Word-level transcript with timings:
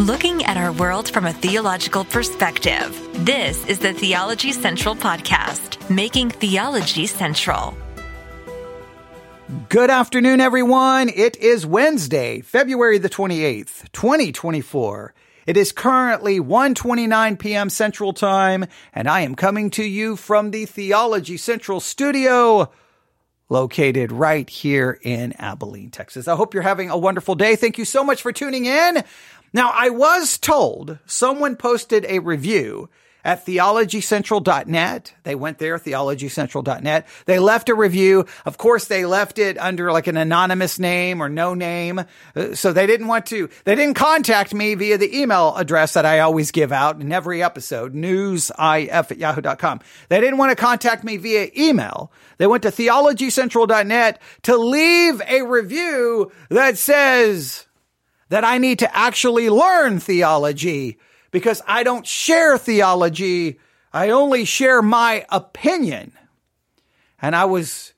looking 0.00 0.42
at 0.44 0.56
our 0.56 0.72
world 0.72 1.10
from 1.10 1.26
a 1.26 1.32
theological 1.32 2.06
perspective. 2.06 2.98
This 3.26 3.66
is 3.66 3.78
the 3.80 3.92
Theology 3.92 4.50
Central 4.50 4.94
Podcast, 4.94 5.90
making 5.90 6.30
theology 6.30 7.06
central. 7.06 7.76
Good 9.68 9.90
afternoon, 9.90 10.40
everyone. 10.40 11.10
It 11.10 11.36
is 11.36 11.66
Wednesday, 11.66 12.40
February 12.40 12.96
the 12.96 13.10
28th, 13.10 13.92
2024. 13.92 15.12
It 15.46 15.58
is 15.58 15.70
currently 15.70 16.40
1:29 16.40 17.38
p.m. 17.38 17.68
Central 17.68 18.14
Time, 18.14 18.64
and 18.94 19.06
I 19.06 19.20
am 19.20 19.34
coming 19.34 19.68
to 19.70 19.84
you 19.84 20.16
from 20.16 20.50
the 20.50 20.64
Theology 20.64 21.36
Central 21.36 21.78
studio 21.78 22.70
located 23.50 24.12
right 24.12 24.48
here 24.48 24.98
in 25.02 25.34
Abilene, 25.34 25.90
Texas. 25.90 26.28
I 26.28 26.36
hope 26.36 26.54
you're 26.54 26.62
having 26.62 26.88
a 26.88 26.96
wonderful 26.96 27.34
day. 27.34 27.56
Thank 27.56 27.76
you 27.76 27.84
so 27.84 28.02
much 28.02 28.22
for 28.22 28.32
tuning 28.32 28.64
in. 28.64 29.04
Now, 29.52 29.72
I 29.74 29.90
was 29.90 30.38
told 30.38 30.98
someone 31.06 31.56
posted 31.56 32.04
a 32.06 32.20
review 32.20 32.88
at 33.24 33.44
theologycentral.net. 33.44 35.14
They 35.24 35.34
went 35.34 35.58
there, 35.58 35.78
theologycentral.net. 35.78 37.06
They 37.26 37.38
left 37.38 37.68
a 37.68 37.74
review. 37.74 38.26
Of 38.44 38.58
course, 38.58 38.86
they 38.86 39.04
left 39.04 39.38
it 39.38 39.58
under 39.58 39.92
like 39.92 40.06
an 40.06 40.16
anonymous 40.16 40.78
name 40.78 41.22
or 41.22 41.28
no 41.28 41.54
name. 41.54 42.04
Uh, 42.34 42.54
so 42.54 42.72
they 42.72 42.86
didn't 42.86 43.08
want 43.08 43.26
to, 43.26 43.48
they 43.64 43.74
didn't 43.74 43.94
contact 43.94 44.54
me 44.54 44.74
via 44.74 44.98
the 44.98 45.18
email 45.18 45.54
address 45.56 45.94
that 45.94 46.06
I 46.06 46.20
always 46.20 46.50
give 46.50 46.72
out 46.72 47.00
in 47.00 47.12
every 47.12 47.42
episode, 47.42 47.94
newsif 47.94 48.50
at 49.10 49.18
yahoo.com. 49.18 49.80
They 50.08 50.20
didn't 50.20 50.38
want 50.38 50.50
to 50.50 50.56
contact 50.56 51.04
me 51.04 51.16
via 51.16 51.50
email. 51.56 52.12
They 52.38 52.46
went 52.46 52.62
to 52.62 52.70
theologycentral.net 52.70 54.20
to 54.42 54.56
leave 54.56 55.20
a 55.28 55.42
review 55.42 56.32
that 56.48 56.78
says 56.78 57.66
that 58.30 58.44
I 58.44 58.58
need 58.58 58.78
to 58.78 58.96
actually 58.96 59.50
learn 59.50 60.00
theology 60.00 60.98
because 61.30 61.60
I 61.66 61.82
don't 61.82 62.06
share 62.06 62.56
theology. 62.56 63.60
I 63.92 64.10
only 64.10 64.44
share 64.44 64.80
my 64.82 65.26
opinion. 65.28 66.12
And 67.20 67.36
I 67.36 67.44
was, 67.44 67.92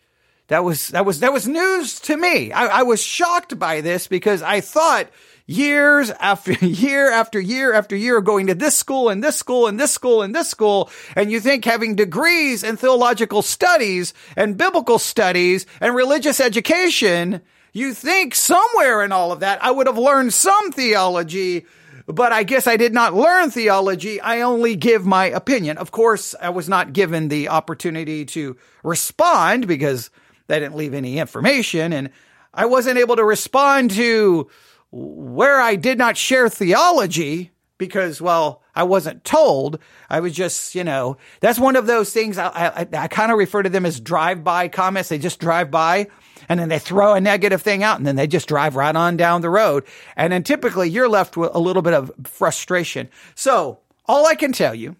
that 0.48 0.64
was, 0.64 0.88
that 0.88 1.04
was, 1.04 1.20
that 1.20 1.32
was 1.32 1.46
news 1.46 2.00
to 2.00 2.16
me. 2.16 2.50
I, 2.50 2.80
I 2.80 2.82
was 2.82 3.02
shocked 3.02 3.58
by 3.58 3.82
this 3.82 4.08
because 4.08 4.42
I 4.42 4.60
thought 4.60 5.08
years 5.46 6.10
after 6.10 6.52
year 6.64 7.10
after 7.10 7.38
year 7.38 7.74
after 7.74 7.94
year 7.94 8.20
going 8.20 8.46
to 8.46 8.54
this 8.54 8.76
school 8.76 9.10
and 9.10 9.22
this 9.22 9.36
school 9.36 9.66
and 9.66 9.78
this 9.78 9.92
school 9.92 10.22
and 10.22 10.34
this 10.34 10.48
school. 10.48 10.90
And 11.14 11.30
you 11.30 11.40
think 11.40 11.64
having 11.64 11.94
degrees 11.94 12.64
in 12.64 12.76
theological 12.78 13.42
studies 13.42 14.14
and 14.34 14.56
biblical 14.56 14.98
studies 14.98 15.66
and 15.80 15.94
religious 15.94 16.40
education, 16.40 17.42
you 17.72 17.94
think 17.94 18.34
somewhere 18.34 19.02
in 19.02 19.12
all 19.12 19.32
of 19.32 19.40
that 19.40 19.62
I 19.62 19.70
would 19.70 19.86
have 19.86 19.98
learned 19.98 20.34
some 20.34 20.72
theology 20.72 21.66
but 22.06 22.32
I 22.32 22.42
guess 22.42 22.66
I 22.66 22.76
did 22.76 22.92
not 22.92 23.14
learn 23.14 23.50
theology. 23.50 24.20
I 24.20 24.40
only 24.40 24.76
give 24.76 25.06
my 25.06 25.26
opinion. 25.26 25.78
Of 25.78 25.92
course, 25.92 26.34
I 26.40 26.50
was 26.50 26.68
not 26.68 26.92
given 26.92 27.28
the 27.28 27.48
opportunity 27.48 28.24
to 28.26 28.56
respond 28.82 29.68
because 29.68 30.10
they 30.48 30.58
didn't 30.58 30.76
leave 30.76 30.94
any 30.94 31.18
information 31.18 31.92
and 31.92 32.10
I 32.52 32.66
wasn't 32.66 32.98
able 32.98 33.16
to 33.16 33.24
respond 33.24 33.92
to 33.92 34.50
where 34.90 35.60
I 35.60 35.76
did 35.76 35.96
not 35.96 36.16
share 36.16 36.48
theology 36.48 37.50
because, 37.78 38.20
well, 38.20 38.62
I 38.74 38.82
wasn't 38.82 39.24
told. 39.24 39.78
I 40.10 40.20
was 40.20 40.32
just, 40.32 40.74
you 40.74 40.84
know, 40.84 41.16
that's 41.40 41.58
one 41.58 41.76
of 41.76 41.86
those 41.86 42.12
things 42.12 42.36
I, 42.36 42.48
I, 42.48 42.88
I 42.92 43.08
kind 43.08 43.32
of 43.32 43.38
refer 43.38 43.62
to 43.62 43.70
them 43.70 43.86
as 43.86 44.00
drive-by 44.00 44.68
comments. 44.68 45.08
They 45.08 45.18
just 45.18 45.40
drive 45.40 45.70
by 45.70 46.08
and 46.48 46.58
then 46.58 46.68
they 46.68 46.78
throw 46.78 47.14
a 47.14 47.20
negative 47.20 47.62
thing 47.62 47.82
out 47.82 47.98
and 47.98 48.06
then 48.06 48.16
they 48.16 48.26
just 48.26 48.48
drive 48.48 48.76
right 48.76 48.94
on 48.94 49.16
down 49.16 49.40
the 49.40 49.50
road. 49.50 49.84
And 50.16 50.32
then 50.32 50.42
typically 50.42 50.88
you're 50.88 51.08
left 51.08 51.36
with 51.36 51.50
a 51.54 51.58
little 51.58 51.82
bit 51.82 51.94
of 51.94 52.10
frustration. 52.24 53.08
So 53.34 53.80
all 54.06 54.26
I 54.26 54.34
can 54.34 54.52
tell 54.52 54.74
you 54.74 54.96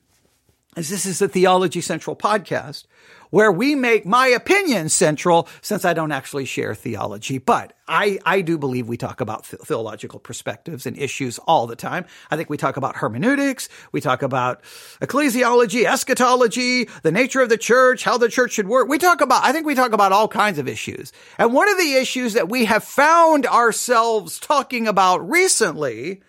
is 0.77 0.89
this 0.89 1.07
is 1.07 1.19
the 1.19 1.29
Theology 1.29 1.81
Central 1.81 2.17
podcast 2.17 2.85
where 3.33 3.51
we 3.51 3.75
make 3.75 4.05
my 4.05 4.27
opinion 4.27 4.91
central 4.91 5.49
since 5.63 5.87
I 5.87 5.95
don't 5.95 6.13
actually 6.13 6.45
share 6.45 6.75
theology. 6.75 7.39
But 7.39 7.73
I, 7.89 8.19
I 8.27 8.43
do 8.43 8.59
believe 8.59 8.89
we 8.89 8.99
talk 8.99 9.23
about 9.23 9.45
th- 9.45 9.63
theological 9.63 10.21
perspectives 10.21 10.85
and 10.87 10.99
issues 10.99 11.39
all 11.39 11.67
the 11.67 11.75
time. 11.75 12.05
I 12.31 12.37
think 12.37 12.51
we 12.51 12.59
talk 12.59 12.77
about 12.77 12.97
hermeneutics. 12.97 13.71
We 13.91 14.03
talk 14.03 14.23
about 14.23 14.63
ecclesiology, 15.01 15.87
eschatology, 15.87 16.89
the 17.03 17.11
nature 17.11 17.41
of 17.41 17.49
the 17.49 17.57
church, 17.57 18.05
how 18.05 18.19
the 18.19 18.29
church 18.29 18.53
should 18.53 18.69
work. 18.69 18.87
We 18.89 18.99
talk 18.99 19.23
about, 19.23 19.43
I 19.45 19.53
think 19.53 19.67
we 19.67 19.75
talk 19.75 19.93
about 19.93 20.13
all 20.13 20.29
kinds 20.29 20.59
of 20.59 20.69
issues. 20.69 21.11
And 21.39 21.55
one 21.55 21.71
of 21.71 21.79
the 21.79 21.95
issues 21.95 22.35
that 22.35 22.51
we 22.51 22.67
have 22.67 22.85
found 22.85 23.47
ourselves 23.47 24.39
talking 24.39 24.87
about 24.87 25.27
recently 25.27 26.21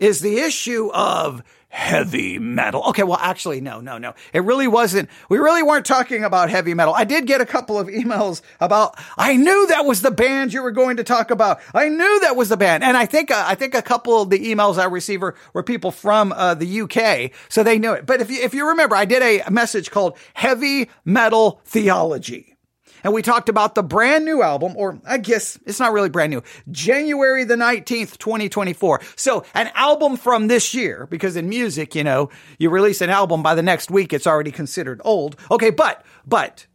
is 0.00 0.20
the 0.20 0.38
issue 0.38 0.90
of 0.92 1.42
heavy 1.68 2.38
metal. 2.38 2.82
Okay, 2.88 3.04
well, 3.04 3.18
actually, 3.20 3.60
no, 3.60 3.80
no, 3.80 3.96
no. 3.96 4.14
It 4.32 4.40
really 4.40 4.66
wasn't. 4.66 5.08
We 5.28 5.38
really 5.38 5.62
weren't 5.62 5.86
talking 5.86 6.24
about 6.24 6.50
heavy 6.50 6.74
metal. 6.74 6.92
I 6.94 7.04
did 7.04 7.26
get 7.26 7.40
a 7.40 7.46
couple 7.46 7.78
of 7.78 7.86
emails 7.86 8.42
about. 8.58 8.98
I 9.16 9.36
knew 9.36 9.66
that 9.68 9.86
was 9.86 10.02
the 10.02 10.10
band 10.10 10.52
you 10.52 10.62
were 10.62 10.72
going 10.72 10.96
to 10.96 11.04
talk 11.04 11.30
about. 11.30 11.60
I 11.72 11.88
knew 11.88 12.20
that 12.20 12.34
was 12.34 12.48
the 12.48 12.56
band, 12.56 12.82
and 12.82 12.96
I 12.96 13.06
think 13.06 13.30
uh, 13.30 13.44
I 13.46 13.54
think 13.54 13.74
a 13.74 13.82
couple 13.82 14.20
of 14.20 14.30
the 14.30 14.38
emails 14.38 14.78
I 14.78 14.86
received 14.86 15.22
were, 15.22 15.36
were 15.52 15.62
people 15.62 15.92
from 15.92 16.32
uh, 16.32 16.54
the 16.54 16.80
UK, 16.82 17.30
so 17.48 17.62
they 17.62 17.78
knew 17.78 17.92
it. 17.92 18.04
But 18.04 18.20
if 18.20 18.30
you 18.30 18.42
if 18.42 18.52
you 18.52 18.68
remember, 18.68 18.96
I 18.96 19.04
did 19.04 19.22
a 19.22 19.48
message 19.50 19.90
called 19.90 20.18
"Heavy 20.34 20.90
Metal 21.04 21.60
Theology." 21.64 22.56
And 23.02 23.12
we 23.12 23.22
talked 23.22 23.48
about 23.48 23.74
the 23.74 23.82
brand 23.82 24.24
new 24.24 24.42
album, 24.42 24.74
or 24.76 25.00
I 25.06 25.18
guess 25.18 25.58
it's 25.66 25.80
not 25.80 25.92
really 25.92 26.08
brand 26.08 26.30
new, 26.30 26.42
January 26.70 27.44
the 27.44 27.56
19th, 27.56 28.18
2024. 28.18 29.00
So 29.16 29.44
an 29.54 29.70
album 29.74 30.16
from 30.16 30.48
this 30.48 30.74
year, 30.74 31.06
because 31.10 31.36
in 31.36 31.48
music, 31.48 31.94
you 31.94 32.04
know, 32.04 32.30
you 32.58 32.70
release 32.70 33.00
an 33.00 33.10
album 33.10 33.42
by 33.42 33.54
the 33.54 33.62
next 33.62 33.90
week, 33.90 34.12
it's 34.12 34.26
already 34.26 34.52
considered 34.52 35.00
old. 35.04 35.36
Okay, 35.50 35.70
but, 35.70 36.04
but 36.26 36.66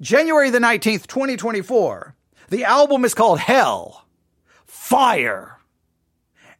January 0.00 0.50
the 0.50 0.58
19th, 0.58 1.06
2024, 1.06 2.14
the 2.48 2.64
album 2.64 3.04
is 3.04 3.14
called 3.14 3.38
Hell, 3.38 4.06
Fire, 4.66 5.58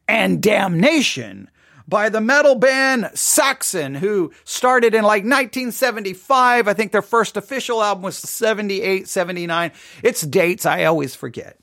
and 0.07 0.41
Damnation 0.41 1.49
by 1.91 2.09
the 2.09 2.21
metal 2.21 2.55
band 2.55 3.11
Saxon, 3.13 3.93
who 3.93 4.31
started 4.45 4.95
in 4.95 5.03
like 5.03 5.23
1975. 5.23 6.67
I 6.67 6.73
think 6.73 6.91
their 6.91 7.03
first 7.03 7.37
official 7.37 7.83
album 7.83 8.01
was 8.01 8.17
78, 8.17 9.07
79. 9.07 9.71
It's 10.01 10.21
dates 10.21 10.65
I 10.65 10.85
always 10.85 11.13
forget. 11.13 11.59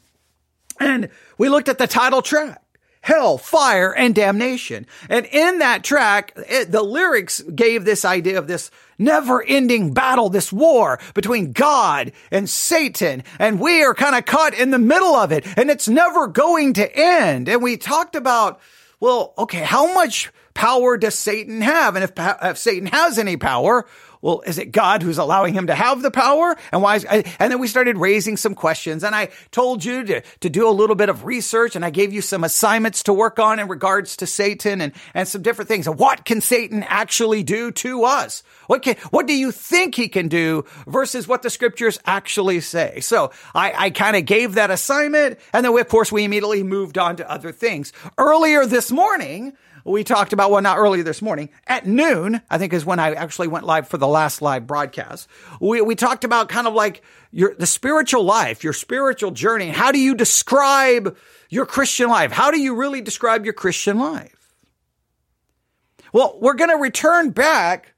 And 0.78 1.08
we 1.38 1.48
looked 1.48 1.68
at 1.68 1.78
the 1.78 1.88
title 1.88 2.22
track. 2.22 2.62
Hell, 3.00 3.38
fire, 3.38 3.94
and 3.94 4.14
damnation. 4.14 4.86
And 5.08 5.24
in 5.26 5.60
that 5.60 5.82
track, 5.82 6.32
it, 6.36 6.70
the 6.70 6.82
lyrics 6.82 7.40
gave 7.40 7.84
this 7.84 8.04
idea 8.04 8.38
of 8.38 8.48
this 8.48 8.70
never 8.98 9.42
ending 9.42 9.94
battle, 9.94 10.28
this 10.28 10.52
war 10.52 11.00
between 11.14 11.52
God 11.52 12.12
and 12.30 12.50
Satan. 12.50 13.22
And 13.38 13.60
we 13.60 13.82
are 13.82 13.94
kind 13.94 14.14
of 14.14 14.26
caught 14.26 14.52
in 14.52 14.72
the 14.72 14.78
middle 14.78 15.14
of 15.14 15.32
it 15.32 15.46
and 15.56 15.70
it's 15.70 15.88
never 15.88 16.26
going 16.26 16.74
to 16.74 16.94
end. 16.94 17.48
And 17.48 17.62
we 17.62 17.78
talked 17.78 18.14
about 18.14 18.60
well, 19.00 19.34
okay, 19.38 19.62
how 19.62 19.92
much 19.92 20.30
power 20.54 20.96
does 20.96 21.16
Satan 21.16 21.60
have? 21.60 21.94
And 21.94 22.04
if, 22.04 22.12
if 22.16 22.58
Satan 22.58 22.86
has 22.86 23.18
any 23.18 23.36
power, 23.36 23.86
well, 24.20 24.42
is 24.46 24.58
it 24.58 24.72
God 24.72 25.02
who's 25.02 25.18
allowing 25.18 25.54
him 25.54 25.68
to 25.68 25.74
have 25.74 26.02
the 26.02 26.10
power? 26.10 26.56
And 26.72 26.82
why? 26.82 26.96
Is, 26.96 27.04
and 27.04 27.52
then 27.52 27.58
we 27.58 27.68
started 27.68 27.96
raising 27.96 28.36
some 28.36 28.54
questions 28.54 29.04
and 29.04 29.14
I 29.14 29.28
told 29.50 29.84
you 29.84 30.04
to, 30.04 30.20
to 30.40 30.50
do 30.50 30.68
a 30.68 30.70
little 30.70 30.96
bit 30.96 31.08
of 31.08 31.24
research 31.24 31.76
and 31.76 31.84
I 31.84 31.90
gave 31.90 32.12
you 32.12 32.20
some 32.20 32.44
assignments 32.44 33.04
to 33.04 33.12
work 33.12 33.38
on 33.38 33.58
in 33.58 33.68
regards 33.68 34.16
to 34.18 34.26
Satan 34.26 34.80
and, 34.80 34.92
and 35.14 35.28
some 35.28 35.42
different 35.42 35.68
things. 35.68 35.88
What 35.88 36.24
can 36.24 36.40
Satan 36.40 36.82
actually 36.82 37.42
do 37.42 37.70
to 37.72 38.04
us? 38.04 38.42
What 38.66 38.82
can, 38.82 38.96
what 39.10 39.26
do 39.26 39.34
you 39.34 39.52
think 39.52 39.94
he 39.94 40.08
can 40.08 40.28
do 40.28 40.64
versus 40.86 41.28
what 41.28 41.42
the 41.42 41.50
scriptures 41.50 42.00
actually 42.04 42.60
say? 42.60 43.00
So 43.00 43.30
I, 43.54 43.72
I 43.76 43.90
kind 43.90 44.16
of 44.16 44.24
gave 44.24 44.54
that 44.54 44.70
assignment 44.70 45.38
and 45.52 45.64
then 45.64 45.72
we, 45.72 45.80
of 45.80 45.88
course 45.88 46.10
we 46.10 46.24
immediately 46.24 46.62
moved 46.62 46.98
on 46.98 47.16
to 47.16 47.30
other 47.30 47.52
things. 47.52 47.92
Earlier 48.16 48.66
this 48.66 48.90
morning, 48.90 49.56
we 49.84 50.04
talked 50.04 50.32
about, 50.32 50.50
well, 50.50 50.62
not 50.62 50.78
earlier 50.78 51.02
this 51.02 51.22
morning, 51.22 51.48
at 51.66 51.86
noon, 51.86 52.40
I 52.50 52.58
think 52.58 52.72
is 52.72 52.84
when 52.84 52.98
I 52.98 53.12
actually 53.12 53.48
went 53.48 53.66
live 53.66 53.88
for 53.88 53.98
the 53.98 54.06
last 54.06 54.42
live 54.42 54.66
broadcast. 54.66 55.28
We, 55.60 55.80
we 55.80 55.94
talked 55.94 56.24
about 56.24 56.48
kind 56.48 56.66
of 56.66 56.74
like 56.74 57.02
your, 57.30 57.54
the 57.54 57.66
spiritual 57.66 58.24
life, 58.24 58.64
your 58.64 58.72
spiritual 58.72 59.30
journey. 59.30 59.68
How 59.68 59.92
do 59.92 59.98
you 59.98 60.14
describe 60.14 61.16
your 61.50 61.66
Christian 61.66 62.08
life? 62.08 62.32
How 62.32 62.50
do 62.50 62.60
you 62.60 62.74
really 62.74 63.00
describe 63.00 63.44
your 63.44 63.54
Christian 63.54 63.98
life? 63.98 64.34
Well, 66.12 66.38
we're 66.40 66.54
going 66.54 66.70
to 66.70 66.76
return 66.76 67.30
back 67.30 67.94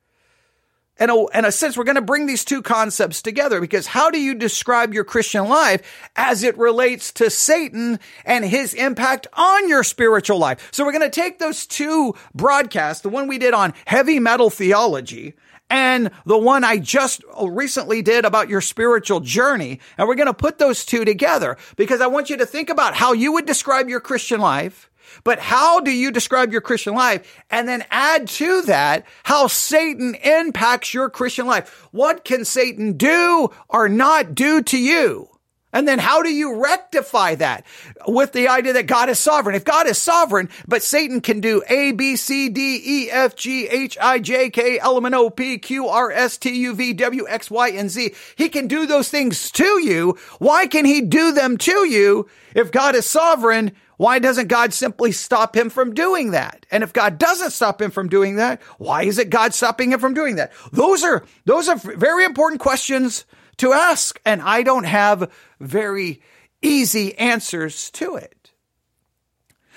in 1.00 1.08
a, 1.08 1.26
in 1.28 1.44
a 1.46 1.50
sense, 1.50 1.76
we're 1.76 1.84
going 1.84 1.94
to 1.96 2.02
bring 2.02 2.26
these 2.26 2.44
two 2.44 2.60
concepts 2.60 3.22
together 3.22 3.60
because 3.60 3.86
how 3.86 4.10
do 4.10 4.20
you 4.20 4.34
describe 4.34 4.92
your 4.92 5.04
Christian 5.04 5.48
life 5.48 5.82
as 6.14 6.42
it 6.42 6.56
relates 6.58 7.10
to 7.12 7.30
Satan 7.30 7.98
and 8.26 8.44
his 8.44 8.74
impact 8.74 9.26
on 9.32 9.68
your 9.68 9.82
spiritual 9.82 10.38
life? 10.38 10.68
So 10.72 10.84
we're 10.84 10.92
going 10.92 11.10
to 11.10 11.20
take 11.20 11.38
those 11.38 11.66
two 11.66 12.14
broadcasts, 12.34 13.02
the 13.02 13.08
one 13.08 13.28
we 13.28 13.38
did 13.38 13.54
on 13.54 13.72
heavy 13.86 14.20
metal 14.20 14.50
theology 14.50 15.34
and 15.70 16.10
the 16.26 16.36
one 16.36 16.64
I 16.64 16.78
just 16.78 17.22
recently 17.40 18.02
did 18.02 18.24
about 18.24 18.48
your 18.48 18.60
spiritual 18.60 19.20
journey. 19.20 19.80
And 19.96 20.06
we're 20.06 20.16
going 20.16 20.26
to 20.26 20.34
put 20.34 20.58
those 20.58 20.84
two 20.84 21.04
together 21.04 21.56
because 21.76 22.00
I 22.00 22.08
want 22.08 22.28
you 22.28 22.36
to 22.38 22.46
think 22.46 22.68
about 22.68 22.94
how 22.94 23.12
you 23.12 23.32
would 23.32 23.46
describe 23.46 23.88
your 23.88 24.00
Christian 24.00 24.40
life 24.40 24.89
But 25.24 25.38
how 25.38 25.80
do 25.80 25.90
you 25.90 26.10
describe 26.10 26.52
your 26.52 26.60
Christian 26.60 26.94
life? 26.94 27.42
And 27.50 27.68
then 27.68 27.84
add 27.90 28.28
to 28.28 28.62
that 28.62 29.06
how 29.22 29.46
Satan 29.46 30.14
impacts 30.14 30.94
your 30.94 31.10
Christian 31.10 31.46
life. 31.46 31.88
What 31.90 32.24
can 32.24 32.44
Satan 32.44 32.96
do 32.96 33.50
or 33.68 33.88
not 33.88 34.34
do 34.34 34.62
to 34.62 34.78
you? 34.78 35.28
And 35.72 35.86
then 35.86 36.00
how 36.00 36.22
do 36.22 36.30
you 36.30 36.60
rectify 36.60 37.36
that 37.36 37.64
with 38.06 38.32
the 38.32 38.48
idea 38.48 38.72
that 38.72 38.88
God 38.88 39.08
is 39.08 39.20
sovereign? 39.20 39.54
If 39.54 39.64
God 39.64 39.86
is 39.86 39.98
sovereign, 39.98 40.48
but 40.66 40.82
Satan 40.82 41.20
can 41.20 41.40
do 41.40 41.62
A, 41.68 41.92
B, 41.92 42.16
C, 42.16 42.48
D, 42.48 42.80
E, 42.84 43.10
F, 43.10 43.36
G, 43.36 43.68
H, 43.68 43.96
I, 44.00 44.18
J, 44.18 44.50
K, 44.50 44.80
L, 44.80 44.96
M, 44.96 45.06
N, 45.06 45.14
O, 45.14 45.30
P, 45.30 45.58
Q, 45.58 45.86
R, 45.86 46.10
S, 46.10 46.38
T, 46.38 46.50
U, 46.50 46.74
V, 46.74 46.92
W, 46.94 47.26
X, 47.28 47.50
Y, 47.50 47.68
and 47.68 47.88
Z. 47.88 48.14
He 48.34 48.48
can 48.48 48.66
do 48.66 48.86
those 48.86 49.10
things 49.10 49.50
to 49.52 49.80
you. 49.84 50.18
Why 50.38 50.66
can 50.66 50.84
he 50.84 51.02
do 51.02 51.32
them 51.32 51.56
to 51.58 51.86
you? 51.86 52.28
If 52.54 52.72
God 52.72 52.96
is 52.96 53.06
sovereign, 53.06 53.72
why 54.00 54.18
doesn't 54.18 54.48
God 54.48 54.72
simply 54.72 55.12
stop 55.12 55.54
him 55.54 55.68
from 55.68 55.92
doing 55.92 56.30
that? 56.30 56.64
And 56.70 56.82
if 56.82 56.90
God 56.90 57.18
doesn't 57.18 57.50
stop 57.50 57.82
him 57.82 57.90
from 57.90 58.08
doing 58.08 58.36
that, 58.36 58.62
why 58.78 59.02
is 59.02 59.18
it 59.18 59.28
God 59.28 59.52
stopping 59.52 59.92
him 59.92 60.00
from 60.00 60.14
doing 60.14 60.36
that? 60.36 60.52
Those 60.72 61.04
are, 61.04 61.22
those 61.44 61.68
are 61.68 61.76
very 61.76 62.24
important 62.24 62.62
questions 62.62 63.26
to 63.58 63.74
ask. 63.74 64.18
And 64.24 64.40
I 64.40 64.62
don't 64.62 64.84
have 64.84 65.30
very 65.60 66.22
easy 66.62 67.14
answers 67.18 67.90
to 67.90 68.16
it. 68.16 68.52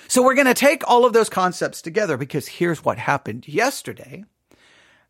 So 0.08 0.22
we're 0.22 0.36
going 0.36 0.46
to 0.46 0.54
take 0.54 0.88
all 0.88 1.04
of 1.04 1.12
those 1.12 1.28
concepts 1.28 1.82
together 1.82 2.16
because 2.16 2.48
here's 2.48 2.82
what 2.82 2.96
happened 2.96 3.46
yesterday. 3.46 4.24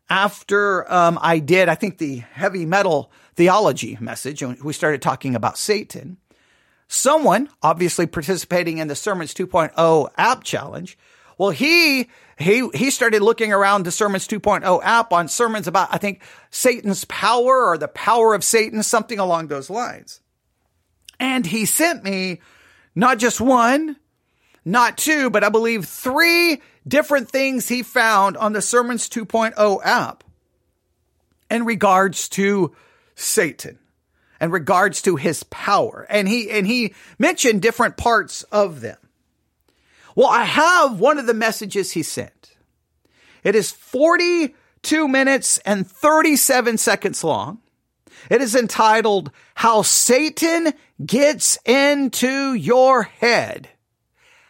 After 0.09 0.91
um, 0.91 1.17
I 1.21 1.39
did, 1.39 1.69
I 1.69 1.75
think 1.75 1.99
the 1.99 2.17
heavy 2.17 2.65
metal 2.65 3.13
theology 3.35 3.97
message, 4.01 4.41
and 4.41 4.61
we 4.61 4.73
started 4.73 5.01
talking 5.01 5.35
about 5.35 5.57
Satan, 5.57 6.17
someone 6.95 7.49
obviously 7.61 8.07
participating 8.07 8.77
in 8.77 8.87
the 8.87 8.95
Sermons 8.95 9.33
2.0 9.33 10.09
app 10.17 10.43
challenge, 10.43 10.97
well, 11.37 11.49
he 11.49 12.09
he 12.37 12.69
he 12.73 12.89
started 12.89 13.21
looking 13.21 13.51
around 13.51 13.83
the 13.83 13.91
Sermons 13.91 14.27
2.0 14.27 14.81
app 14.83 15.11
on 15.11 15.27
sermons 15.27 15.67
about 15.67 15.93
I 15.93 15.97
think 15.97 16.21
Satan's 16.49 17.05
power 17.05 17.65
or 17.65 17.77
the 17.77 17.87
power 17.87 18.33
of 18.33 18.43
Satan, 18.43 18.81
something 18.83 19.19
along 19.19 19.47
those 19.47 19.69
lines. 19.69 20.21
And 21.19 21.45
he 21.45 21.65
sent 21.65 22.03
me 22.03 22.41
not 22.93 23.19
just 23.19 23.39
one, 23.39 23.97
not 24.63 24.97
two, 24.97 25.29
but 25.29 25.43
I 25.43 25.49
believe 25.49 25.85
three 25.85 26.61
different 26.87 27.29
things 27.29 27.67
he 27.67 27.83
found 27.83 28.37
on 28.37 28.53
the 28.53 28.61
Sermons 28.61 29.09
2.0 29.09 29.81
app 29.83 30.23
in 31.49 31.65
regards 31.65 32.29
to 32.29 32.75
Satan 33.15 33.79
and 34.39 34.51
regards 34.51 35.01
to 35.03 35.15
his 35.15 35.43
power. 35.43 36.05
And 36.09 36.27
he 36.27 36.49
and 36.51 36.67
he 36.67 36.93
mentioned 37.17 37.61
different 37.61 37.97
parts 37.97 38.43
of 38.43 38.81
them. 38.81 38.97
Well, 40.15 40.27
I 40.27 40.43
have 40.43 40.99
one 40.99 41.17
of 41.17 41.25
the 41.25 41.33
messages 41.33 41.91
he 41.91 42.03
sent. 42.03 42.55
It 43.43 43.55
is 43.55 43.71
42 43.71 45.07
minutes 45.07 45.57
and 45.59 45.85
37 45.85 46.77
seconds 46.77 47.23
long. 47.23 47.59
It 48.29 48.41
is 48.41 48.55
entitled 48.55 49.31
How 49.55 49.81
Satan 49.81 50.73
Gets 51.05 51.57
Into 51.65 52.53
Your 52.53 53.03
Head. 53.03 53.69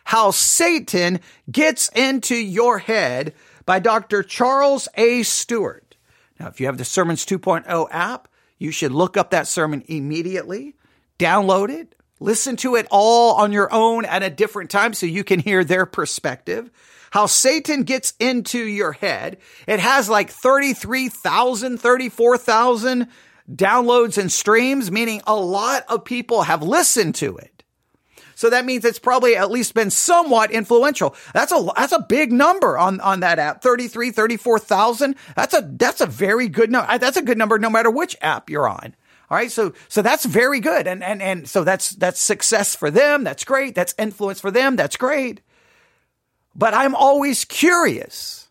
How 0.05 0.31
Satan 0.31 1.19
Gets 1.51 1.89
Into 1.89 2.35
Your 2.35 2.77
Head 2.77 3.33
by 3.65 3.79
Dr. 3.79 4.23
Charles 4.23 4.87
A. 4.95 5.23
Stewart. 5.23 5.95
Now, 6.39 6.47
if 6.47 6.59
you 6.59 6.67
have 6.67 6.77
the 6.77 6.85
Sermons 6.85 7.25
2.0 7.25 7.87
app, 7.91 8.27
you 8.57 8.71
should 8.71 8.91
look 8.91 9.17
up 9.17 9.31
that 9.31 9.47
sermon 9.47 9.83
immediately, 9.87 10.75
download 11.19 11.69
it, 11.69 11.95
Listen 12.19 12.55
to 12.57 12.75
it 12.75 12.87
all 12.91 13.35
on 13.35 13.51
your 13.51 13.71
own 13.73 14.05
at 14.05 14.23
a 14.23 14.29
different 14.29 14.69
time 14.69 14.93
so 14.93 15.05
you 15.05 15.23
can 15.23 15.39
hear 15.39 15.63
their 15.63 15.85
perspective. 15.85 16.71
How 17.11 17.25
Satan 17.25 17.83
gets 17.83 18.13
into 18.19 18.59
your 18.59 18.93
head. 18.93 19.37
It 19.67 19.79
has 19.79 20.09
like 20.09 20.29
33,000, 20.29 21.77
34,000 21.77 23.07
downloads 23.51 24.17
and 24.17 24.31
streams, 24.31 24.91
meaning 24.91 25.21
a 25.27 25.35
lot 25.35 25.83
of 25.89 26.05
people 26.05 26.43
have 26.43 26.63
listened 26.63 27.15
to 27.15 27.37
it. 27.37 27.54
So 28.35 28.49
that 28.49 28.65
means 28.65 28.85
it's 28.85 28.99
probably 28.99 29.35
at 29.35 29.49
least 29.49 29.73
been 29.73 29.89
somewhat 29.89 30.51
influential. 30.51 31.15
That's 31.33 31.51
a, 31.51 31.67
that's 31.75 31.93
a 31.93 32.01
big 32.01 32.31
number 32.31 32.77
on, 32.77 32.99
on 32.99 33.21
that 33.21 33.39
app. 33.39 33.61
33, 33.61 34.11
34,000. 34.11 35.15
That's 35.35 35.53
a, 35.53 35.69
that's 35.77 36.01
a 36.01 36.05
very 36.05 36.47
good 36.49 36.69
number. 36.69 36.97
That's 36.97 37.17
a 37.17 37.21
good 37.21 37.37
number 37.37 37.57
no 37.57 37.69
matter 37.69 37.89
which 37.89 38.15
app 38.21 38.49
you're 38.49 38.67
on. 38.67 38.95
All 39.29 39.37
right. 39.37 39.51
So, 39.51 39.73
so 39.87 40.01
that's 40.01 40.25
very 40.25 40.59
good. 40.59 40.85
And, 40.85 41.03
and, 41.03 41.21
and 41.21 41.47
so 41.47 41.63
that's, 41.63 41.91
that's 41.91 42.19
success 42.19 42.75
for 42.75 42.91
them. 42.91 43.23
That's 43.23 43.43
great. 43.43 43.73
That's 43.73 43.95
influence 43.97 44.39
for 44.39 44.51
them. 44.51 44.75
That's 44.75 44.97
great. 44.97 45.41
But 46.55 46.73
I'm 46.73 46.93
always 46.93 47.43
curious 47.43 48.49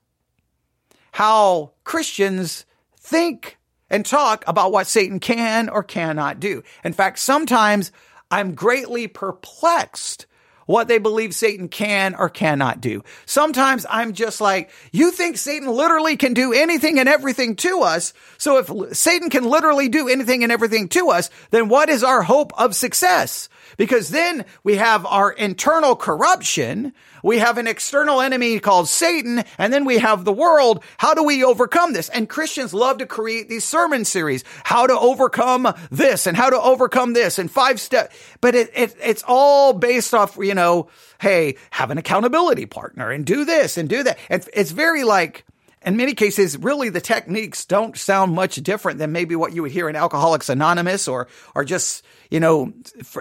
how 1.12 1.72
Christians 1.84 2.66
think 2.98 3.58
and 3.88 4.04
talk 4.04 4.44
about 4.48 4.72
what 4.72 4.86
Satan 4.88 5.20
can 5.20 5.68
or 5.68 5.82
cannot 5.82 6.40
do. 6.40 6.64
In 6.82 6.92
fact, 6.92 7.18
sometimes 7.20 7.92
I'm 8.34 8.56
greatly 8.56 9.06
perplexed 9.06 10.26
what 10.66 10.88
they 10.88 10.98
believe 10.98 11.32
Satan 11.32 11.68
can 11.68 12.16
or 12.16 12.28
cannot 12.28 12.80
do. 12.80 13.04
Sometimes 13.26 13.86
I'm 13.88 14.12
just 14.12 14.40
like, 14.40 14.70
you 14.90 15.12
think 15.12 15.36
Satan 15.36 15.68
literally 15.68 16.16
can 16.16 16.34
do 16.34 16.52
anything 16.52 16.98
and 16.98 17.08
everything 17.08 17.54
to 17.56 17.82
us. 17.82 18.12
So 18.36 18.58
if 18.58 18.96
Satan 18.96 19.30
can 19.30 19.44
literally 19.44 19.88
do 19.88 20.08
anything 20.08 20.42
and 20.42 20.50
everything 20.50 20.88
to 20.88 21.10
us, 21.10 21.30
then 21.50 21.68
what 21.68 21.88
is 21.88 22.02
our 22.02 22.22
hope 22.22 22.52
of 22.58 22.74
success? 22.74 23.48
Because 23.76 24.10
then 24.10 24.44
we 24.62 24.76
have 24.76 25.06
our 25.06 25.30
internal 25.30 25.96
corruption. 25.96 26.92
We 27.22 27.38
have 27.38 27.58
an 27.58 27.66
external 27.66 28.20
enemy 28.20 28.58
called 28.60 28.88
Satan, 28.88 29.44
and 29.58 29.72
then 29.72 29.84
we 29.84 29.98
have 29.98 30.24
the 30.24 30.32
world. 30.32 30.84
How 30.98 31.14
do 31.14 31.22
we 31.22 31.42
overcome 31.42 31.92
this? 31.92 32.08
And 32.10 32.28
Christians 32.28 32.74
love 32.74 32.98
to 32.98 33.06
create 33.06 33.48
these 33.48 33.64
sermon 33.64 34.04
series, 34.04 34.44
how 34.64 34.86
to 34.86 34.98
overcome 34.98 35.72
this 35.90 36.26
and 36.26 36.36
how 36.36 36.50
to 36.50 36.60
overcome 36.60 37.14
this 37.14 37.38
and 37.38 37.50
five 37.50 37.80
steps. 37.80 38.14
But 38.40 38.54
it, 38.54 38.70
it, 38.74 38.94
it's 39.02 39.24
all 39.26 39.72
based 39.72 40.12
off, 40.12 40.36
you 40.36 40.54
know, 40.54 40.88
hey, 41.20 41.56
have 41.70 41.90
an 41.90 41.98
accountability 41.98 42.66
partner 42.66 43.10
and 43.10 43.24
do 43.24 43.44
this 43.44 43.78
and 43.78 43.88
do 43.88 44.02
that. 44.02 44.18
And 44.28 44.46
it's 44.52 44.70
very 44.70 45.04
like, 45.04 45.44
in 45.84 45.96
many 45.96 46.14
cases, 46.14 46.56
really 46.56 46.88
the 46.88 47.00
techniques 47.00 47.64
don't 47.64 47.96
sound 47.96 48.34
much 48.34 48.56
different 48.56 48.98
than 48.98 49.12
maybe 49.12 49.36
what 49.36 49.52
you 49.52 49.62
would 49.62 49.72
hear 49.72 49.88
in 49.88 49.96
Alcoholics 49.96 50.48
Anonymous 50.48 51.08
or, 51.08 51.28
or 51.54 51.64
just, 51.64 52.04
you 52.30 52.40
know, 52.40 52.72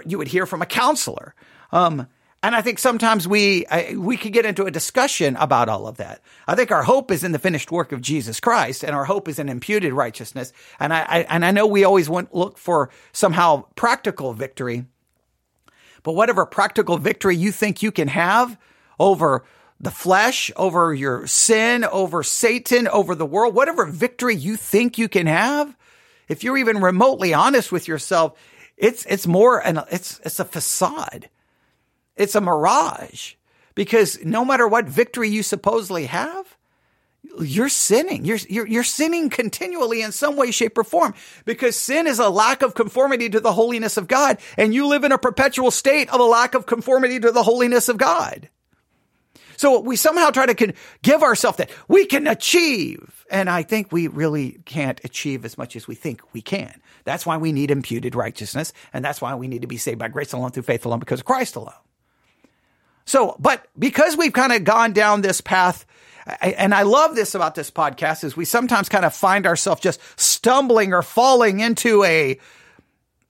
you 0.06 0.18
would 0.18 0.28
hear 0.28 0.46
from 0.46 0.62
a 0.62 0.66
counselor. 0.66 1.34
Um, 1.72 2.06
and 2.44 2.54
I 2.54 2.60
think 2.60 2.78
sometimes 2.78 3.26
we 3.26 3.66
I, 3.68 3.94
we 3.96 4.18
could 4.18 4.34
get 4.34 4.44
into 4.44 4.66
a 4.66 4.70
discussion 4.70 5.34
about 5.36 5.70
all 5.70 5.86
of 5.86 5.96
that. 5.96 6.20
I 6.46 6.54
think 6.54 6.70
our 6.70 6.82
hope 6.82 7.10
is 7.10 7.24
in 7.24 7.32
the 7.32 7.38
finished 7.38 7.72
work 7.72 7.90
of 7.90 8.02
Jesus 8.02 8.38
Christ, 8.38 8.84
and 8.84 8.94
our 8.94 9.06
hope 9.06 9.28
is 9.28 9.38
in 9.38 9.48
imputed 9.48 9.94
righteousness. 9.94 10.52
And 10.78 10.92
I, 10.92 11.00
I 11.08 11.18
and 11.20 11.42
I 11.42 11.52
know 11.52 11.66
we 11.66 11.84
always 11.84 12.10
want 12.10 12.34
look 12.34 12.58
for 12.58 12.90
somehow 13.12 13.64
practical 13.76 14.34
victory, 14.34 14.84
but 16.02 16.12
whatever 16.12 16.44
practical 16.44 16.98
victory 16.98 17.34
you 17.34 17.50
think 17.50 17.82
you 17.82 17.90
can 17.90 18.08
have 18.08 18.58
over 18.98 19.46
the 19.80 19.90
flesh, 19.90 20.50
over 20.56 20.94
your 20.94 21.26
sin, 21.26 21.84
over 21.84 22.22
Satan, 22.22 22.88
over 22.88 23.14
the 23.14 23.26
world, 23.26 23.54
whatever 23.54 23.84
victory 23.84 24.34
you 24.34 24.56
think 24.56 24.98
you 24.98 25.08
can 25.08 25.26
have, 25.26 25.76
if 26.28 26.42
you're 26.42 26.56
even 26.56 26.80
remotely 26.80 27.34
honest 27.34 27.70
with 27.70 27.88
yourself, 27.88 28.38
it's 28.76 29.04
it's 29.06 29.26
more 29.26 29.58
an 29.58 29.80
it's 29.90 30.20
it's 30.24 30.40
a 30.40 30.44
facade. 30.44 31.28
It's 32.16 32.34
a 32.34 32.40
mirage 32.40 33.34
because 33.74 34.24
no 34.24 34.44
matter 34.44 34.66
what 34.68 34.86
victory 34.86 35.28
you 35.28 35.42
supposedly 35.42 36.06
have, 36.06 36.56
you're 37.40 37.68
sinning. 37.68 38.24
You're, 38.24 38.38
you're, 38.48 38.66
you're 38.66 38.84
sinning 38.84 39.30
continually 39.30 40.02
in 40.02 40.12
some 40.12 40.36
way, 40.36 40.50
shape, 40.50 40.78
or 40.78 40.84
form 40.84 41.14
because 41.44 41.76
sin 41.76 42.06
is 42.06 42.18
a 42.18 42.28
lack 42.28 42.62
of 42.62 42.74
conformity 42.74 43.28
to 43.30 43.40
the 43.40 43.52
holiness 43.52 43.96
of 43.96 44.08
God. 44.08 44.38
And 44.56 44.74
you 44.74 44.86
live 44.86 45.04
in 45.04 45.12
a 45.12 45.18
perpetual 45.18 45.70
state 45.70 46.08
of 46.10 46.20
a 46.20 46.24
lack 46.24 46.54
of 46.54 46.66
conformity 46.66 47.18
to 47.20 47.32
the 47.32 47.42
holiness 47.42 47.88
of 47.88 47.96
God. 47.96 48.48
So 49.56 49.80
we 49.80 49.96
somehow 49.96 50.30
try 50.30 50.46
to 50.46 50.74
give 51.02 51.22
ourselves 51.22 51.58
that 51.58 51.70
we 51.88 52.06
can 52.06 52.26
achieve. 52.26 53.24
And 53.30 53.48
I 53.48 53.62
think 53.62 53.92
we 53.92 54.08
really 54.08 54.60
can't 54.64 55.00
achieve 55.04 55.44
as 55.44 55.58
much 55.58 55.76
as 55.76 55.88
we 55.88 55.94
think 55.94 56.20
we 56.32 56.42
can. 56.42 56.80
That's 57.04 57.26
why 57.26 57.36
we 57.36 57.52
need 57.52 57.70
imputed 57.70 58.14
righteousness. 58.14 58.72
And 58.92 59.04
that's 59.04 59.20
why 59.20 59.34
we 59.34 59.48
need 59.48 59.62
to 59.62 59.68
be 59.68 59.76
saved 59.76 59.98
by 59.98 60.08
grace 60.08 60.32
alone 60.32 60.50
through 60.50 60.62
faith 60.64 60.84
alone 60.84 61.00
because 61.00 61.20
of 61.20 61.26
Christ 61.26 61.56
alone. 61.56 61.72
So, 63.06 63.36
but 63.38 63.66
because 63.78 64.16
we've 64.16 64.32
kind 64.32 64.52
of 64.52 64.64
gone 64.64 64.92
down 64.92 65.20
this 65.20 65.40
path, 65.40 65.84
and 66.40 66.74
I 66.74 66.82
love 66.82 67.14
this 67.14 67.34
about 67.34 67.54
this 67.54 67.70
podcast 67.70 68.24
is 68.24 68.36
we 68.36 68.46
sometimes 68.46 68.88
kind 68.88 69.04
of 69.04 69.14
find 69.14 69.46
ourselves 69.46 69.82
just 69.82 70.00
stumbling 70.18 70.94
or 70.94 71.02
falling 71.02 71.60
into 71.60 72.02
a, 72.04 72.38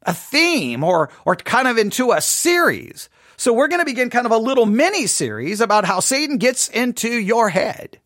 a 0.03 0.15
theme 0.15 0.85
or, 0.85 1.11
or 1.25 1.35
kind 1.35 1.67
of 1.67 1.77
into 1.77 2.13
a 2.13 2.21
series. 2.21 3.09
So 3.37 3.53
we're 3.53 3.69
going 3.69 3.81
to 3.81 3.87
begin 3.87 4.11
kind 4.11 4.27
of 4.27 4.33
a 4.33 4.39
little 4.39 4.67
mini 4.67 5.07
series 5.07 5.61
about 5.61 5.85
how 5.85 6.01
Satan 6.01 6.39
gets 6.39 6.69
into 6.69 7.09
your 7.09 7.49
head. 7.49 7.99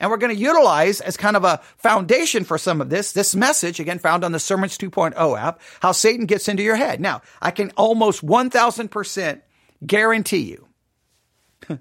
And 0.00 0.10
we're 0.10 0.16
going 0.16 0.34
to 0.34 0.40
utilize 0.40 1.02
as 1.02 1.18
kind 1.18 1.36
of 1.36 1.44
a 1.44 1.60
foundation 1.76 2.44
for 2.44 2.56
some 2.56 2.80
of 2.80 2.88
this, 2.88 3.12
this 3.12 3.36
message, 3.36 3.80
again, 3.80 3.98
found 3.98 4.24
on 4.24 4.32
the 4.32 4.38
Sermons 4.38 4.78
2.0 4.78 5.38
app, 5.38 5.60
how 5.80 5.92
Satan 5.92 6.24
gets 6.24 6.48
into 6.48 6.62
your 6.62 6.76
head. 6.76 7.00
Now, 7.00 7.20
I 7.42 7.50
can 7.50 7.70
almost 7.76 8.24
1000% 8.24 9.42
guarantee 9.86 10.56
you 10.56 10.68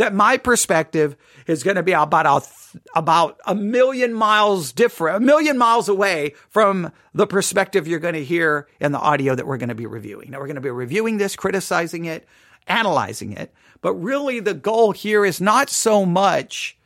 that 0.00 0.14
my 0.14 0.38
perspective 0.38 1.14
is 1.46 1.62
going 1.62 1.76
to 1.76 1.82
be 1.82 1.92
about 1.92 2.26
a, 2.26 2.78
about 2.98 3.38
a 3.46 3.54
million 3.54 4.14
miles 4.14 4.72
different, 4.72 5.18
a 5.18 5.20
million 5.20 5.58
miles 5.58 5.90
away 5.90 6.34
from 6.48 6.90
the 7.12 7.26
perspective 7.26 7.86
you're 7.86 7.98
going 7.98 8.14
to 8.14 8.24
hear 8.24 8.66
in 8.80 8.92
the 8.92 8.98
audio 8.98 9.34
that 9.34 9.46
we're 9.46 9.58
going 9.58 9.68
to 9.68 9.74
be 9.74 9.84
reviewing. 9.84 10.30
Now 10.30 10.38
we're 10.38 10.46
going 10.46 10.54
to 10.54 10.62
be 10.62 10.70
reviewing 10.70 11.18
this, 11.18 11.36
criticizing 11.36 12.06
it, 12.06 12.26
analyzing 12.66 13.34
it. 13.34 13.52
But 13.82 13.92
really 13.94 14.40
the 14.40 14.54
goal 14.54 14.92
here 14.92 15.22
is 15.22 15.38
not 15.38 15.68
so 15.68 16.06
much 16.06 16.78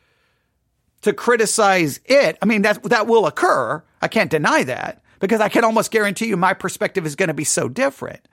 to 1.03 1.13
criticize 1.13 2.01
it. 2.03 2.37
I 2.41 2.45
mean, 2.45 2.63
that, 2.63 2.83
that 2.83 3.07
will 3.07 3.27
occur. 3.27 3.81
I 4.01 4.09
can't 4.09 4.29
deny 4.29 4.63
that 4.63 5.01
because 5.19 5.39
I 5.39 5.47
can 5.47 5.63
almost 5.63 5.89
guarantee 5.89 6.27
you 6.27 6.35
my 6.35 6.53
perspective 6.53 7.05
is 7.05 7.15
going 7.15 7.29
to 7.29 7.33
be 7.33 7.45
so 7.45 7.69
different. 7.69 8.27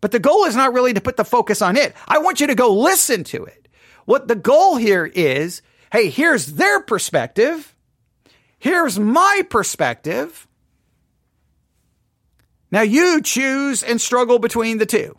But 0.00 0.10
the 0.10 0.18
goal 0.18 0.46
is 0.46 0.56
not 0.56 0.72
really 0.72 0.94
to 0.94 1.00
put 1.00 1.16
the 1.16 1.24
focus 1.24 1.62
on 1.62 1.76
it. 1.76 1.94
I 2.08 2.18
want 2.18 2.40
you 2.40 2.48
to 2.48 2.56
go 2.56 2.74
listen 2.74 3.22
to 3.24 3.44
it. 3.44 3.67
What 4.08 4.26
the 4.26 4.36
goal 4.36 4.76
here 4.76 5.04
is, 5.04 5.60
hey, 5.92 6.08
here's 6.08 6.46
their 6.46 6.80
perspective. 6.80 7.76
Here's 8.58 8.98
my 8.98 9.42
perspective. 9.50 10.48
Now 12.70 12.80
you 12.80 13.20
choose 13.20 13.82
and 13.82 14.00
struggle 14.00 14.38
between 14.38 14.78
the 14.78 14.86
two. 14.86 15.18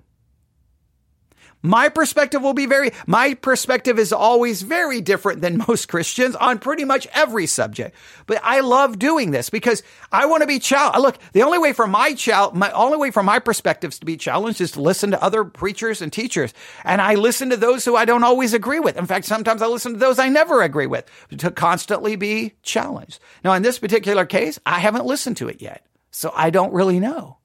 My 1.62 1.90
perspective 1.90 2.42
will 2.42 2.54
be 2.54 2.66
very, 2.66 2.92
my 3.06 3.34
perspective 3.34 4.00
is 4.00 4.14
always 4.14 4.62
very 4.62 5.02
different 5.02 5.42
than 5.42 5.58
most 5.68 5.90
Christians 5.90 6.36
on 6.36 6.60
pretty 6.60 6.86
much 6.86 7.06
every 7.14 7.48
subject. 7.48 7.96
But 8.28 8.40
I 8.44 8.62
love 8.62 8.98
doing 8.98 9.32
this 9.32 9.50
because 9.50 9.84
I 10.12 10.26
want 10.26 10.42
to 10.42 10.48
be 10.48 10.60
challenged. 10.60 11.00
Look, 11.00 11.18
the 11.34 11.44
only 11.44 11.58
way 11.58 11.74
for 11.74 11.86
my 11.86 12.14
challenge, 12.14 12.56
my 12.56 12.72
only 12.72 12.98
way 12.98 13.12
for 13.12 13.24
my 13.24 13.40
perspectives 13.40 14.00
to 14.00 14.06
be 14.06 14.16
challenged 14.16 14.62
is 14.62 14.72
to 14.72 14.82
listen 14.82 15.12
to 15.12 15.22
other 15.22 15.44
preachers 15.44 16.02
and 16.02 16.14
teachers. 16.14 16.54
And 16.86 17.02
I 17.02 17.16
listen 17.16 17.50
to 17.50 17.58
those 17.58 17.84
who 17.84 17.96
I 17.98 18.06
don't 18.06 18.24
always 18.24 18.54
agree 18.54 18.80
with. 18.80 18.96
In 18.96 19.06
fact, 19.06 19.26
sometimes 19.26 19.62
I 19.62 19.68
listen 19.68 19.94
to 19.94 20.00
those 20.00 20.18
I 20.18 20.30
never 20.30 20.62
agree 20.62 20.88
with 20.88 21.06
to 21.38 21.52
constantly 21.52 22.16
be 22.16 22.54
challenged. 22.64 23.20
Now, 23.44 23.54
in 23.54 23.64
this 23.64 23.80
particular 23.80 24.26
case, 24.26 24.60
I 24.66 24.80
haven't 24.80 25.06
listened 25.06 25.36
to 25.38 25.50
it 25.50 25.62
yet. 25.62 25.86
So 26.12 26.32
I 26.34 26.52
don't 26.52 26.74
really 26.74 27.00
know. 27.00 27.38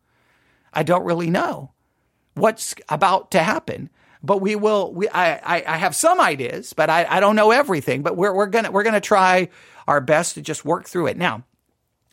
I 0.73 0.85
don't 0.85 1.05
really 1.05 1.31
know 1.31 1.73
what's 2.35 2.75
about 2.89 3.31
to 3.33 3.43
happen 3.43 3.91
but 4.25 4.41
we 4.41 4.57
will. 4.57 4.93
We, 4.93 5.09
I, 5.09 5.63
I, 5.67 5.77
have 5.77 5.95
some 5.95 6.21
ideas, 6.21 6.73
but 6.73 6.89
I, 6.89 7.05
I 7.05 7.21
don't 7.21 7.37
know 7.37 7.51
everything. 7.51 8.03
But 8.03 8.17
we're 8.17 8.35
we're 8.35 8.47
gonna 8.47 8.71
we're 8.71 8.83
gonna 8.83 9.01
try 9.01 9.51
our 9.87 10.01
best 10.01 10.35
to 10.35 10.43
just 10.43 10.65
work 10.65 10.89
through 10.89 11.09
it 11.09 11.19
now, 11.19 11.45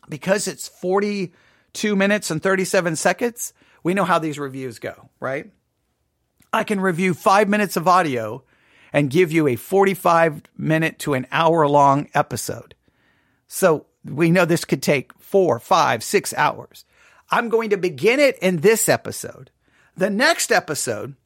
because 0.08 0.46
it's 0.46 0.68
forty 0.68 1.32
two 1.72 1.96
minutes 1.96 2.30
and 2.30 2.42
thirty 2.42 2.64
seven 2.64 2.96
seconds. 2.96 3.54
We 3.82 3.94
know 3.94 4.04
how 4.04 4.18
these 4.18 4.38
reviews 4.38 4.78
go, 4.78 5.08
right? 5.20 5.50
I 6.52 6.64
can 6.64 6.80
review 6.80 7.14
five 7.14 7.48
minutes 7.48 7.76
of 7.76 7.88
audio 7.88 8.44
and 8.92 9.10
give 9.10 9.32
you 9.32 9.48
a 9.48 9.56
45 9.56 10.42
minute 10.56 10.98
to 11.00 11.14
an 11.14 11.26
hour 11.32 11.66
long 11.66 12.10
episode. 12.14 12.74
So 13.48 13.86
we 14.04 14.30
know 14.30 14.44
this 14.44 14.66
could 14.66 14.82
take 14.82 15.14
four, 15.14 15.58
five, 15.58 16.04
six 16.04 16.34
hours. 16.34 16.84
I'm 17.30 17.48
going 17.48 17.70
to 17.70 17.78
begin 17.78 18.20
it 18.20 18.38
in 18.38 18.58
this 18.58 18.88
episode. 18.88 19.50
The 19.96 20.10
next 20.10 20.52
episode, 20.52 21.16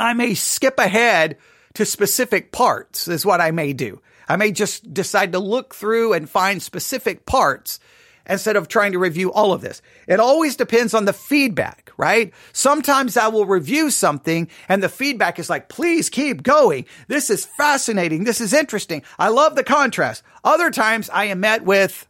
I 0.00 0.14
may 0.14 0.34
skip 0.34 0.78
ahead 0.78 1.36
to 1.74 1.84
specific 1.84 2.52
parts 2.52 3.06
is 3.06 3.26
what 3.26 3.40
I 3.40 3.50
may 3.50 3.72
do. 3.72 4.00
I 4.28 4.36
may 4.36 4.50
just 4.50 4.92
decide 4.92 5.32
to 5.32 5.38
look 5.38 5.74
through 5.74 6.14
and 6.14 6.28
find 6.28 6.62
specific 6.62 7.26
parts 7.26 7.78
instead 8.26 8.56
of 8.56 8.68
trying 8.68 8.92
to 8.92 8.98
review 8.98 9.32
all 9.32 9.52
of 9.52 9.60
this. 9.60 9.82
It 10.06 10.20
always 10.20 10.56
depends 10.56 10.94
on 10.94 11.04
the 11.04 11.12
feedback, 11.12 11.90
right? 11.96 12.32
Sometimes 12.52 13.16
I 13.16 13.28
will 13.28 13.44
review 13.44 13.90
something 13.90 14.48
and 14.68 14.82
the 14.82 14.88
feedback 14.88 15.38
is 15.38 15.50
like, 15.50 15.68
please 15.68 16.08
keep 16.08 16.42
going. 16.42 16.86
This 17.08 17.28
is 17.28 17.44
fascinating. 17.44 18.24
This 18.24 18.40
is 18.40 18.52
interesting. 18.52 19.02
I 19.18 19.28
love 19.28 19.54
the 19.54 19.64
contrast. 19.64 20.22
Other 20.44 20.70
times 20.70 21.10
I 21.10 21.26
am 21.26 21.40
met 21.40 21.64
with, 21.64 22.06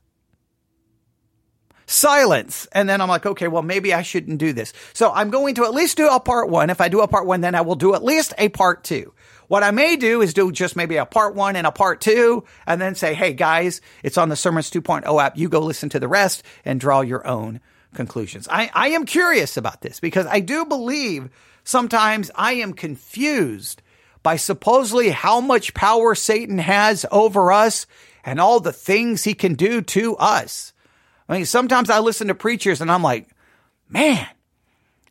silence. 1.90 2.66
And 2.72 2.88
then 2.88 3.00
I'm 3.00 3.08
like, 3.08 3.26
okay, 3.26 3.48
well, 3.48 3.62
maybe 3.62 3.92
I 3.92 4.02
shouldn't 4.02 4.38
do 4.38 4.52
this. 4.52 4.72
So 4.92 5.10
I'm 5.12 5.30
going 5.30 5.56
to 5.56 5.64
at 5.64 5.74
least 5.74 5.96
do 5.96 6.08
a 6.08 6.20
part 6.20 6.48
one. 6.48 6.70
If 6.70 6.80
I 6.80 6.88
do 6.88 7.00
a 7.00 7.08
part 7.08 7.26
one, 7.26 7.40
then 7.40 7.54
I 7.54 7.60
will 7.62 7.74
do 7.74 7.94
at 7.94 8.04
least 8.04 8.32
a 8.38 8.48
part 8.48 8.84
two. 8.84 9.12
What 9.48 9.64
I 9.64 9.72
may 9.72 9.96
do 9.96 10.22
is 10.22 10.32
do 10.32 10.52
just 10.52 10.76
maybe 10.76 10.96
a 10.96 11.04
part 11.04 11.34
one 11.34 11.56
and 11.56 11.66
a 11.66 11.72
part 11.72 12.00
two, 12.00 12.44
and 12.68 12.80
then 12.80 12.94
say, 12.94 13.14
hey 13.14 13.32
guys, 13.32 13.80
it's 14.04 14.16
on 14.16 14.28
the 14.28 14.36
Sermons 14.36 14.70
2.0 14.70 15.20
app. 15.20 15.36
You 15.36 15.48
go 15.48 15.58
listen 15.58 15.88
to 15.88 15.98
the 15.98 16.06
rest 16.06 16.44
and 16.64 16.78
draw 16.78 17.00
your 17.00 17.26
own 17.26 17.60
conclusions. 17.92 18.46
I, 18.48 18.70
I 18.72 18.90
am 18.90 19.04
curious 19.04 19.56
about 19.56 19.80
this 19.80 19.98
because 19.98 20.26
I 20.26 20.38
do 20.38 20.64
believe 20.64 21.30
sometimes 21.64 22.30
I 22.36 22.52
am 22.54 22.72
confused 22.72 23.82
by 24.22 24.36
supposedly 24.36 25.10
how 25.10 25.40
much 25.40 25.74
power 25.74 26.14
Satan 26.14 26.58
has 26.58 27.04
over 27.10 27.50
us 27.50 27.86
and 28.24 28.40
all 28.40 28.60
the 28.60 28.72
things 28.72 29.24
he 29.24 29.34
can 29.34 29.54
do 29.54 29.82
to 29.82 30.16
us. 30.16 30.72
I 31.30 31.34
mean, 31.34 31.46
sometimes 31.46 31.90
I 31.90 32.00
listen 32.00 32.26
to 32.26 32.34
preachers 32.34 32.80
and 32.80 32.90
I'm 32.90 33.04
like, 33.04 33.28
man, 33.88 34.26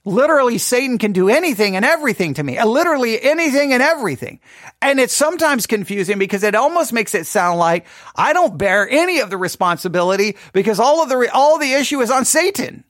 literally 0.04 0.58
Satan 0.58 0.98
can 0.98 1.14
do 1.14 1.30
anything 1.30 1.78
and 1.78 1.86
everything 1.86 2.34
to 2.34 2.44
me. 2.44 2.58
Uh, 2.58 2.66
literally 2.66 3.22
anything 3.22 3.72
and 3.72 3.82
everything. 3.82 4.42
And 4.82 5.00
it's 5.00 5.14
sometimes 5.14 5.66
confusing 5.66 6.20
because 6.20 6.44
it 6.44 6.56
almost 6.56 6.92
makes 6.92 7.16
it 7.16 7.26
sound 7.26 7.58
like 7.58 7.86
I 8.18 8.34
don't 8.34 8.58
bear 8.58 8.88
any 8.90 9.22
of 9.22 9.30
the 9.30 9.38
responsibility 9.38 10.36
because 10.52 10.78
all 10.78 11.02
of 11.02 11.08
the, 11.08 11.32
all 11.34 11.58
the 11.58 11.72
issue 11.72 12.02
is 12.02 12.12
on 12.12 12.26
Satan. 12.26 12.84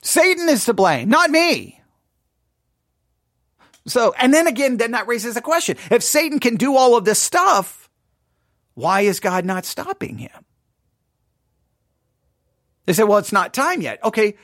Satan 0.00 0.48
is 0.48 0.66
to 0.66 0.74
blame, 0.74 1.08
not 1.08 1.30
me. 1.30 1.80
So, 3.88 4.14
and 4.16 4.32
then 4.32 4.46
again, 4.46 4.76
then 4.76 4.92
that 4.92 5.08
raises 5.08 5.36
a 5.36 5.40
question. 5.40 5.76
If 5.90 6.04
Satan 6.04 6.38
can 6.38 6.54
do 6.54 6.76
all 6.76 6.96
of 6.96 7.04
this 7.04 7.18
stuff, 7.18 7.90
why 8.74 9.00
is 9.00 9.18
God 9.18 9.44
not 9.44 9.64
stopping 9.64 10.18
him? 10.18 10.44
They 12.88 12.94
say, 12.94 13.04
well, 13.04 13.18
it's 13.18 13.32
not 13.32 13.52
time 13.52 13.82
yet. 13.82 14.02
Okay. 14.02 14.34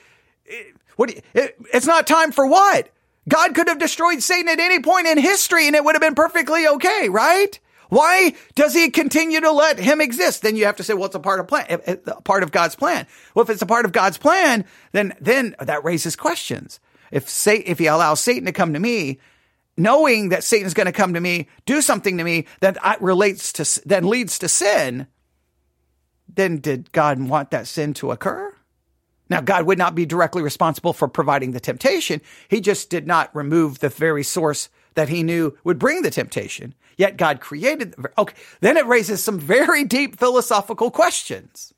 What? 0.96 1.14
It, 1.32 1.56
it's 1.72 1.86
not 1.86 2.06
time 2.06 2.30
for 2.30 2.46
what? 2.46 2.90
God 3.26 3.54
could 3.54 3.68
have 3.68 3.78
destroyed 3.78 4.22
Satan 4.22 4.50
at 4.50 4.60
any 4.60 4.80
point 4.80 5.06
in 5.06 5.16
history 5.16 5.66
and 5.66 5.74
it 5.74 5.82
would 5.82 5.94
have 5.94 6.02
been 6.02 6.14
perfectly 6.14 6.68
okay, 6.68 7.08
right? 7.08 7.58
Why 7.88 8.34
does 8.54 8.74
he 8.74 8.90
continue 8.90 9.40
to 9.40 9.50
let 9.50 9.78
him 9.78 10.02
exist? 10.02 10.42
Then 10.42 10.56
you 10.56 10.66
have 10.66 10.76
to 10.76 10.84
say, 10.84 10.92
well, 10.92 11.06
it's 11.06 11.14
a 11.14 11.20
part 11.20 11.40
of 11.40 11.48
plan, 11.48 11.64
eh, 11.70 11.78
eh, 11.86 11.96
a 12.06 12.20
part 12.20 12.42
of 12.42 12.52
God's 12.52 12.76
plan. 12.76 13.06
Well, 13.34 13.44
if 13.44 13.48
it's 13.48 13.62
a 13.62 13.66
part 13.66 13.86
of 13.86 13.92
God's 13.92 14.18
plan, 14.18 14.66
then, 14.92 15.14
then 15.22 15.56
that 15.58 15.82
raises 15.82 16.14
questions. 16.14 16.80
If 17.10 17.30
say, 17.30 17.56
if 17.60 17.78
he 17.78 17.86
allows 17.86 18.20
Satan 18.20 18.44
to 18.44 18.52
come 18.52 18.74
to 18.74 18.78
me, 18.78 19.20
knowing 19.78 20.28
that 20.28 20.44
Satan's 20.44 20.74
going 20.74 20.84
to 20.84 20.92
come 20.92 21.14
to 21.14 21.20
me, 21.20 21.48
do 21.64 21.80
something 21.80 22.18
to 22.18 22.24
me 22.24 22.44
that 22.60 22.76
uh, 22.84 22.96
relates 23.00 23.54
to, 23.54 23.88
then 23.88 24.06
leads 24.06 24.38
to 24.40 24.48
sin, 24.48 25.06
then 26.28 26.58
did 26.58 26.92
God 26.92 27.20
want 27.20 27.50
that 27.50 27.66
sin 27.66 27.94
to 27.94 28.10
occur? 28.10 28.54
Now, 29.30 29.40
God 29.40 29.64
would 29.66 29.78
not 29.78 29.94
be 29.94 30.04
directly 30.04 30.42
responsible 30.42 30.92
for 30.92 31.08
providing 31.08 31.52
the 31.52 31.60
temptation. 31.60 32.20
He 32.48 32.60
just 32.60 32.90
did 32.90 33.06
not 33.06 33.34
remove 33.34 33.78
the 33.78 33.88
very 33.88 34.22
source 34.22 34.68
that 34.94 35.08
he 35.08 35.22
knew 35.22 35.56
would 35.64 35.78
bring 35.78 36.02
the 36.02 36.10
temptation. 36.10 36.74
Yet 36.96 37.16
God 37.16 37.40
created. 37.40 37.94
Okay. 38.18 38.34
Then 38.60 38.76
it 38.76 38.86
raises 38.86 39.22
some 39.22 39.38
very 39.38 39.84
deep 39.84 40.18
philosophical 40.18 40.90
questions. 40.90 41.72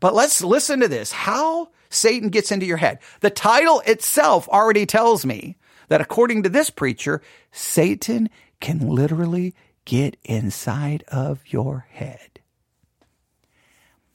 But 0.00 0.14
let's 0.14 0.42
listen 0.42 0.80
to 0.80 0.88
this. 0.88 1.12
How 1.12 1.68
Satan 1.88 2.28
gets 2.28 2.50
into 2.50 2.66
your 2.66 2.78
head. 2.78 2.98
The 3.20 3.30
title 3.30 3.80
itself 3.86 4.48
already 4.48 4.84
tells 4.84 5.24
me 5.24 5.56
that 5.88 6.00
according 6.00 6.42
to 6.42 6.48
this 6.48 6.70
preacher, 6.70 7.22
Satan 7.52 8.28
can 8.60 8.80
literally 8.80 9.54
get 9.84 10.16
inside 10.24 11.04
of 11.08 11.40
your 11.46 11.86
head. 11.90 12.31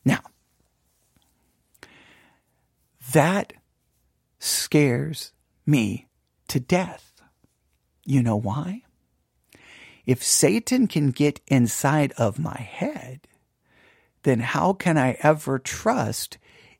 Now, 0.07 0.21
that 3.11 3.51
scares 4.39 5.33
me 5.65 6.07
to 6.47 6.61
death. 6.61 7.21
You 8.05 8.23
know 8.23 8.37
why? 8.37 8.83
If 10.05 10.23
Satan 10.23 10.87
can 10.87 11.11
get 11.11 11.41
inside 11.47 12.13
of 12.13 12.39
my 12.39 12.55
head, 12.57 13.27
then 14.23 14.39
how 14.39 14.71
can 14.71 14.97
I 14.97 15.17
ever 15.21 15.59
trust 15.59 16.37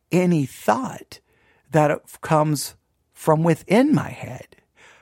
any 0.10 0.46
thought 0.46 1.20
that 1.70 2.00
comes 2.22 2.76
from 3.12 3.44
within 3.44 3.94
my 3.94 4.10
head? 4.10 4.56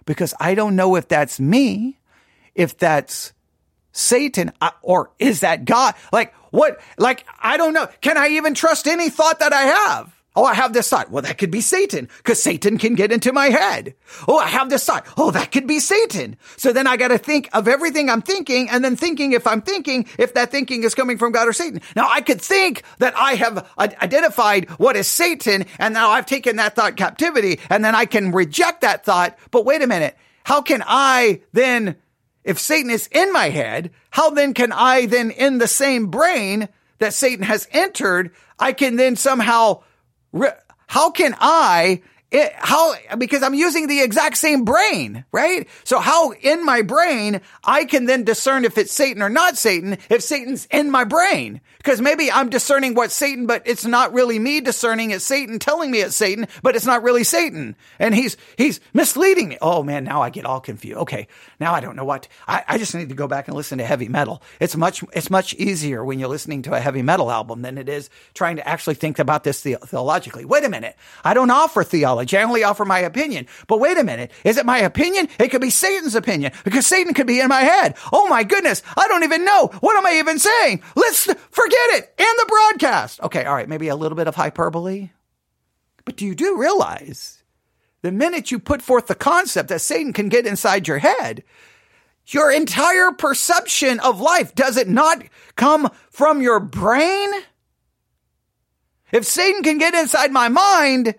Because 0.05 0.33
I 0.39 0.55
don't 0.55 0.75
know 0.75 0.95
if 0.95 1.07
that's 1.07 1.39
me, 1.39 1.99
if 2.55 2.75
that's 2.75 3.33
Satan, 3.95 4.51
uh, 4.61 4.71
or 4.81 5.11
is 5.19 5.39
that 5.39 5.65
God? 5.65 5.95
Like, 6.11 6.33
what? 6.51 6.79
Like, 6.97 7.25
I 7.39 7.57
don't 7.57 7.73
know. 7.73 7.87
Can 8.01 8.17
I 8.17 8.29
even 8.29 8.53
trust 8.53 8.87
any 8.87 9.09
thought 9.09 9.39
that 9.39 9.53
I 9.53 9.61
have? 9.61 10.15
Oh, 10.37 10.43
I 10.43 10.53
have 10.53 10.73
this 10.73 10.89
thought. 10.89 11.09
Well, 11.09 11.21
that 11.21 11.37
could 11.37 11.49
be 11.49 11.61
Satan 11.61 12.09
because 12.17 12.43
Satan 12.43 12.77
can 12.77 12.95
get 12.95 13.13
into 13.13 13.31
my 13.31 13.45
head. 13.47 13.95
Oh, 14.27 14.37
I 14.37 14.47
have 14.47 14.69
this 14.69 14.83
thought. 14.83 15.07
Oh, 15.17 15.31
that 15.31 15.53
could 15.53 15.65
be 15.65 15.79
Satan. 15.79 16.35
So 16.57 16.73
then 16.73 16.87
I 16.87 16.97
got 16.97 17.07
to 17.07 17.17
think 17.17 17.49
of 17.53 17.69
everything 17.69 18.09
I'm 18.09 18.21
thinking 18.21 18.69
and 18.69 18.83
then 18.83 18.97
thinking 18.97 19.31
if 19.31 19.47
I'm 19.47 19.61
thinking, 19.61 20.07
if 20.19 20.33
that 20.33 20.51
thinking 20.51 20.83
is 20.83 20.93
coming 20.93 21.17
from 21.17 21.31
God 21.31 21.47
or 21.47 21.53
Satan. 21.53 21.79
Now 21.95 22.09
I 22.11 22.19
could 22.19 22.41
think 22.41 22.83
that 22.97 23.17
I 23.17 23.35
have 23.35 23.65
identified 23.77 24.69
what 24.71 24.97
is 24.97 25.07
Satan 25.07 25.65
and 25.79 25.93
now 25.93 26.09
I've 26.09 26.25
taken 26.25 26.57
that 26.57 26.75
thought 26.75 26.97
captivity 26.97 27.61
and 27.69 27.83
then 27.85 27.95
I 27.95 28.03
can 28.03 28.33
reject 28.33 28.81
that 28.81 29.05
thought. 29.05 29.37
But 29.51 29.63
wait 29.63 29.81
a 29.83 29.87
minute. 29.87 30.17
how 30.43 30.61
can 30.61 30.83
I 30.85 31.41
then, 31.53 31.95
if 32.45 32.59
Satan 32.59 32.91
is 32.91 33.07
in 33.11 33.33
my 33.33 33.49
head, 33.49 33.91
how 34.11 34.29
then 34.29 34.53
can 34.53 34.71
I 34.71 35.07
then 35.07 35.31
in 35.31 35.57
the 35.57 35.67
same 35.67 36.07
brain 36.07 36.69
that 36.99 37.13
Satan 37.13 37.43
has 37.43 37.67
entered, 37.71 38.31
I 38.57 38.71
can 38.71 38.95
then 38.95 39.17
somehow, 39.17 39.81
how 40.87 41.09
can 41.11 41.35
I 41.39 42.03
it, 42.35 42.51
how, 42.57 42.95
because 43.17 43.43
I'm 43.43 43.53
using 43.53 43.87
the 43.87 44.01
exact 44.01 44.35
same 44.35 44.65
brain, 44.65 45.23
right? 45.31 45.69
So 45.85 45.99
how 45.99 46.31
in 46.31 46.65
my 46.65 46.81
brain 46.81 47.39
I 47.63 47.85
can 47.85 48.07
then 48.07 48.25
discern 48.25 48.65
if 48.65 48.77
it's 48.77 48.91
Satan 48.91 49.21
or 49.21 49.29
not 49.29 49.57
Satan 49.57 49.97
if 50.09 50.21
Satan's 50.21 50.65
in 50.69 50.91
my 50.91 51.05
brain. 51.05 51.61
Because 51.77 52.01
maybe 52.01 52.29
I'm 52.29 52.49
discerning 52.49 52.93
what's 52.93 53.13
Satan, 53.13 53.45
but 53.45 53.61
it's 53.65 53.85
not 53.85 54.11
really 54.11 54.37
me 54.37 54.59
discerning 54.59 55.11
it's 55.11 55.23
Satan 55.23 55.59
telling 55.59 55.91
me 55.91 55.99
it's 56.01 56.15
Satan, 56.15 56.47
but 56.61 56.75
it's 56.75 56.85
not 56.85 57.03
really 57.03 57.23
Satan. 57.23 57.77
And 57.99 58.13
he's, 58.13 58.35
he's 58.57 58.81
misleading 58.93 59.47
me. 59.47 59.57
Oh 59.61 59.81
man, 59.81 60.03
now 60.03 60.21
I 60.21 60.29
get 60.29 60.45
all 60.45 60.59
confused. 60.59 60.97
Okay. 60.97 61.29
Now 61.61 61.73
I 61.73 61.79
don't 61.79 61.95
know 61.95 62.03
what, 62.03 62.27
I, 62.49 62.63
I 62.67 62.77
just 62.77 62.93
need 62.93 63.09
to 63.09 63.15
go 63.15 63.27
back 63.29 63.47
and 63.47 63.55
listen 63.55 63.77
to 63.77 63.85
heavy 63.85 64.09
metal. 64.09 64.43
It's 64.59 64.75
much, 64.75 65.05
it's 65.13 65.29
much 65.29 65.53
easier 65.53 66.03
when 66.03 66.19
you're 66.19 66.27
listening 66.27 66.63
to 66.63 66.73
a 66.73 66.81
heavy 66.81 67.01
metal 67.01 67.31
album 67.31 67.61
than 67.61 67.77
it 67.77 67.87
is 67.87 68.09
trying 68.33 68.57
to 68.57 68.67
actually 68.67 68.95
think 68.95 69.19
about 69.19 69.45
this 69.45 69.61
the- 69.61 69.77
theologically. 69.85 70.43
Wait 70.43 70.65
a 70.65 70.69
minute. 70.69 70.97
I 71.23 71.33
don't 71.33 71.49
offer 71.49 71.85
theology. 71.85 72.24
I 72.33 72.43
only 72.43 72.63
offer 72.63 72.85
my 72.85 72.99
opinion. 72.99 73.47
But 73.67 73.79
wait 73.79 73.97
a 73.97 74.03
minute. 74.03 74.31
Is 74.43 74.57
it 74.57 74.65
my 74.65 74.79
opinion? 74.79 75.27
It 75.39 75.49
could 75.49 75.61
be 75.61 75.69
Satan's 75.69 76.15
opinion 76.15 76.51
because 76.63 76.87
Satan 76.87 77.13
could 77.13 77.27
be 77.27 77.39
in 77.39 77.47
my 77.47 77.61
head. 77.61 77.95
Oh 78.11 78.27
my 78.27 78.43
goodness. 78.43 78.81
I 78.97 79.07
don't 79.07 79.23
even 79.23 79.45
know. 79.45 79.67
What 79.79 79.97
am 79.97 80.05
I 80.05 80.17
even 80.19 80.39
saying? 80.39 80.81
Let's 80.95 81.25
forget 81.25 81.89
it 81.91 82.13
in 82.17 82.25
the 82.37 82.45
broadcast. 82.47 83.21
Okay, 83.21 83.45
all 83.45 83.55
right, 83.55 83.69
maybe 83.69 83.87
a 83.89 83.95
little 83.95 84.15
bit 84.15 84.27
of 84.27 84.35
hyperbole. 84.35 85.09
But 86.05 86.15
do 86.15 86.25
you 86.25 86.35
do 86.35 86.57
realize 86.57 87.43
the 88.01 88.11
minute 88.11 88.51
you 88.51 88.59
put 88.59 88.81
forth 88.81 89.07
the 89.07 89.15
concept 89.15 89.69
that 89.69 89.81
Satan 89.81 90.13
can 90.13 90.29
get 90.29 90.45
inside 90.45 90.87
your 90.87 90.99
head, 90.99 91.43
your 92.27 92.51
entire 92.51 93.11
perception 93.11 93.99
of 93.99 94.21
life, 94.21 94.53
does 94.53 94.77
it 94.77 94.87
not 94.87 95.23
come 95.55 95.89
from 96.11 96.41
your 96.41 96.59
brain? 96.59 97.29
If 99.11 99.25
Satan 99.25 99.63
can 99.63 99.77
get 99.77 99.93
inside 99.93 100.31
my 100.31 100.49
mind, 100.49 101.15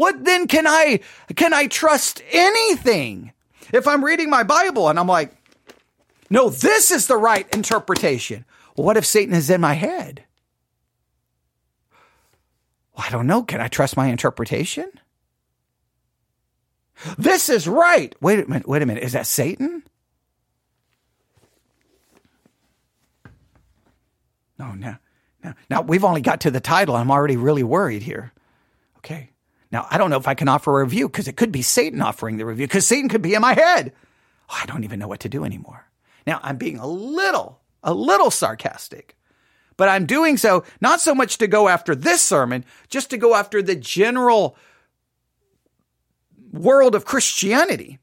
what 0.00 0.24
then 0.24 0.48
can 0.48 0.66
I, 0.66 1.00
can 1.36 1.52
I 1.52 1.66
trust 1.66 2.22
anything? 2.32 3.32
If 3.70 3.86
I'm 3.86 4.02
reading 4.02 4.30
my 4.30 4.44
Bible 4.44 4.88
and 4.88 4.98
I'm 4.98 5.06
like, 5.06 5.30
no, 6.30 6.48
this 6.48 6.90
is 6.90 7.06
the 7.06 7.18
right 7.18 7.46
interpretation. 7.54 8.46
Well, 8.74 8.86
what 8.86 8.96
if 8.96 9.04
Satan 9.04 9.34
is 9.34 9.50
in 9.50 9.60
my 9.60 9.74
head? 9.74 10.24
Well, 12.96 13.04
I 13.06 13.10
don't 13.10 13.26
know. 13.26 13.42
Can 13.42 13.60
I 13.60 13.68
trust 13.68 13.94
my 13.94 14.06
interpretation? 14.06 14.90
This 17.18 17.50
is 17.50 17.68
right. 17.68 18.14
Wait 18.22 18.40
a 18.42 18.48
minute. 18.48 18.66
Wait 18.66 18.80
a 18.80 18.86
minute. 18.86 19.02
Is 19.02 19.12
that 19.12 19.26
Satan? 19.26 19.82
No, 24.58 24.72
no, 24.72 24.96
no. 25.44 25.52
Now 25.68 25.82
we've 25.82 26.04
only 26.04 26.22
got 26.22 26.40
to 26.40 26.50
the 26.50 26.60
title. 26.60 26.96
I'm 26.96 27.10
already 27.10 27.36
really 27.36 27.62
worried 27.62 28.02
here. 28.02 28.32
Okay. 28.96 29.28
Now 29.72 29.86
I 29.90 29.98
don't 29.98 30.10
know 30.10 30.18
if 30.18 30.28
I 30.28 30.34
can 30.34 30.48
offer 30.48 30.80
a 30.80 30.84
review 30.84 31.08
because 31.08 31.28
it 31.28 31.36
could 31.36 31.52
be 31.52 31.62
Satan 31.62 32.02
offering 32.02 32.36
the 32.36 32.46
review 32.46 32.66
because 32.66 32.86
Satan 32.86 33.08
could 33.08 33.22
be 33.22 33.34
in 33.34 33.42
my 33.42 33.54
head. 33.54 33.92
Oh, 34.48 34.58
I 34.62 34.66
don't 34.66 34.84
even 34.84 34.98
know 34.98 35.08
what 35.08 35.20
to 35.20 35.28
do 35.28 35.44
anymore. 35.44 35.86
Now 36.26 36.40
I'm 36.42 36.56
being 36.56 36.78
a 36.78 36.86
little 36.86 37.60
a 37.82 37.94
little 37.94 38.30
sarcastic. 38.30 39.16
But 39.76 39.88
I'm 39.88 40.04
doing 40.04 40.36
so 40.36 40.64
not 40.80 41.00
so 41.00 41.14
much 41.14 41.38
to 41.38 41.46
go 41.46 41.68
after 41.68 41.94
this 41.94 42.20
sermon, 42.20 42.64
just 42.88 43.10
to 43.10 43.16
go 43.16 43.34
after 43.34 43.62
the 43.62 43.76
general 43.76 44.56
world 46.52 46.94
of 46.94 47.04
Christianity. 47.04 47.98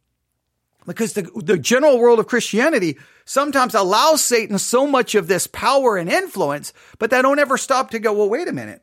Because 0.85 1.13
the, 1.13 1.29
the 1.35 1.57
general 1.57 1.99
world 1.99 2.19
of 2.19 2.27
Christianity 2.27 2.97
sometimes 3.25 3.75
allows 3.75 4.23
Satan 4.23 4.57
so 4.57 4.87
much 4.87 5.15
of 5.15 5.27
this 5.27 5.45
power 5.45 5.97
and 5.97 6.09
influence, 6.09 6.71
but 6.97 7.11
they 7.11 7.21
don't 7.21 7.39
ever 7.39 7.57
stop 7.57 7.91
to 7.91 7.99
go, 7.99 8.13
well, 8.13 8.29
wait 8.29 8.47
a 8.47 8.53
minute. 8.53 8.81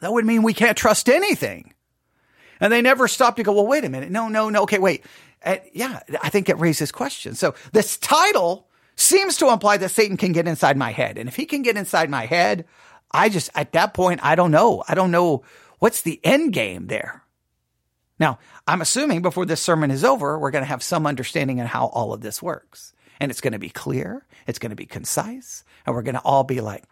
That 0.00 0.12
would 0.12 0.26
mean 0.26 0.42
we 0.42 0.54
can't 0.54 0.76
trust 0.76 1.08
anything. 1.08 1.73
And 2.60 2.72
they 2.72 2.82
never 2.82 3.08
stop 3.08 3.36
to 3.36 3.42
go, 3.42 3.52
well, 3.52 3.66
wait 3.66 3.84
a 3.84 3.88
minute. 3.88 4.10
No, 4.10 4.28
no, 4.28 4.50
no. 4.50 4.62
Okay, 4.62 4.78
wait. 4.78 5.04
Uh, 5.44 5.56
yeah, 5.72 6.00
I 6.22 6.30
think 6.30 6.48
it 6.48 6.58
raises 6.58 6.90
questions. 6.92 7.38
So 7.38 7.54
this 7.72 7.96
title 7.98 8.68
seems 8.96 9.36
to 9.38 9.50
imply 9.50 9.76
that 9.76 9.90
Satan 9.90 10.16
can 10.16 10.32
get 10.32 10.48
inside 10.48 10.76
my 10.76 10.92
head. 10.92 11.18
And 11.18 11.28
if 11.28 11.36
he 11.36 11.46
can 11.46 11.62
get 11.62 11.76
inside 11.76 12.08
my 12.08 12.26
head, 12.26 12.64
I 13.10 13.28
just, 13.28 13.50
at 13.54 13.72
that 13.72 13.94
point, 13.94 14.20
I 14.22 14.34
don't 14.34 14.50
know. 14.50 14.82
I 14.88 14.94
don't 14.94 15.10
know 15.10 15.44
what's 15.78 16.02
the 16.02 16.20
end 16.24 16.52
game 16.52 16.86
there. 16.86 17.22
Now, 18.18 18.38
I'm 18.66 18.80
assuming 18.80 19.22
before 19.22 19.44
this 19.44 19.60
sermon 19.60 19.90
is 19.90 20.04
over, 20.04 20.38
we're 20.38 20.50
going 20.50 20.62
to 20.64 20.68
have 20.68 20.82
some 20.82 21.06
understanding 21.06 21.60
of 21.60 21.66
how 21.66 21.86
all 21.86 22.12
of 22.12 22.20
this 22.20 22.40
works. 22.40 22.92
And 23.20 23.30
it's 23.30 23.40
going 23.40 23.52
to 23.52 23.58
be 23.58 23.70
clear, 23.70 24.26
it's 24.46 24.58
going 24.58 24.70
to 24.70 24.76
be 24.76 24.86
concise, 24.86 25.64
and 25.86 25.94
we're 25.94 26.02
going 26.02 26.16
to 26.16 26.20
all 26.22 26.44
be 26.44 26.60
like, 26.60 26.84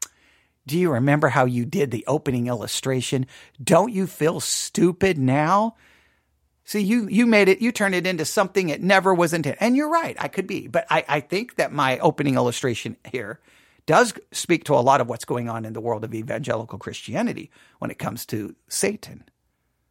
do 0.67 0.79
you 0.79 0.93
remember 0.93 1.29
how 1.29 1.45
you 1.45 1.65
did 1.65 1.91
the 1.91 2.05
opening 2.07 2.47
illustration? 2.47 3.27
Don't 3.63 3.93
you 3.93 4.07
feel 4.07 4.41
stupid 4.41 5.19
now? 5.19 5.77
See, 6.65 6.81
you, 6.81 7.09
you 7.09 7.27
made 7.27 7.49
it, 7.49 7.61
you 7.61 7.73
turned 7.73 7.95
it 7.95 8.07
into 8.07 8.25
something 8.25 8.69
it 8.69 8.83
never 8.83 9.13
was 9.13 9.33
intended. 9.33 9.59
And 9.61 9.77
you're 9.77 9.91
right, 9.91 10.17
I 10.19 10.29
could 10.29 10.47
be. 10.47 10.69
But 10.69 10.87
I, 10.89 11.05
I 11.09 11.21
think 11.21 11.57
that 11.57 11.73
my 11.73 11.99
opening 11.99 12.37
illustration 12.37 12.97
here 13.05 13.41
does 13.87 14.15
speak 14.31 14.65
to 14.65 14.75
a 14.75 14.77
lot 14.77 15.01
of 15.01 15.09
what's 15.09 15.25
going 15.25 15.49
on 15.49 15.65
in 15.65 15.73
the 15.73 15.81
world 15.81 16.05
of 16.05 16.15
evangelical 16.15 16.79
Christianity 16.79 17.51
when 17.81 17.91
it 17.91 17.99
comes 17.99 18.25
to 18.27 18.55
Satan. 18.69 19.25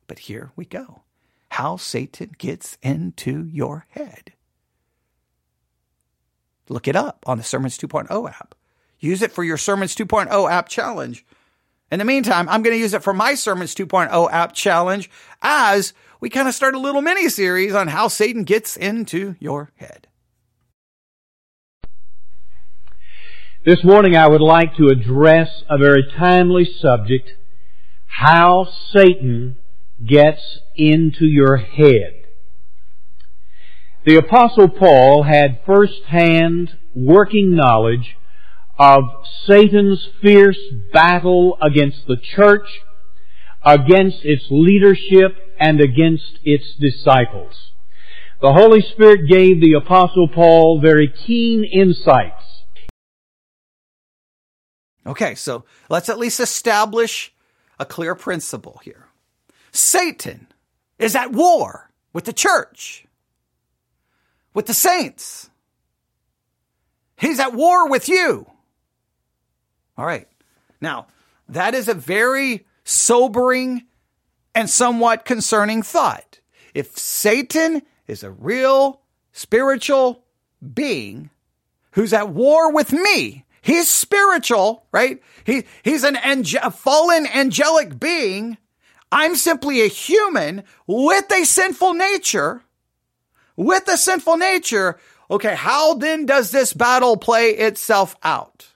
But 0.07 0.19
here 0.19 0.53
we 0.55 0.63
go. 0.63 1.01
How 1.49 1.75
Satan 1.75 2.31
gets 2.37 2.77
into 2.81 3.45
your 3.45 3.85
head. 3.89 4.31
Look 6.69 6.87
it 6.87 6.95
up 6.95 7.25
on 7.27 7.37
the 7.37 7.43
Sermons 7.43 7.77
2.0 7.77 8.29
app. 8.29 8.55
Use 9.01 9.23
it 9.23 9.31
for 9.31 9.43
your 9.43 9.57
Sermons 9.57 9.95
2.0 9.95 10.49
app 10.49 10.69
challenge. 10.69 11.25
In 11.91 11.99
the 11.99 12.05
meantime, 12.05 12.47
I'm 12.47 12.61
going 12.61 12.75
to 12.75 12.79
use 12.79 12.93
it 12.93 13.03
for 13.03 13.13
my 13.13 13.33
Sermons 13.33 13.75
2.0 13.75 14.31
app 14.31 14.53
challenge 14.53 15.09
as 15.41 15.93
we 16.21 16.29
kind 16.29 16.47
of 16.47 16.53
start 16.53 16.75
a 16.75 16.79
little 16.79 17.01
mini 17.01 17.27
series 17.27 17.73
on 17.73 17.89
how 17.89 18.07
Satan 18.07 18.43
gets 18.43 18.77
into 18.77 19.35
your 19.39 19.71
head. 19.75 20.07
This 23.65 23.83
morning 23.83 24.15
I 24.15 24.27
would 24.27 24.41
like 24.41 24.75
to 24.77 24.87
address 24.87 25.63
a 25.67 25.79
very 25.79 26.03
timely 26.17 26.65
subject, 26.65 27.31
how 28.05 28.67
Satan 28.93 29.57
gets 30.03 30.59
into 30.75 31.25
your 31.25 31.57
head. 31.57 32.27
The 34.05 34.15
apostle 34.15 34.69
Paul 34.69 35.23
had 35.23 35.61
first-hand 35.65 36.77
working 36.95 37.55
knowledge 37.55 38.15
of 38.77 39.03
Satan's 39.45 40.07
fierce 40.21 40.59
battle 40.91 41.57
against 41.61 42.07
the 42.07 42.17
church, 42.17 42.67
against 43.63 44.19
its 44.23 44.45
leadership, 44.49 45.35
and 45.59 45.79
against 45.79 46.39
its 46.43 46.75
disciples. 46.79 47.53
The 48.41 48.53
Holy 48.53 48.81
Spirit 48.81 49.29
gave 49.29 49.61
the 49.61 49.73
Apostle 49.73 50.27
Paul 50.27 50.81
very 50.81 51.07
keen 51.07 51.63
insights. 51.63 52.43
Okay, 55.05 55.35
so 55.35 55.65
let's 55.89 56.09
at 56.09 56.17
least 56.17 56.39
establish 56.39 57.33
a 57.79 57.85
clear 57.85 58.15
principle 58.15 58.79
here. 58.83 59.07
Satan 59.71 60.47
is 60.99 61.15
at 61.15 61.31
war 61.31 61.91
with 62.13 62.25
the 62.25 62.33
church, 62.33 63.05
with 64.53 64.65
the 64.65 64.73
saints. 64.73 65.49
He's 67.15 67.39
at 67.39 67.53
war 67.53 67.87
with 67.87 68.09
you. 68.09 68.47
All 69.97 70.05
right. 70.05 70.27
Now, 70.79 71.07
that 71.49 71.73
is 71.73 71.87
a 71.87 71.93
very 71.93 72.65
sobering 72.83 73.83
and 74.55 74.69
somewhat 74.69 75.25
concerning 75.25 75.83
thought. 75.83 76.39
If 76.73 76.97
Satan 76.97 77.81
is 78.07 78.23
a 78.23 78.31
real 78.31 79.01
spiritual 79.31 80.23
being 80.73 81.29
who's 81.91 82.13
at 82.13 82.29
war 82.29 82.71
with 82.71 82.93
me, 82.93 83.45
he's 83.61 83.89
spiritual, 83.89 84.85
right? 84.91 85.21
He, 85.45 85.65
he's 85.83 86.03
an 86.03 86.15
ange- 86.17 86.55
a 86.55 86.71
fallen 86.71 87.27
angelic 87.27 87.99
being. 87.99 88.57
I'm 89.11 89.35
simply 89.35 89.81
a 89.81 89.87
human 89.87 90.63
with 90.87 91.31
a 91.31 91.43
sinful 91.45 91.93
nature. 91.93 92.63
With 93.57 93.87
a 93.87 93.97
sinful 93.97 94.37
nature. 94.37 94.97
Okay, 95.29 95.55
how 95.55 95.95
then 95.95 96.25
does 96.25 96.51
this 96.51 96.73
battle 96.73 97.17
play 97.17 97.49
itself 97.51 98.15
out? 98.23 98.70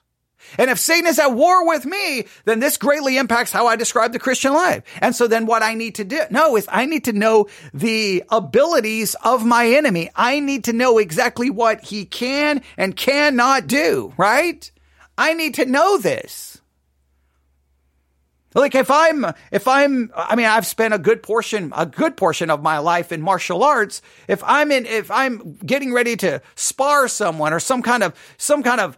And 0.58 0.70
if 0.70 0.78
Satan 0.78 1.06
is 1.06 1.18
at 1.18 1.34
war 1.34 1.66
with 1.66 1.84
me, 1.84 2.26
then 2.44 2.60
this 2.60 2.76
greatly 2.76 3.16
impacts 3.18 3.52
how 3.52 3.66
I 3.66 3.76
describe 3.76 4.12
the 4.12 4.18
Christian 4.18 4.52
life. 4.52 4.82
And 5.00 5.14
so 5.14 5.26
then 5.26 5.46
what 5.46 5.62
I 5.62 5.74
need 5.74 5.96
to 5.96 6.04
do, 6.04 6.20
know 6.30 6.56
is 6.56 6.66
I 6.70 6.86
need 6.86 7.04
to 7.04 7.12
know 7.12 7.48
the 7.72 8.24
abilities 8.30 9.14
of 9.24 9.44
my 9.44 9.66
enemy. 9.68 10.10
I 10.14 10.40
need 10.40 10.64
to 10.64 10.72
know 10.72 10.98
exactly 10.98 11.50
what 11.50 11.82
he 11.82 12.04
can 12.04 12.62
and 12.76 12.96
cannot 12.96 13.66
do, 13.66 14.12
right? 14.16 14.70
I 15.18 15.34
need 15.34 15.54
to 15.54 15.66
know 15.66 15.98
this. 15.98 16.60
Like 18.54 18.74
if 18.74 18.90
I'm, 18.90 19.26
if 19.52 19.68
I'm, 19.68 20.10
I 20.16 20.34
mean, 20.34 20.46
I've 20.46 20.66
spent 20.66 20.94
a 20.94 20.98
good 20.98 21.22
portion, 21.22 21.74
a 21.76 21.84
good 21.84 22.16
portion 22.16 22.48
of 22.48 22.62
my 22.62 22.78
life 22.78 23.12
in 23.12 23.20
martial 23.20 23.62
arts. 23.62 24.00
If 24.28 24.42
I'm 24.44 24.72
in, 24.72 24.86
if 24.86 25.10
I'm 25.10 25.56
getting 25.56 25.92
ready 25.92 26.16
to 26.16 26.40
spar 26.54 27.06
someone 27.08 27.52
or 27.52 27.60
some 27.60 27.82
kind 27.82 28.02
of, 28.02 28.14
some 28.38 28.62
kind 28.62 28.80
of 28.80 28.96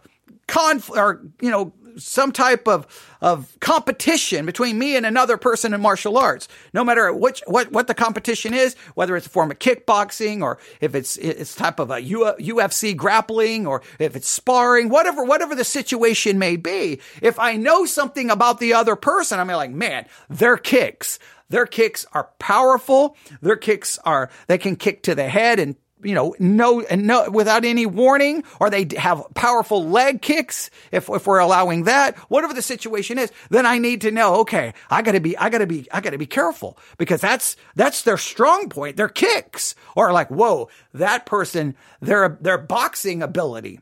conflict 0.49 0.99
or, 0.99 1.21
you 1.41 1.51
know, 1.51 1.73
some 1.97 2.31
type 2.31 2.67
of 2.67 2.87
of 3.21 3.57
competition 3.59 4.45
between 4.45 4.79
me 4.79 4.95
and 4.95 5.05
another 5.05 5.37
person 5.37 5.73
in 5.73 5.81
martial 5.81 6.17
arts. 6.17 6.47
No 6.73 6.83
matter 6.83 7.11
which 7.13 7.41
what 7.47 7.71
what 7.71 7.87
the 7.87 7.93
competition 7.93 8.53
is, 8.53 8.75
whether 8.95 9.15
it's 9.15 9.27
a 9.27 9.29
form 9.29 9.51
of 9.51 9.59
kickboxing 9.59 10.41
or 10.41 10.57
if 10.81 10.95
it's 10.95 11.17
it's 11.17 11.55
type 11.55 11.79
of 11.79 11.91
a 11.91 12.01
UFC 12.01 12.95
grappling 12.95 13.67
or 13.67 13.81
if 13.99 14.15
it's 14.15 14.29
sparring, 14.29 14.89
whatever 14.89 15.23
whatever 15.23 15.55
the 15.55 15.63
situation 15.63 16.39
may 16.39 16.55
be. 16.55 16.99
If 17.21 17.39
I 17.39 17.55
know 17.55 17.85
something 17.85 18.29
about 18.29 18.59
the 18.59 18.73
other 18.73 18.95
person, 18.95 19.39
I'm 19.39 19.47
like, 19.47 19.71
man, 19.71 20.05
their 20.29 20.57
kicks. 20.57 21.19
Their 21.49 21.65
kicks 21.65 22.05
are 22.13 22.29
powerful. 22.37 23.17
Their 23.41 23.55
kicks 23.55 23.97
are, 24.05 24.29
they 24.45 24.59
can 24.59 24.75
kick 24.75 25.01
to 25.03 25.15
the 25.15 25.27
head 25.27 25.59
and 25.59 25.75
you 26.01 26.13
know, 26.13 26.35
no, 26.39 26.85
no, 26.91 27.29
without 27.29 27.65
any 27.65 27.85
warning, 27.85 28.43
or 28.59 28.69
they 28.69 28.87
have 28.97 29.23
powerful 29.33 29.87
leg 29.87 30.21
kicks, 30.21 30.69
if, 30.91 31.09
if 31.09 31.27
we're 31.27 31.39
allowing 31.39 31.83
that, 31.83 32.17
whatever 32.29 32.53
the 32.53 32.61
situation 32.61 33.17
is, 33.17 33.31
then 33.49 33.65
I 33.65 33.77
need 33.79 34.01
to 34.01 34.11
know, 34.11 34.35
okay, 34.41 34.73
I 34.89 35.01
gotta 35.01 35.19
be, 35.19 35.37
I 35.37 35.49
gotta 35.49 35.67
be, 35.67 35.87
I 35.91 36.01
gotta 36.01 36.17
be 36.17 36.25
careful 36.25 36.77
because 36.97 37.21
that's, 37.21 37.55
that's 37.75 38.03
their 38.03 38.17
strong 38.17 38.69
point, 38.69 38.97
their 38.97 39.09
kicks, 39.09 39.75
or 39.95 40.13
like, 40.13 40.29
whoa, 40.29 40.69
that 40.93 41.25
person, 41.25 41.75
their, 41.99 42.37
their 42.41 42.57
boxing 42.57 43.21
ability, 43.21 43.81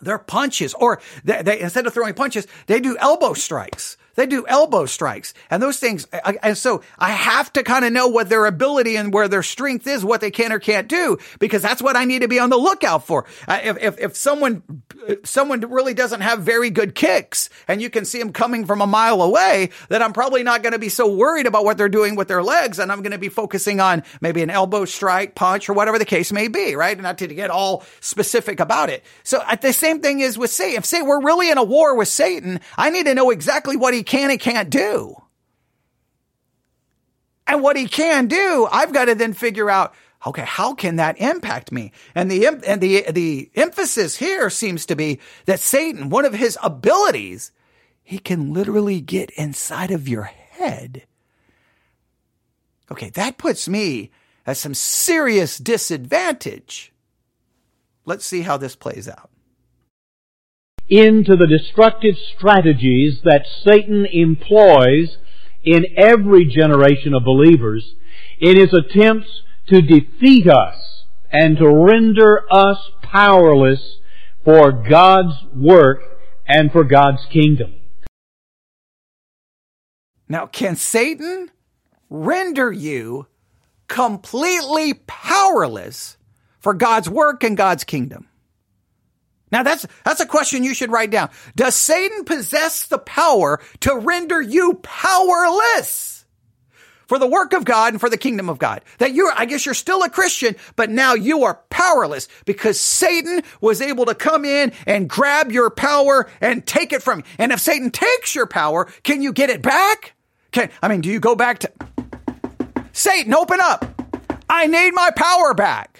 their 0.00 0.18
punches, 0.18 0.74
or 0.74 1.00
they, 1.24 1.42
they, 1.42 1.60
instead 1.60 1.86
of 1.86 1.94
throwing 1.94 2.14
punches, 2.14 2.46
they 2.66 2.80
do 2.80 2.96
elbow 2.98 3.32
strikes. 3.34 3.96
They 4.18 4.26
do 4.26 4.44
elbow 4.48 4.86
strikes 4.86 5.32
and 5.48 5.62
those 5.62 5.78
things. 5.78 6.04
And 6.42 6.58
so 6.58 6.82
I 6.98 7.10
have 7.10 7.52
to 7.52 7.62
kind 7.62 7.84
of 7.84 7.92
know 7.92 8.08
what 8.08 8.28
their 8.28 8.46
ability 8.46 8.96
and 8.96 9.14
where 9.14 9.28
their 9.28 9.44
strength 9.44 9.86
is, 9.86 10.04
what 10.04 10.20
they 10.20 10.32
can 10.32 10.50
or 10.52 10.58
can't 10.58 10.88
do, 10.88 11.18
because 11.38 11.62
that's 11.62 11.80
what 11.80 11.94
I 11.94 12.04
need 12.04 12.22
to 12.22 12.28
be 12.28 12.40
on 12.40 12.50
the 12.50 12.56
lookout 12.56 13.06
for. 13.06 13.26
If, 13.46 13.78
if, 13.78 14.00
if 14.00 14.16
someone, 14.16 14.82
someone 15.22 15.60
really 15.60 15.94
doesn't 15.94 16.22
have 16.22 16.40
very 16.40 16.68
good 16.70 16.96
kicks 16.96 17.48
and 17.68 17.80
you 17.80 17.90
can 17.90 18.04
see 18.04 18.18
them 18.18 18.32
coming 18.32 18.66
from 18.66 18.80
a 18.80 18.88
mile 18.88 19.22
away, 19.22 19.70
then 19.88 20.02
I'm 20.02 20.12
probably 20.12 20.42
not 20.42 20.64
going 20.64 20.72
to 20.72 20.80
be 20.80 20.88
so 20.88 21.14
worried 21.14 21.46
about 21.46 21.64
what 21.64 21.78
they're 21.78 21.88
doing 21.88 22.16
with 22.16 22.26
their 22.26 22.42
legs. 22.42 22.80
And 22.80 22.90
I'm 22.90 23.02
going 23.02 23.12
to 23.12 23.18
be 23.18 23.28
focusing 23.28 23.78
on 23.78 24.02
maybe 24.20 24.42
an 24.42 24.50
elbow 24.50 24.84
strike, 24.84 25.36
punch, 25.36 25.68
or 25.68 25.74
whatever 25.74 25.96
the 25.96 26.04
case 26.04 26.32
may 26.32 26.48
be, 26.48 26.74
right? 26.74 27.00
Not 27.00 27.18
to 27.18 27.28
get 27.28 27.50
all 27.50 27.84
specific 28.00 28.58
about 28.58 28.90
it. 28.90 29.04
So 29.22 29.40
the 29.62 29.72
same 29.72 30.00
thing 30.00 30.18
is 30.18 30.36
with 30.36 30.50
Satan. 30.50 30.78
If 30.78 30.86
say 30.86 31.02
we're 31.02 31.22
really 31.22 31.52
in 31.52 31.58
a 31.58 31.62
war 31.62 31.94
with 31.94 32.08
Satan, 32.08 32.58
I 32.76 32.90
need 32.90 33.06
to 33.06 33.14
know 33.14 33.30
exactly 33.30 33.76
what 33.76 33.94
he 33.94 34.07
can 34.08 34.30
and 34.30 34.40
can't 34.40 34.70
do. 34.70 35.14
And 37.46 37.62
what 37.62 37.76
he 37.76 37.86
can 37.86 38.26
do, 38.26 38.66
I've 38.70 38.92
got 38.92 39.04
to 39.04 39.14
then 39.14 39.32
figure 39.32 39.70
out, 39.70 39.94
okay, 40.26 40.44
how 40.44 40.74
can 40.74 40.96
that 40.96 41.20
impact 41.20 41.70
me? 41.70 41.92
And 42.14 42.30
the, 42.30 42.46
and 42.46 42.80
the, 42.80 43.04
the 43.10 43.50
emphasis 43.54 44.16
here 44.16 44.50
seems 44.50 44.84
to 44.86 44.96
be 44.96 45.20
that 45.46 45.60
Satan, 45.60 46.10
one 46.10 46.24
of 46.24 46.34
his 46.34 46.58
abilities, 46.62 47.52
he 48.02 48.18
can 48.18 48.52
literally 48.52 49.00
get 49.00 49.30
inside 49.30 49.90
of 49.90 50.08
your 50.08 50.24
head. 50.24 51.04
Okay, 52.90 53.10
that 53.10 53.38
puts 53.38 53.68
me 53.68 54.10
at 54.46 54.56
some 54.56 54.74
serious 54.74 55.58
disadvantage. 55.58 56.92
Let's 58.04 58.26
see 58.26 58.40
how 58.40 58.56
this 58.56 58.74
plays 58.74 59.08
out 59.08 59.30
into 60.88 61.36
the 61.36 61.46
destructive 61.46 62.16
strategies 62.36 63.20
that 63.24 63.46
Satan 63.64 64.06
employs 64.06 65.18
in 65.62 65.84
every 65.96 66.46
generation 66.46 67.14
of 67.14 67.24
believers 67.24 67.94
in 68.40 68.58
his 68.58 68.72
attempts 68.72 69.42
to 69.68 69.82
defeat 69.82 70.48
us 70.48 71.04
and 71.30 71.56
to 71.58 71.68
render 71.68 72.44
us 72.50 72.78
powerless 73.02 73.98
for 74.44 74.72
God's 74.72 75.34
work 75.54 76.00
and 76.46 76.72
for 76.72 76.84
God's 76.84 77.26
kingdom. 77.26 77.74
Now, 80.28 80.46
can 80.46 80.76
Satan 80.76 81.50
render 82.08 82.72
you 82.72 83.26
completely 83.88 84.94
powerless 85.06 86.16
for 86.60 86.74
God's 86.74 87.08
work 87.08 87.42
and 87.44 87.56
God's 87.56 87.84
kingdom? 87.84 88.28
Now 89.50 89.62
that's, 89.62 89.86
that's 90.04 90.20
a 90.20 90.26
question 90.26 90.64
you 90.64 90.74
should 90.74 90.90
write 90.90 91.10
down. 91.10 91.30
Does 91.56 91.74
Satan 91.74 92.24
possess 92.24 92.86
the 92.86 92.98
power 92.98 93.60
to 93.80 93.96
render 93.96 94.40
you 94.40 94.74
powerless 94.82 96.24
for 97.06 97.18
the 97.18 97.26
work 97.26 97.54
of 97.54 97.64
God 97.64 97.94
and 97.94 98.00
for 98.00 98.10
the 98.10 98.18
kingdom 98.18 98.48
of 98.48 98.58
God? 98.58 98.82
That 98.98 99.14
you're, 99.14 99.32
I 99.34 99.46
guess 99.46 99.64
you're 99.64 99.74
still 99.74 100.02
a 100.02 100.10
Christian, 100.10 100.56
but 100.76 100.90
now 100.90 101.14
you 101.14 101.44
are 101.44 101.60
powerless 101.70 102.28
because 102.44 102.78
Satan 102.78 103.42
was 103.60 103.80
able 103.80 104.06
to 104.06 104.14
come 104.14 104.44
in 104.44 104.72
and 104.86 105.08
grab 105.08 105.50
your 105.50 105.70
power 105.70 106.28
and 106.40 106.66
take 106.66 106.92
it 106.92 107.02
from 107.02 107.20
you. 107.20 107.24
And 107.38 107.52
if 107.52 107.60
Satan 107.60 107.90
takes 107.90 108.34
your 108.34 108.46
power, 108.46 108.86
can 109.02 109.22
you 109.22 109.32
get 109.32 109.50
it 109.50 109.62
back? 109.62 110.14
Can, 110.50 110.70
I 110.82 110.88
mean, 110.88 111.00
do 111.00 111.10
you 111.10 111.20
go 111.20 111.34
back 111.34 111.60
to 111.60 111.72
Satan, 112.98 113.32
open 113.32 113.60
up. 113.62 113.86
I 114.50 114.66
need 114.66 114.90
my 114.92 115.10
power 115.14 115.54
back. 115.54 115.97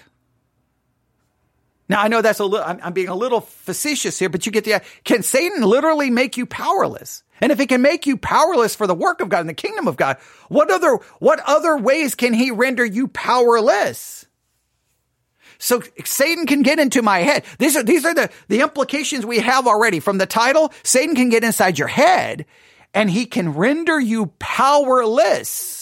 Now 1.89 2.01
I 2.01 2.07
know 2.07 2.21
that's 2.21 2.39
a 2.39 2.45
little, 2.45 2.65
I'm, 2.65 2.79
I'm, 2.83 2.93
being 2.93 3.09
a 3.09 3.15
little 3.15 3.41
facetious 3.41 4.19
here, 4.19 4.29
but 4.29 4.45
you 4.45 4.51
get 4.51 4.63
the, 4.63 4.81
can 5.03 5.23
Satan 5.23 5.63
literally 5.63 6.11
make 6.11 6.37
you 6.37 6.45
powerless? 6.45 7.23
And 7.41 7.51
if 7.51 7.59
he 7.59 7.65
can 7.65 7.81
make 7.81 8.05
you 8.05 8.15
powerless 8.15 8.75
for 8.75 8.85
the 8.85 8.93
work 8.93 9.21
of 9.21 9.29
God 9.29 9.39
and 9.41 9.49
the 9.49 9.53
kingdom 9.53 9.87
of 9.87 9.97
God, 9.97 10.17
what 10.49 10.69
other, 10.69 10.99
what 11.19 11.39
other 11.45 11.77
ways 11.77 12.13
can 12.13 12.33
he 12.33 12.51
render 12.51 12.85
you 12.85 13.07
powerless? 13.07 14.27
So 15.57 15.81
Satan 16.05 16.45
can 16.45 16.61
get 16.61 16.79
into 16.79 17.01
my 17.01 17.19
head. 17.19 17.43
These 17.57 17.75
are, 17.75 17.83
these 17.83 18.05
are 18.05 18.13
the, 18.13 18.29
the 18.47 18.61
implications 18.61 19.25
we 19.25 19.39
have 19.39 19.67
already 19.67 19.99
from 19.99 20.17
the 20.17 20.25
title. 20.25 20.71
Satan 20.83 21.15
can 21.15 21.29
get 21.29 21.43
inside 21.43 21.79
your 21.79 21.87
head 21.87 22.45
and 22.93 23.09
he 23.09 23.25
can 23.25 23.53
render 23.53 23.99
you 23.99 24.27
powerless 24.39 25.78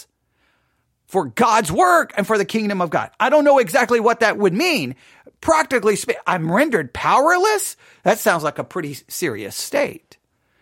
for 1.08 1.26
God's 1.28 1.72
work 1.72 2.14
and 2.18 2.28
for 2.28 2.38
the 2.38 2.46
kingdom 2.46 2.82
of 2.82 2.90
God. 2.90 3.12
I 3.20 3.30
don't 3.30 3.44
know 3.44 3.60
exactly 3.60 4.00
what 4.00 4.20
that 4.20 4.38
would 4.38 4.54
mean, 4.54 4.96
practically 5.42 5.96
speaking, 5.96 6.22
I'm 6.28 6.52
rendered 6.52 6.94
powerless? 6.94 7.78
That 8.04 8.20
sounds 8.20 8.44
like 8.44 8.60
a 8.60 8.64
pretty 8.64 8.98
serious 9.08 9.56
state. 9.56 10.18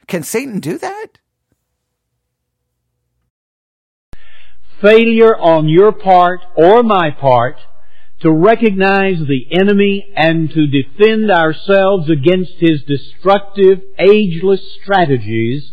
Can 0.08 0.24
Satan 0.24 0.60
do 0.60 0.78
that? 0.78 1.08
Failure 4.82 5.36
on 5.36 5.68
your 5.70 5.92
part 5.92 6.42
or 6.56 6.84
my 6.84 7.10
part 7.10 7.58
to 8.22 8.32
recognize 8.32 9.20
the 9.20 9.48
enemy 9.52 10.14
and 10.16 10.50
to 10.50 10.68
defend 10.68 11.32
ourselves 11.32 12.10
against 12.10 12.54
his 12.60 12.84
destructive, 12.84 13.82
ageless 13.98 14.62
strategies 14.82 15.72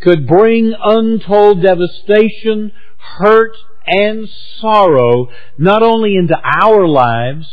could 0.00 0.26
bring 0.26 0.74
untold 0.82 1.62
devastation, 1.62 2.72
hurt, 3.18 3.56
and 3.90 4.28
sorrow 4.58 5.28
not 5.58 5.82
only 5.82 6.14
into 6.16 6.36
our 6.62 6.86
lives, 6.86 7.46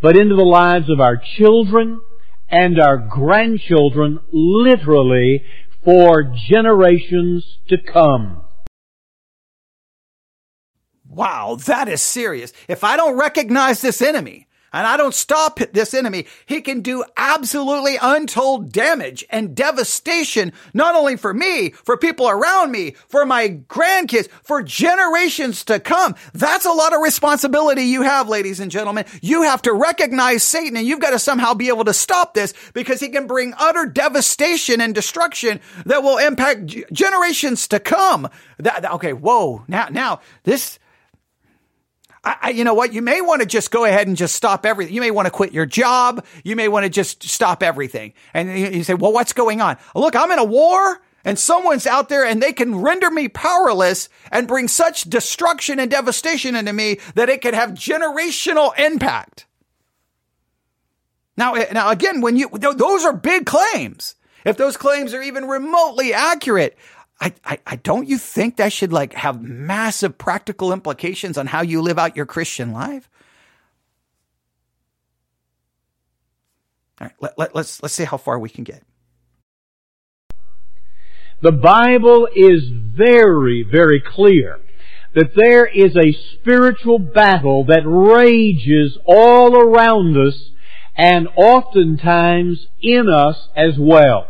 but 0.00 0.16
into 0.16 0.36
the 0.36 0.42
lives 0.42 0.88
of 0.88 1.00
our 1.00 1.20
children 1.36 2.00
and 2.48 2.80
our 2.80 2.96
grandchildren, 2.96 4.18
literally 4.32 5.42
for 5.84 6.32
generations 6.48 7.58
to 7.68 7.76
come. 7.76 8.42
Wow, 11.08 11.56
that 11.66 11.88
is 11.88 12.00
serious. 12.00 12.52
If 12.68 12.84
I 12.84 12.96
don't 12.96 13.18
recognize 13.18 13.80
this 13.80 14.00
enemy, 14.00 14.46
and 14.72 14.86
I 14.86 14.96
don't 14.96 15.14
stop 15.14 15.58
this 15.72 15.94
enemy, 15.94 16.26
he 16.46 16.60
can 16.60 16.80
do 16.80 17.04
absolutely 17.16 17.96
untold 18.00 18.72
damage 18.72 19.24
and 19.30 19.54
devastation, 19.54 20.52
not 20.74 20.94
only 20.94 21.16
for 21.16 21.32
me, 21.32 21.70
for 21.70 21.96
people 21.96 22.28
around 22.28 22.72
me, 22.72 22.92
for 23.08 23.24
my 23.24 23.48
grandkids, 23.68 24.28
for 24.42 24.62
generations 24.62 25.64
to 25.64 25.78
come. 25.78 26.14
That's 26.32 26.66
a 26.66 26.72
lot 26.72 26.92
of 26.92 27.00
responsibility 27.00 27.82
you 27.82 28.02
have, 28.02 28.28
ladies 28.28 28.60
and 28.60 28.70
gentlemen. 28.70 29.04
You 29.22 29.42
have 29.42 29.62
to 29.62 29.72
recognize 29.72 30.42
Satan 30.42 30.76
and 30.76 30.86
you've 30.86 31.00
got 31.00 31.10
to 31.10 31.18
somehow 31.18 31.54
be 31.54 31.68
able 31.68 31.84
to 31.84 31.94
stop 31.94 32.34
this 32.34 32.54
because 32.72 33.00
he 33.00 33.08
can 33.08 33.26
bring 33.26 33.54
utter 33.58 33.86
devastation 33.86 34.80
and 34.80 34.94
destruction 34.94 35.60
that 35.86 36.02
will 36.02 36.18
impact 36.18 36.66
generations 36.92 37.68
to 37.68 37.78
come. 37.78 38.28
That, 38.58 38.90
okay, 38.94 39.12
whoa. 39.12 39.64
Now, 39.68 39.88
now, 39.90 40.20
this, 40.42 40.79
I, 42.22 42.36
I, 42.42 42.50
you 42.50 42.64
know 42.64 42.74
what? 42.74 42.92
You 42.92 43.02
may 43.02 43.20
want 43.20 43.40
to 43.40 43.46
just 43.46 43.70
go 43.70 43.84
ahead 43.84 44.06
and 44.06 44.16
just 44.16 44.34
stop 44.34 44.66
everything. 44.66 44.94
You 44.94 45.00
may 45.00 45.10
want 45.10 45.26
to 45.26 45.30
quit 45.30 45.52
your 45.52 45.66
job. 45.66 46.24
You 46.44 46.56
may 46.56 46.68
want 46.68 46.84
to 46.84 46.90
just 46.90 47.22
stop 47.22 47.62
everything. 47.62 48.12
And 48.34 48.56
you 48.74 48.84
say, 48.84 48.94
well, 48.94 49.12
what's 49.12 49.32
going 49.32 49.60
on? 49.60 49.78
Look, 49.94 50.14
I'm 50.14 50.30
in 50.30 50.38
a 50.38 50.44
war 50.44 51.00
and 51.24 51.38
someone's 51.38 51.86
out 51.86 52.08
there 52.08 52.24
and 52.24 52.42
they 52.42 52.52
can 52.52 52.76
render 52.76 53.10
me 53.10 53.28
powerless 53.28 54.08
and 54.30 54.48
bring 54.48 54.68
such 54.68 55.04
destruction 55.04 55.78
and 55.78 55.90
devastation 55.90 56.56
into 56.56 56.72
me 56.72 56.98
that 57.14 57.28
it 57.28 57.42
could 57.42 57.54
have 57.54 57.70
generational 57.70 58.78
impact. 58.78 59.46
Now, 61.36 61.54
eh, 61.54 61.66
now 61.72 61.90
again, 61.90 62.20
when 62.20 62.36
you, 62.36 62.50
those 62.50 63.04
are 63.04 63.14
big 63.14 63.46
claims. 63.46 64.14
If 64.44 64.56
those 64.56 64.78
claims 64.78 65.12
are 65.12 65.22
even 65.22 65.46
remotely 65.46 66.14
accurate, 66.14 66.78
I, 67.20 67.34
I, 67.44 67.58
I 67.66 67.76
don't 67.76 68.08
you 68.08 68.16
think 68.16 68.56
that 68.56 68.72
should 68.72 68.92
like 68.92 69.12
have 69.12 69.42
massive 69.42 70.16
practical 70.16 70.72
implications 70.72 71.36
on 71.36 71.46
how 71.46 71.60
you 71.62 71.82
live 71.82 71.98
out 71.98 72.16
your 72.16 72.26
Christian 72.26 72.72
life? 72.72 73.10
All 77.00 77.06
right, 77.06 77.16
let, 77.20 77.38
let, 77.38 77.54
let's, 77.54 77.82
let's 77.82 77.94
see 77.94 78.04
how 78.04 78.16
far 78.16 78.38
we 78.38 78.48
can 78.48 78.64
get. 78.64 78.82
The 81.42 81.52
Bible 81.52 82.28
is 82.34 82.70
very, 82.70 83.66
very 83.70 84.02
clear 84.06 84.58
that 85.14 85.34
there 85.34 85.66
is 85.66 85.96
a 85.96 86.12
spiritual 86.34 86.98
battle 86.98 87.64
that 87.64 87.82
rages 87.84 88.98
all 89.06 89.56
around 89.56 90.16
us 90.16 90.50
and 90.96 91.28
oftentimes 91.36 92.66
in 92.82 93.08
us 93.08 93.48
as 93.56 93.78
well. 93.78 94.26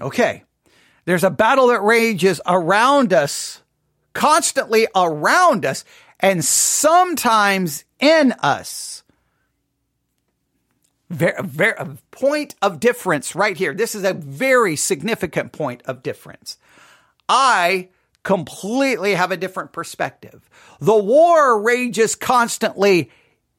Okay. 0.00 0.44
There's 1.04 1.24
a 1.24 1.30
battle 1.30 1.68
that 1.68 1.82
rages 1.82 2.40
around 2.46 3.12
us, 3.12 3.62
constantly 4.12 4.88
around 4.94 5.64
us, 5.64 5.84
and 6.20 6.44
sometimes 6.44 7.84
in 8.00 8.32
us. 8.40 9.04
Very, 11.08 11.40
very, 11.44 11.74
point 12.10 12.56
of 12.60 12.80
difference 12.80 13.36
right 13.36 13.56
here. 13.56 13.72
This 13.72 13.94
is 13.94 14.02
a 14.02 14.12
very 14.12 14.74
significant 14.74 15.52
point 15.52 15.82
of 15.84 16.02
difference. 16.02 16.58
I 17.28 17.90
completely 18.24 19.14
have 19.14 19.30
a 19.30 19.36
different 19.36 19.72
perspective. 19.72 20.50
The 20.80 20.96
war 20.96 21.62
rages 21.62 22.16
constantly 22.16 23.10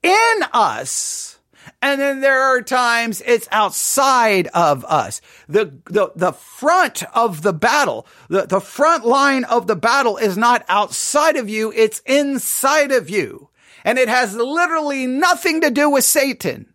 in 0.03 0.43
us 0.51 1.36
and 1.81 1.99
then 1.99 2.21
there 2.21 2.41
are 2.41 2.61
times 2.61 3.21
it's 3.25 3.47
outside 3.51 4.47
of 4.47 4.85
us. 4.85 5.21
The, 5.47 5.79
the, 5.85 6.11
the 6.15 6.31
front 6.31 7.03
of 7.13 7.41
the 7.41 7.53
battle, 7.53 8.07
the, 8.29 8.45
the 8.45 8.61
front 8.61 9.05
line 9.05 9.43
of 9.45 9.67
the 9.67 9.75
battle 9.75 10.17
is 10.17 10.37
not 10.37 10.65
outside 10.69 11.35
of 11.35 11.49
you. 11.49 11.71
It's 11.75 11.99
inside 12.05 12.91
of 12.91 13.09
you. 13.09 13.49
And 13.83 13.97
it 13.97 14.09
has 14.09 14.35
literally 14.35 15.07
nothing 15.07 15.61
to 15.61 15.71
do 15.71 15.89
with 15.89 16.03
Satan. 16.03 16.73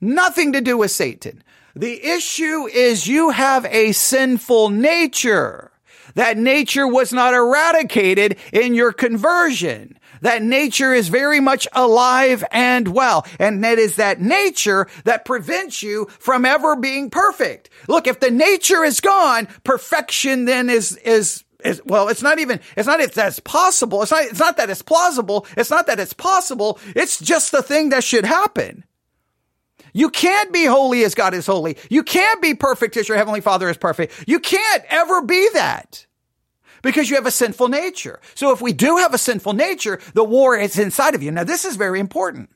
Nothing 0.00 0.52
to 0.52 0.60
do 0.60 0.76
with 0.76 0.90
Satan. 0.90 1.42
The 1.74 2.04
issue 2.04 2.66
is 2.66 3.08
you 3.08 3.30
have 3.30 3.64
a 3.66 3.92
sinful 3.92 4.70
nature. 4.70 5.72
That 6.14 6.38
nature 6.38 6.86
was 6.86 7.12
not 7.12 7.34
eradicated 7.34 8.36
in 8.52 8.74
your 8.74 8.92
conversion 8.92 9.98
that 10.20 10.42
nature 10.42 10.92
is 10.92 11.08
very 11.08 11.40
much 11.40 11.66
alive 11.72 12.44
and 12.50 12.88
well. 12.88 13.26
And 13.38 13.62
that 13.64 13.78
is 13.78 13.96
that 13.96 14.20
nature 14.20 14.86
that 15.04 15.24
prevents 15.24 15.82
you 15.82 16.06
from 16.18 16.44
ever 16.44 16.76
being 16.76 17.10
perfect. 17.10 17.70
Look, 17.88 18.06
if 18.06 18.20
the 18.20 18.30
nature 18.30 18.84
is 18.84 19.00
gone, 19.00 19.48
perfection 19.64 20.44
then 20.44 20.70
is, 20.70 20.96
is, 20.98 21.44
is, 21.64 21.80
well, 21.84 22.08
it's 22.08 22.22
not 22.22 22.38
even, 22.38 22.60
it's 22.76 22.86
not 22.86 23.00
if 23.00 23.14
that's 23.14 23.40
possible. 23.40 24.02
It's 24.02 24.10
not, 24.10 24.24
it's 24.24 24.40
not 24.40 24.56
that 24.58 24.70
it's 24.70 24.82
plausible. 24.82 25.46
It's 25.56 25.70
not 25.70 25.86
that 25.86 26.00
it's 26.00 26.12
possible. 26.12 26.78
It's 26.94 27.18
just 27.18 27.52
the 27.52 27.62
thing 27.62 27.90
that 27.90 28.04
should 28.04 28.24
happen. 28.24 28.84
You 29.92 30.10
can't 30.10 30.52
be 30.52 30.64
holy 30.64 31.04
as 31.04 31.14
God 31.14 31.34
is 31.34 31.46
holy. 31.46 31.76
You 31.88 32.02
can't 32.02 32.42
be 32.42 32.54
perfect 32.54 32.96
as 32.96 33.08
your 33.08 33.16
heavenly 33.16 33.40
father 33.40 33.68
is 33.68 33.76
perfect. 33.76 34.24
You 34.26 34.40
can't 34.40 34.82
ever 34.88 35.22
be 35.22 35.48
that 35.54 36.06
because 36.84 37.08
you 37.08 37.16
have 37.16 37.26
a 37.26 37.32
sinful 37.32 37.68
nature. 37.68 38.20
So 38.34 38.52
if 38.52 38.60
we 38.60 38.72
do 38.72 38.98
have 38.98 39.14
a 39.14 39.18
sinful 39.18 39.54
nature, 39.54 39.98
the 40.12 40.22
war 40.22 40.56
is 40.56 40.78
inside 40.78 41.14
of 41.16 41.22
you. 41.22 41.32
Now, 41.32 41.42
this 41.42 41.64
is 41.64 41.74
very 41.74 41.98
important. 41.98 42.50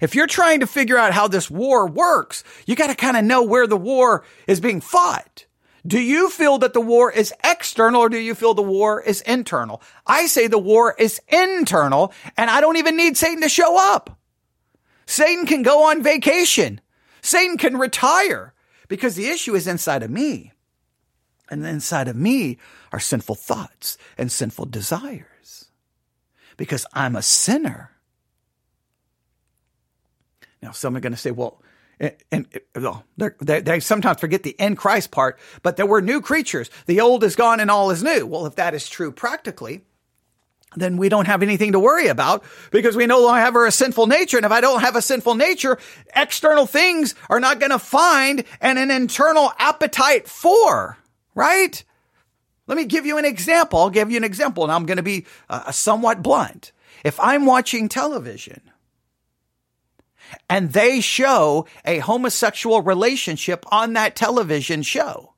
If 0.00 0.14
you're 0.14 0.26
trying 0.26 0.60
to 0.60 0.66
figure 0.66 0.98
out 0.98 1.12
how 1.12 1.26
this 1.26 1.50
war 1.50 1.88
works, 1.88 2.44
you 2.66 2.76
got 2.76 2.88
to 2.88 2.94
kind 2.94 3.16
of 3.16 3.24
know 3.24 3.42
where 3.42 3.66
the 3.66 3.76
war 3.76 4.24
is 4.46 4.60
being 4.60 4.80
fought. 4.80 5.46
Do 5.86 5.98
you 5.98 6.28
feel 6.28 6.58
that 6.58 6.74
the 6.74 6.80
war 6.80 7.10
is 7.10 7.32
external 7.42 8.02
or 8.02 8.08
do 8.10 8.18
you 8.18 8.34
feel 8.34 8.52
the 8.52 8.62
war 8.62 9.00
is 9.00 9.22
internal? 9.22 9.80
I 10.06 10.26
say 10.26 10.46
the 10.46 10.58
war 10.58 10.94
is 10.98 11.20
internal 11.28 12.12
and 12.36 12.50
I 12.50 12.60
don't 12.60 12.76
even 12.76 12.96
need 12.96 13.16
Satan 13.16 13.40
to 13.42 13.48
show 13.48 13.78
up. 13.94 14.18
Satan 15.06 15.46
can 15.46 15.62
go 15.62 15.84
on 15.84 16.02
vacation. 16.02 16.82
Satan 17.22 17.56
can 17.56 17.78
retire 17.78 18.52
because 18.88 19.14
the 19.14 19.28
issue 19.28 19.54
is 19.54 19.66
inside 19.66 20.02
of 20.02 20.10
me. 20.10 20.52
And 21.50 21.64
inside 21.66 22.08
of 22.08 22.16
me 22.16 22.58
are 22.92 23.00
sinful 23.00 23.34
thoughts 23.34 23.96
and 24.16 24.30
sinful 24.30 24.66
desires 24.66 25.66
because 26.56 26.84
I'm 26.92 27.16
a 27.16 27.22
sinner. 27.22 27.92
Now, 30.60 30.72
some 30.72 30.96
are 30.96 31.00
going 31.00 31.12
to 31.12 31.18
say, 31.18 31.30
well, 31.30 31.62
and, 32.00 32.14
and 32.30 32.46
well, 32.76 33.04
they, 33.16 33.60
they 33.60 33.80
sometimes 33.80 34.20
forget 34.20 34.42
the 34.42 34.54
in 34.58 34.76
Christ 34.76 35.10
part, 35.10 35.38
but 35.62 35.76
there 35.76 35.86
were 35.86 36.02
new 36.02 36.20
creatures. 36.20 36.70
The 36.86 37.00
old 37.00 37.24
is 37.24 37.36
gone 37.36 37.60
and 37.60 37.70
all 37.70 37.90
is 37.90 38.02
new. 38.02 38.26
Well, 38.26 38.46
if 38.46 38.56
that 38.56 38.74
is 38.74 38.88
true 38.88 39.10
practically, 39.10 39.82
then 40.76 40.96
we 40.96 41.08
don't 41.08 41.26
have 41.26 41.42
anything 41.42 41.72
to 41.72 41.80
worry 41.80 42.08
about 42.08 42.44
because 42.70 42.94
we 42.94 43.06
no 43.06 43.22
longer 43.22 43.40
have 43.40 43.56
a 43.56 43.70
sinful 43.70 44.06
nature. 44.06 44.36
And 44.36 44.46
if 44.46 44.52
I 44.52 44.60
don't 44.60 44.80
have 44.80 44.96
a 44.96 45.02
sinful 45.02 45.34
nature, 45.34 45.78
external 46.14 46.66
things 46.66 47.14
are 47.30 47.40
not 47.40 47.58
going 47.58 47.70
to 47.70 47.78
find 47.78 48.44
an, 48.60 48.78
an 48.78 48.90
internal 48.90 49.52
appetite 49.58 50.28
for 50.28 50.98
right? 51.38 51.84
Let 52.66 52.76
me 52.76 52.84
give 52.84 53.06
you 53.06 53.16
an 53.16 53.24
example. 53.24 53.78
I'll 53.78 53.90
give 53.90 54.10
you 54.10 54.16
an 54.16 54.24
example, 54.24 54.64
and 54.64 54.72
I'm 54.72 54.84
going 54.84 54.96
to 54.96 55.02
be 55.04 55.24
uh, 55.48 55.70
somewhat 55.70 56.22
blunt. 56.22 56.72
If 57.04 57.18
I'm 57.20 57.46
watching 57.46 57.88
television 57.88 58.60
and 60.50 60.72
they 60.72 61.00
show 61.00 61.66
a 61.84 62.00
homosexual 62.00 62.82
relationship 62.82 63.64
on 63.70 63.92
that 63.92 64.16
television 64.16 64.82
show, 64.82 65.34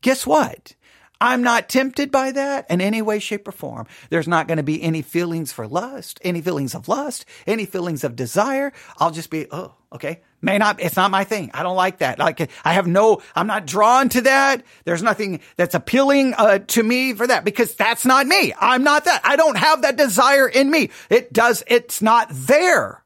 guess 0.00 0.26
what? 0.26 0.76
I'm 1.22 1.42
not 1.42 1.68
tempted 1.68 2.10
by 2.10 2.32
that 2.32 2.68
in 2.68 2.80
any 2.80 3.00
way, 3.00 3.20
shape, 3.20 3.46
or 3.46 3.52
form. 3.52 3.86
There's 4.10 4.26
not 4.26 4.48
going 4.48 4.56
to 4.56 4.64
be 4.64 4.82
any 4.82 5.02
feelings 5.02 5.52
for 5.52 5.68
lust, 5.68 6.18
any 6.24 6.42
feelings 6.42 6.74
of 6.74 6.88
lust, 6.88 7.26
any 7.46 7.64
feelings 7.64 8.02
of 8.02 8.16
desire. 8.16 8.72
I'll 8.98 9.12
just 9.12 9.30
be, 9.30 9.46
oh, 9.52 9.72
okay. 9.92 10.22
May 10.40 10.58
not, 10.58 10.80
it's 10.82 10.96
not 10.96 11.12
my 11.12 11.22
thing. 11.22 11.52
I 11.54 11.62
don't 11.62 11.76
like 11.76 11.98
that. 11.98 12.18
Like, 12.18 12.50
I 12.64 12.72
have 12.72 12.88
no, 12.88 13.22
I'm 13.36 13.46
not 13.46 13.68
drawn 13.68 14.08
to 14.08 14.22
that. 14.22 14.64
There's 14.84 15.04
nothing 15.04 15.38
that's 15.54 15.76
appealing 15.76 16.34
uh, 16.34 16.58
to 16.58 16.82
me 16.82 17.14
for 17.14 17.28
that 17.28 17.44
because 17.44 17.76
that's 17.76 18.04
not 18.04 18.26
me. 18.26 18.52
I'm 18.60 18.82
not 18.82 19.04
that. 19.04 19.20
I 19.22 19.36
don't 19.36 19.56
have 19.56 19.82
that 19.82 19.96
desire 19.96 20.48
in 20.48 20.72
me. 20.72 20.90
It 21.08 21.32
does, 21.32 21.62
it's 21.68 22.02
not 22.02 22.26
there. 22.32 23.01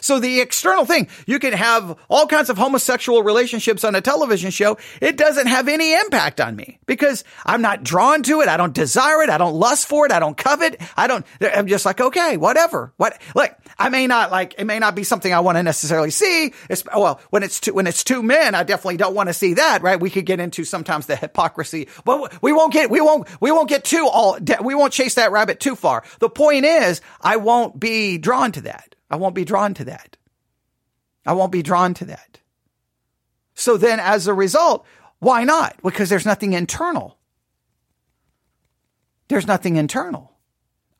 So 0.00 0.18
the 0.18 0.40
external 0.40 0.84
thing, 0.84 1.08
you 1.26 1.38
can 1.38 1.52
have 1.52 1.98
all 2.08 2.26
kinds 2.26 2.50
of 2.50 2.58
homosexual 2.58 3.22
relationships 3.22 3.84
on 3.84 3.94
a 3.94 4.00
television 4.00 4.50
show. 4.50 4.78
It 5.00 5.16
doesn't 5.16 5.46
have 5.46 5.68
any 5.68 5.94
impact 5.94 6.40
on 6.40 6.56
me 6.56 6.78
because 6.86 7.24
I'm 7.44 7.62
not 7.62 7.82
drawn 7.82 8.22
to 8.24 8.40
it. 8.40 8.48
I 8.48 8.56
don't 8.56 8.74
desire 8.74 9.22
it. 9.22 9.30
I 9.30 9.38
don't 9.38 9.54
lust 9.54 9.88
for 9.88 10.06
it. 10.06 10.12
I 10.12 10.18
don't 10.18 10.36
covet. 10.36 10.80
I 10.96 11.06
don't, 11.06 11.24
I'm 11.40 11.66
just 11.66 11.84
like, 11.84 12.00
okay, 12.00 12.36
whatever. 12.36 12.92
What, 12.96 13.20
like, 13.34 13.56
I 13.78 13.88
may 13.88 14.06
not 14.06 14.30
like, 14.30 14.54
it 14.58 14.64
may 14.64 14.78
not 14.78 14.94
be 14.94 15.04
something 15.04 15.32
I 15.32 15.40
want 15.40 15.56
to 15.56 15.62
necessarily 15.62 16.10
see. 16.10 16.52
It's, 16.68 16.84
well, 16.84 17.20
when 17.30 17.42
it's 17.42 17.60
two, 17.60 17.74
when 17.74 17.86
it's 17.86 18.04
two 18.04 18.22
men, 18.22 18.54
I 18.54 18.62
definitely 18.62 18.96
don't 18.96 19.14
want 19.14 19.28
to 19.28 19.34
see 19.34 19.54
that, 19.54 19.82
right? 19.82 20.00
We 20.00 20.10
could 20.10 20.26
get 20.26 20.40
into 20.40 20.64
sometimes 20.64 21.06
the 21.06 21.16
hypocrisy, 21.16 21.88
but 22.04 22.42
we 22.42 22.52
won't 22.52 22.72
get, 22.72 22.90
we 22.90 23.00
won't, 23.00 23.28
we 23.40 23.50
won't 23.50 23.68
get 23.68 23.84
too 23.84 24.08
all, 24.10 24.38
we 24.62 24.74
won't 24.74 24.92
chase 24.92 25.14
that 25.14 25.32
rabbit 25.32 25.60
too 25.60 25.76
far. 25.76 26.04
The 26.18 26.28
point 26.28 26.64
is, 26.64 27.00
I 27.20 27.36
won't 27.36 27.78
be 27.78 28.18
drawn 28.18 28.52
to 28.52 28.62
that. 28.62 28.94
I 29.10 29.16
won't 29.16 29.34
be 29.34 29.44
drawn 29.44 29.74
to 29.74 29.84
that. 29.84 30.16
I 31.26 31.32
won't 31.32 31.52
be 31.52 31.62
drawn 31.62 31.94
to 31.94 32.04
that. 32.06 32.38
So 33.54 33.76
then 33.76 34.00
as 34.00 34.26
a 34.26 34.34
result, 34.34 34.86
why 35.18 35.44
not? 35.44 35.76
Because 35.82 36.08
there's 36.08 36.26
nothing 36.26 36.52
internal. 36.52 37.18
There's 39.28 39.46
nothing 39.46 39.76
internal. 39.76 40.32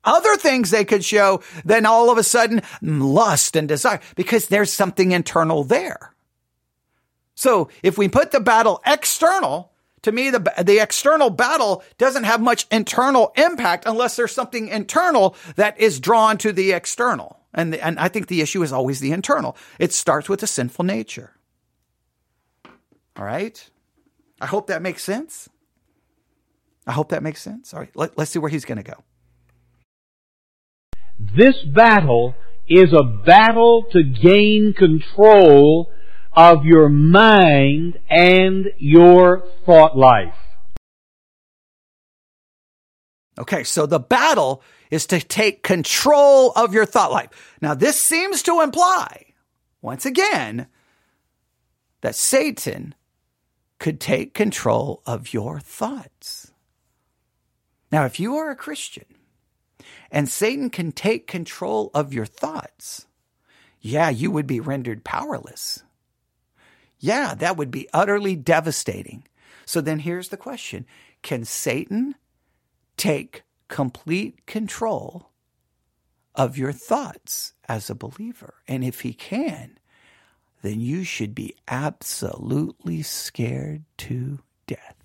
Other 0.04 0.36
things 0.36 0.70
they 0.70 0.84
could 0.84 1.04
show, 1.04 1.42
then 1.64 1.86
all 1.86 2.10
of 2.10 2.18
a 2.18 2.22
sudden 2.22 2.62
lust 2.82 3.56
and 3.56 3.68
desire, 3.68 4.00
because 4.16 4.48
there's 4.48 4.72
something 4.72 5.12
internal 5.12 5.64
there. 5.64 6.14
So 7.34 7.68
if 7.82 7.98
we 7.98 8.08
put 8.08 8.30
the 8.30 8.40
battle 8.40 8.82
external, 8.84 9.72
to 10.02 10.12
me, 10.12 10.30
the, 10.30 10.52
the 10.62 10.80
external 10.80 11.30
battle 11.30 11.82
doesn't 11.96 12.24
have 12.24 12.40
much 12.40 12.66
internal 12.70 13.32
impact 13.36 13.84
unless 13.86 14.16
there's 14.16 14.32
something 14.32 14.68
internal 14.68 15.36
that 15.56 15.78
is 15.78 16.00
drawn 16.00 16.38
to 16.38 16.52
the 16.52 16.72
external. 16.72 17.37
And, 17.54 17.72
the, 17.72 17.84
and 17.84 17.98
I 17.98 18.08
think 18.08 18.26
the 18.26 18.40
issue 18.40 18.62
is 18.62 18.72
always 18.72 19.00
the 19.00 19.12
internal. 19.12 19.56
It 19.78 19.92
starts 19.92 20.28
with 20.28 20.42
a 20.42 20.46
sinful 20.46 20.84
nature. 20.84 21.32
All 23.16 23.24
right? 23.24 23.68
I 24.40 24.46
hope 24.46 24.66
that 24.68 24.82
makes 24.82 25.02
sense. 25.02 25.48
I 26.86 26.92
hope 26.92 27.10
that 27.10 27.22
makes 27.22 27.42
sense. 27.42 27.74
All 27.74 27.80
right, 27.80 27.94
let, 27.94 28.16
let's 28.16 28.30
see 28.30 28.38
where 28.38 28.50
he's 28.50 28.64
going 28.64 28.78
to 28.78 28.84
go. 28.84 29.04
This 31.18 31.56
battle 31.74 32.34
is 32.68 32.92
a 32.92 33.02
battle 33.02 33.86
to 33.92 34.02
gain 34.02 34.74
control 34.76 35.90
of 36.32 36.64
your 36.64 36.88
mind 36.88 37.98
and 38.08 38.66
your 38.78 39.42
thought 39.66 39.98
life. 39.98 40.34
Okay, 43.38 43.62
so 43.62 43.86
the 43.86 44.00
battle 44.00 44.62
is 44.90 45.06
to 45.06 45.20
take 45.20 45.62
control 45.62 46.50
of 46.52 46.74
your 46.74 46.84
thought 46.84 47.12
life. 47.12 47.56
Now, 47.62 47.74
this 47.74 48.00
seems 48.00 48.42
to 48.44 48.60
imply, 48.60 49.26
once 49.80 50.04
again, 50.04 50.66
that 52.00 52.16
Satan 52.16 52.94
could 53.78 54.00
take 54.00 54.34
control 54.34 55.02
of 55.06 55.32
your 55.32 55.60
thoughts. 55.60 56.52
Now, 57.92 58.04
if 58.04 58.18
you 58.18 58.36
are 58.36 58.50
a 58.50 58.56
Christian 58.56 59.04
and 60.10 60.28
Satan 60.28 60.68
can 60.68 60.90
take 60.90 61.26
control 61.26 61.92
of 61.94 62.12
your 62.12 62.26
thoughts, 62.26 63.06
yeah, 63.80 64.10
you 64.10 64.32
would 64.32 64.48
be 64.48 64.60
rendered 64.60 65.04
powerless. 65.04 65.82
Yeah, 66.98 67.34
that 67.34 67.56
would 67.56 67.70
be 67.70 67.88
utterly 67.92 68.34
devastating. 68.34 69.24
So 69.64 69.80
then 69.80 70.00
here's 70.00 70.30
the 70.30 70.36
question 70.36 70.86
Can 71.22 71.44
Satan 71.44 72.16
take 72.98 73.44
complete 73.68 74.44
control 74.46 75.30
of 76.34 76.58
your 76.58 76.72
thoughts 76.72 77.54
as 77.68 77.88
a 77.88 77.94
believer? 77.94 78.54
And 78.66 78.84
if 78.84 79.00
he 79.00 79.14
can, 79.14 79.78
then 80.62 80.80
you 80.80 81.04
should 81.04 81.34
be 81.34 81.54
absolutely 81.66 83.02
scared 83.02 83.84
to 83.98 84.40
death. 84.66 84.96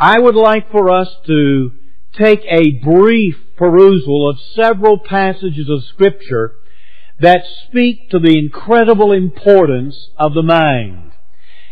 I 0.00 0.18
would 0.18 0.36
like 0.36 0.70
for 0.70 0.90
us 0.90 1.08
to 1.26 1.72
take 2.16 2.44
a 2.48 2.78
brief 2.84 3.34
perusal 3.56 4.30
of 4.30 4.38
several 4.54 4.98
passages 4.98 5.68
of 5.68 5.84
Scripture 5.84 6.54
that 7.20 7.42
speak 7.68 8.10
to 8.10 8.20
the 8.20 8.38
incredible 8.38 9.12
importance 9.12 10.10
of 10.16 10.34
the 10.34 10.42
mind. 10.42 11.07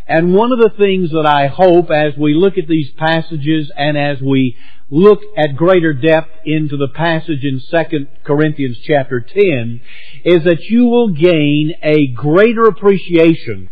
And 0.09 0.35
one 0.35 0.53
of 0.53 0.59
the 0.59 0.73
things 0.79 1.11
that 1.11 1.27
I 1.27 1.49
hope 1.49 1.91
as 1.91 2.17
we 2.17 2.35
look 2.35 2.57
at 2.59 2.69
these 2.69 2.91
passages 2.97 3.73
and 3.77 3.99
as 3.99 4.21
we 4.21 4.57
look 4.89 5.21
at 5.37 5.57
greater 5.57 5.93
depth 5.93 6.31
into 6.45 6.77
the 6.77 6.89
passage 6.95 7.43
in 7.43 7.61
2 7.61 8.07
Corinthians 8.25 8.79
chapter 8.87 9.21
10 9.21 9.81
is 10.25 10.45
that 10.45 10.63
you 10.69 10.85
will 10.85 11.09
gain 11.09 11.73
a 11.83 12.07
greater 12.15 12.67
appreciation 12.67 13.69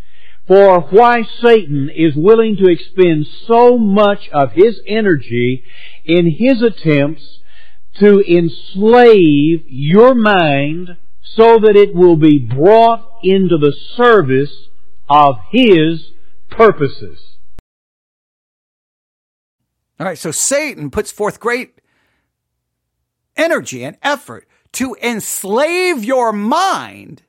for 0.48 0.80
why 0.80 1.22
Satan 1.40 1.88
is 1.94 2.16
willing 2.16 2.56
to 2.56 2.68
expend 2.68 3.26
so 3.46 3.78
much 3.78 4.28
of 4.32 4.52
his 4.52 4.80
energy 4.88 5.62
in 6.04 6.34
his 6.36 6.60
attempts 6.62 7.38
to 8.00 8.20
enslave 8.28 9.64
your 9.68 10.16
mind 10.16 10.96
so 11.22 11.60
that 11.60 11.76
it 11.76 11.94
will 11.94 12.16
be 12.16 12.38
brought 12.38 13.20
into 13.22 13.56
the 13.56 13.74
service 13.96 14.52
of 15.08 15.36
his 15.52 16.10
purposes. 16.56 17.36
All 19.98 20.06
right, 20.06 20.18
so 20.18 20.30
Satan 20.30 20.90
puts 20.90 21.12
forth 21.12 21.38
great 21.38 21.80
energy 23.36 23.84
and 23.84 23.96
effort 24.02 24.48
to 24.72 24.96
enslave 25.02 26.04
your 26.04 26.32
mind 26.32 27.22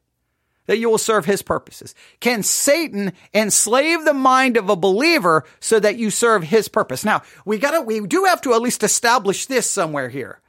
that 0.65 0.79
you 0.79 0.89
will 0.89 0.97
serve 0.97 1.25
his 1.25 1.41
purposes. 1.41 1.93
Can 2.19 2.41
Satan 2.41 3.13
enslave 3.33 4.03
the 4.03 4.13
mind 4.13 4.57
of 4.57 4.69
a 4.69 4.75
believer 4.75 5.45
so 5.59 5.79
that 5.79 5.97
you 5.97 6.09
serve 6.09 6.43
his 6.43 6.67
purpose? 6.67 7.05
Now, 7.05 7.21
we 7.45 7.59
gotta, 7.59 7.81
we 7.81 8.05
do 8.05 8.25
have 8.25 8.41
to 8.41 8.53
at 8.53 8.61
least 8.61 8.83
establish 8.83 9.45
this 9.45 9.69
somewhere 9.69 10.09
here. 10.09 10.41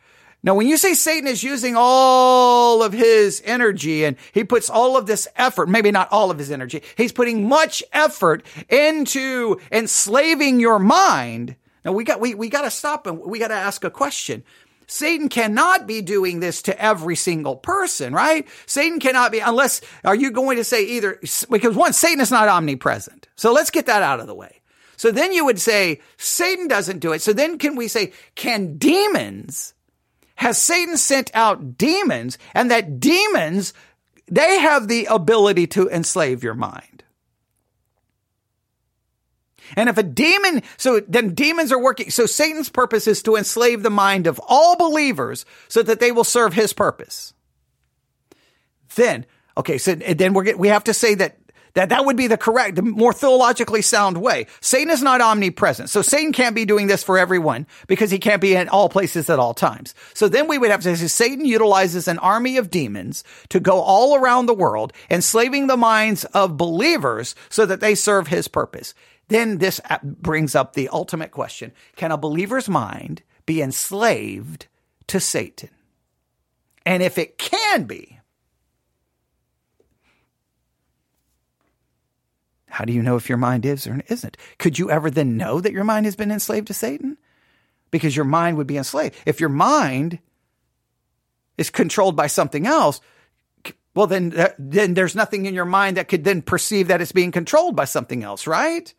Now, 0.46 0.54
when 0.54 0.68
you 0.68 0.76
say 0.76 0.94
Satan 0.94 1.26
is 1.26 1.42
using 1.42 1.74
all 1.76 2.80
of 2.84 2.92
his 2.92 3.42
energy 3.44 4.04
and 4.04 4.16
he 4.32 4.44
puts 4.44 4.70
all 4.70 4.96
of 4.96 5.06
this 5.06 5.26
effort, 5.34 5.68
maybe 5.68 5.90
not 5.90 6.06
all 6.12 6.30
of 6.30 6.38
his 6.38 6.52
energy, 6.52 6.84
he's 6.96 7.10
putting 7.10 7.48
much 7.48 7.82
effort 7.92 8.46
into 8.68 9.60
enslaving 9.72 10.60
your 10.60 10.78
mind. 10.78 11.56
Now 11.84 11.90
we 11.90 12.04
got, 12.04 12.20
we, 12.20 12.36
we 12.36 12.48
got 12.48 12.62
to 12.62 12.70
stop 12.70 13.08
and 13.08 13.18
we 13.18 13.40
got 13.40 13.48
to 13.48 13.54
ask 13.54 13.82
a 13.82 13.90
question. 13.90 14.44
Satan 14.86 15.28
cannot 15.28 15.88
be 15.88 16.00
doing 16.00 16.38
this 16.38 16.62
to 16.62 16.80
every 16.80 17.16
single 17.16 17.56
person, 17.56 18.14
right? 18.14 18.46
Satan 18.66 19.00
cannot 19.00 19.32
be, 19.32 19.40
unless, 19.40 19.80
are 20.04 20.14
you 20.14 20.30
going 20.30 20.58
to 20.58 20.64
say 20.64 20.84
either, 20.84 21.18
because 21.50 21.74
one, 21.74 21.92
Satan 21.92 22.20
is 22.20 22.30
not 22.30 22.46
omnipresent. 22.46 23.26
So 23.34 23.52
let's 23.52 23.70
get 23.70 23.86
that 23.86 24.04
out 24.04 24.20
of 24.20 24.28
the 24.28 24.34
way. 24.34 24.60
So 24.96 25.10
then 25.10 25.32
you 25.32 25.44
would 25.44 25.60
say, 25.60 26.02
Satan 26.18 26.68
doesn't 26.68 27.00
do 27.00 27.12
it. 27.12 27.20
So 27.20 27.32
then 27.32 27.58
can 27.58 27.74
we 27.74 27.88
say, 27.88 28.12
can 28.36 28.78
demons, 28.78 29.74
has 30.36 30.60
Satan 30.60 30.96
sent 30.96 31.30
out 31.34 31.76
demons 31.76 32.38
and 32.54 32.70
that 32.70 33.00
demons, 33.00 33.74
they 34.26 34.58
have 34.60 34.88
the 34.88 35.06
ability 35.06 35.66
to 35.68 35.88
enslave 35.88 36.42
your 36.42 36.54
mind? 36.54 37.04
And 39.74 39.88
if 39.88 39.98
a 39.98 40.02
demon, 40.02 40.62
so 40.76 41.00
then 41.00 41.34
demons 41.34 41.72
are 41.72 41.82
working. 41.82 42.10
So 42.10 42.26
Satan's 42.26 42.68
purpose 42.68 43.08
is 43.08 43.22
to 43.24 43.34
enslave 43.34 43.82
the 43.82 43.90
mind 43.90 44.26
of 44.26 44.40
all 44.46 44.76
believers 44.76 45.44
so 45.68 45.82
that 45.82 45.98
they 45.98 46.12
will 46.12 46.24
serve 46.24 46.52
his 46.52 46.72
purpose. 46.72 47.34
Then, 48.94 49.26
okay, 49.56 49.78
so 49.78 49.94
then 49.94 50.34
we're, 50.34 50.56
we 50.56 50.68
have 50.68 50.84
to 50.84 50.94
say 50.94 51.14
that 51.16 51.38
that 51.76 51.90
that 51.90 52.06
would 52.06 52.16
be 52.16 52.26
the 52.26 52.38
correct, 52.38 52.76
the 52.76 52.82
more 52.82 53.12
theologically 53.12 53.82
sound 53.82 54.16
way. 54.16 54.46
Satan 54.62 54.90
is 54.90 55.02
not 55.02 55.20
omnipresent. 55.20 55.90
So 55.90 56.00
Satan 56.00 56.32
can't 56.32 56.54
be 56.54 56.64
doing 56.64 56.86
this 56.86 57.02
for 57.02 57.18
everyone 57.18 57.66
because 57.86 58.10
he 58.10 58.18
can't 58.18 58.40
be 58.40 58.54
in 58.54 58.70
all 58.70 58.88
places 58.88 59.28
at 59.28 59.38
all 59.38 59.52
times. 59.52 59.94
So 60.14 60.26
then 60.26 60.48
we 60.48 60.56
would 60.56 60.70
have 60.70 60.80
to 60.80 60.96
say 60.96 61.06
Satan 61.06 61.44
utilizes 61.44 62.08
an 62.08 62.18
army 62.18 62.56
of 62.56 62.70
demons 62.70 63.24
to 63.50 63.60
go 63.60 63.78
all 63.78 64.16
around 64.16 64.46
the 64.46 64.54
world, 64.54 64.94
enslaving 65.10 65.66
the 65.66 65.76
minds 65.76 66.24
of 66.24 66.56
believers 66.56 67.34
so 67.50 67.66
that 67.66 67.80
they 67.80 67.94
serve 67.94 68.28
his 68.28 68.48
purpose. 68.48 68.94
Then 69.28 69.58
this 69.58 69.78
brings 70.02 70.54
up 70.54 70.72
the 70.72 70.88
ultimate 70.88 71.30
question. 71.30 71.72
Can 71.94 72.10
a 72.10 72.16
believer's 72.16 72.70
mind 72.70 73.22
be 73.44 73.60
enslaved 73.60 74.66
to 75.08 75.20
Satan? 75.20 75.68
And 76.86 77.02
if 77.02 77.18
it 77.18 77.36
can 77.36 77.84
be, 77.84 78.15
how 82.76 82.84
do 82.84 82.92
you 82.92 83.02
know 83.02 83.16
if 83.16 83.30
your 83.30 83.38
mind 83.38 83.64
is 83.64 83.86
or 83.86 84.02
isn't? 84.08 84.36
Could 84.58 84.78
you 84.78 84.90
ever 84.90 85.10
then 85.10 85.38
know 85.38 85.62
that 85.62 85.72
your 85.72 85.82
mind 85.82 86.04
has 86.04 86.14
been 86.14 86.30
enslaved 86.30 86.66
to 86.66 86.74
Satan? 86.74 87.16
Because 87.90 88.14
your 88.14 88.26
mind 88.26 88.58
would 88.58 88.66
be 88.66 88.76
enslaved. 88.76 89.14
If 89.24 89.40
your 89.40 89.48
mind 89.48 90.18
is 91.56 91.70
controlled 91.70 92.16
by 92.16 92.26
something 92.26 92.66
else, 92.66 93.00
well, 93.94 94.06
then, 94.06 94.38
uh, 94.38 94.50
then 94.58 94.92
there's 94.92 95.14
nothing 95.14 95.46
in 95.46 95.54
your 95.54 95.64
mind 95.64 95.96
that 95.96 96.08
could 96.08 96.24
then 96.24 96.42
perceive 96.42 96.88
that 96.88 97.00
it's 97.00 97.12
being 97.12 97.32
controlled 97.32 97.76
by 97.76 97.86
something 97.86 98.22
else, 98.22 98.46
right? 98.46 98.92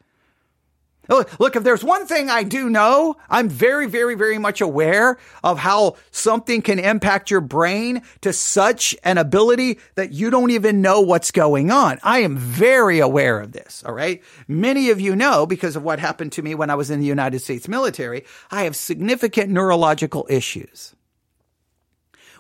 Oh, 1.10 1.26
look, 1.40 1.56
if 1.56 1.64
there's 1.64 1.84
one 1.84 2.06
thing 2.06 2.30
I 2.30 2.44
do 2.44 2.70
know, 2.70 3.16
I'm 3.30 3.50
very, 3.50 3.88
very, 3.88 4.16
very 4.16 4.38
much 4.38 4.62
aware 4.62 5.18
of 5.44 5.60
how 5.60 5.96
something 6.12 6.62
can 6.62 6.80
impact 6.80 7.32
your 7.32 7.42
brain 7.42 8.02
to 8.22 8.34
such 8.34 8.96
an 9.04 9.18
ability 9.18 9.80
that 9.96 10.12
you 10.12 10.30
don't 10.30 10.52
even 10.52 10.82
know 10.82 11.02
what's 11.02 11.32
going 11.32 11.72
on. 11.72 12.00
I 12.04 12.20
am 12.20 12.38
very 12.38 13.00
aware 13.00 13.40
of 13.40 13.54
this. 13.54 13.84
All 13.86 13.94
right. 13.94 14.22
Many 14.48 14.90
of 14.90 15.02
you 15.02 15.16
know 15.16 15.46
because 15.46 15.76
of 15.76 15.84
what 15.84 16.00
happened 16.00 16.32
to 16.34 16.42
me 16.42 16.56
when 16.56 16.70
I 16.70 16.76
was 16.76 16.92
in 16.92 17.00
the 17.00 17.06
United 17.06 17.40
States 17.40 17.68
military, 17.68 18.26
I 18.52 18.64
have 18.64 18.76
significant 18.76 19.50
neurological 19.50 20.28
issues, 20.30 20.96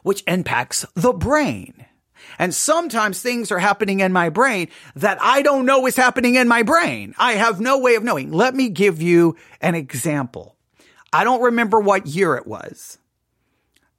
which 0.03 0.23
impacts 0.27 0.85
the 0.93 1.13
brain. 1.13 1.86
And 2.39 2.53
sometimes 2.53 3.21
things 3.21 3.51
are 3.51 3.59
happening 3.59 3.99
in 3.99 4.13
my 4.13 4.29
brain 4.29 4.69
that 4.95 5.17
I 5.21 5.41
don't 5.41 5.65
know 5.65 5.85
is 5.87 5.95
happening 5.95 6.35
in 6.35 6.47
my 6.47 6.63
brain. 6.63 7.15
I 7.17 7.33
have 7.33 7.59
no 7.59 7.79
way 7.79 7.95
of 7.95 8.03
knowing. 8.03 8.31
Let 8.31 8.55
me 8.55 8.69
give 8.69 9.01
you 9.01 9.35
an 9.61 9.75
example. 9.75 10.55
I 11.11 11.23
don't 11.23 11.41
remember 11.41 11.79
what 11.79 12.05
year 12.05 12.35
it 12.35 12.45
was, 12.45 12.97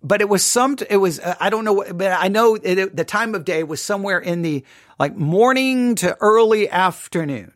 but 0.03 0.21
it 0.21 0.29
was 0.29 0.45
some, 0.45 0.77
it 0.91 0.99
was, 0.99 1.21
uh, 1.21 1.35
I 1.41 1.51
don't 1.51 1.64
know, 1.64 1.85
but 1.93 2.12
I 2.12 2.29
know 2.29 2.55
it, 2.55 2.97
the 2.97 3.05
time 3.05 3.35
of 3.35 3.45
day 3.45 3.64
was 3.64 3.83
somewhere 3.83 4.19
in 4.19 4.43
the 4.43 4.64
like 4.99 5.17
morning 5.17 5.95
to 5.97 6.17
early 6.21 6.69
afternoon. 6.69 7.53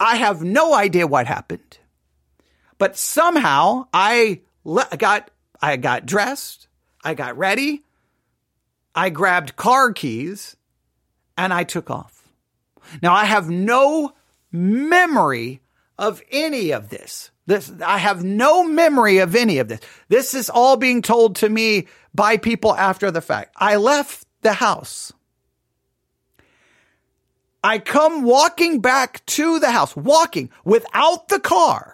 I 0.00 0.16
have 0.16 0.42
no 0.42 0.74
idea 0.74 1.06
what 1.06 1.26
happened, 1.26 1.78
but 2.78 2.96
somehow 2.96 3.86
I 3.92 4.40
got, 4.96 5.30
I 5.60 5.76
got 5.76 6.06
dressed. 6.06 6.68
I 7.06 7.12
got 7.12 7.36
ready. 7.36 7.84
I 8.94 9.10
grabbed 9.10 9.56
car 9.56 9.92
keys 9.92 10.56
and 11.36 11.52
I 11.52 11.64
took 11.64 11.90
off. 11.90 12.28
Now 13.02 13.14
I 13.14 13.24
have 13.24 13.50
no 13.50 14.14
memory 14.52 15.60
of 15.98 16.22
any 16.30 16.70
of 16.70 16.90
this. 16.90 17.30
This, 17.46 17.72
I 17.84 17.98
have 17.98 18.24
no 18.24 18.64
memory 18.64 19.18
of 19.18 19.34
any 19.34 19.58
of 19.58 19.68
this. 19.68 19.80
This 20.08 20.34
is 20.34 20.48
all 20.48 20.76
being 20.76 21.02
told 21.02 21.36
to 21.36 21.48
me 21.48 21.88
by 22.14 22.36
people 22.36 22.74
after 22.74 23.10
the 23.10 23.20
fact. 23.20 23.54
I 23.56 23.76
left 23.76 24.26
the 24.40 24.54
house. 24.54 25.12
I 27.62 27.78
come 27.78 28.22
walking 28.22 28.80
back 28.80 29.24
to 29.26 29.58
the 29.58 29.70
house, 29.70 29.96
walking 29.96 30.50
without 30.64 31.28
the 31.28 31.40
car. 31.40 31.93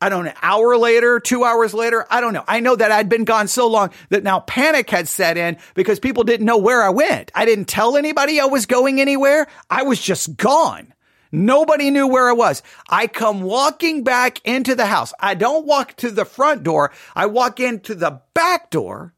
I 0.00 0.08
don't 0.08 0.24
know, 0.24 0.30
an 0.30 0.36
hour 0.42 0.76
later, 0.76 1.18
two 1.18 1.42
hours 1.42 1.74
later, 1.74 2.06
I 2.08 2.20
don't 2.20 2.32
know. 2.32 2.44
I 2.46 2.60
know 2.60 2.76
that 2.76 2.92
I'd 2.92 3.08
been 3.08 3.24
gone 3.24 3.48
so 3.48 3.66
long 3.66 3.90
that 4.10 4.22
now 4.22 4.40
panic 4.40 4.88
had 4.90 5.08
set 5.08 5.36
in 5.36 5.56
because 5.74 5.98
people 5.98 6.22
didn't 6.22 6.46
know 6.46 6.58
where 6.58 6.82
I 6.82 6.90
went. 6.90 7.32
I 7.34 7.44
didn't 7.44 7.66
tell 7.66 7.96
anybody 7.96 8.40
I 8.40 8.44
was 8.44 8.66
going 8.66 9.00
anywhere. 9.00 9.48
I 9.68 9.82
was 9.82 10.00
just 10.00 10.36
gone. 10.36 10.94
Nobody 11.32 11.90
knew 11.90 12.06
where 12.06 12.28
I 12.28 12.32
was. 12.32 12.62
I 12.88 13.06
come 13.08 13.42
walking 13.42 14.04
back 14.04 14.40
into 14.46 14.74
the 14.74 14.86
house. 14.86 15.12
I 15.18 15.34
don't 15.34 15.66
walk 15.66 15.96
to 15.96 16.10
the 16.10 16.24
front 16.24 16.62
door. 16.62 16.92
I 17.14 17.26
walk 17.26 17.58
into 17.58 17.94
the 17.94 18.22
back 18.34 18.70
door 18.70 19.14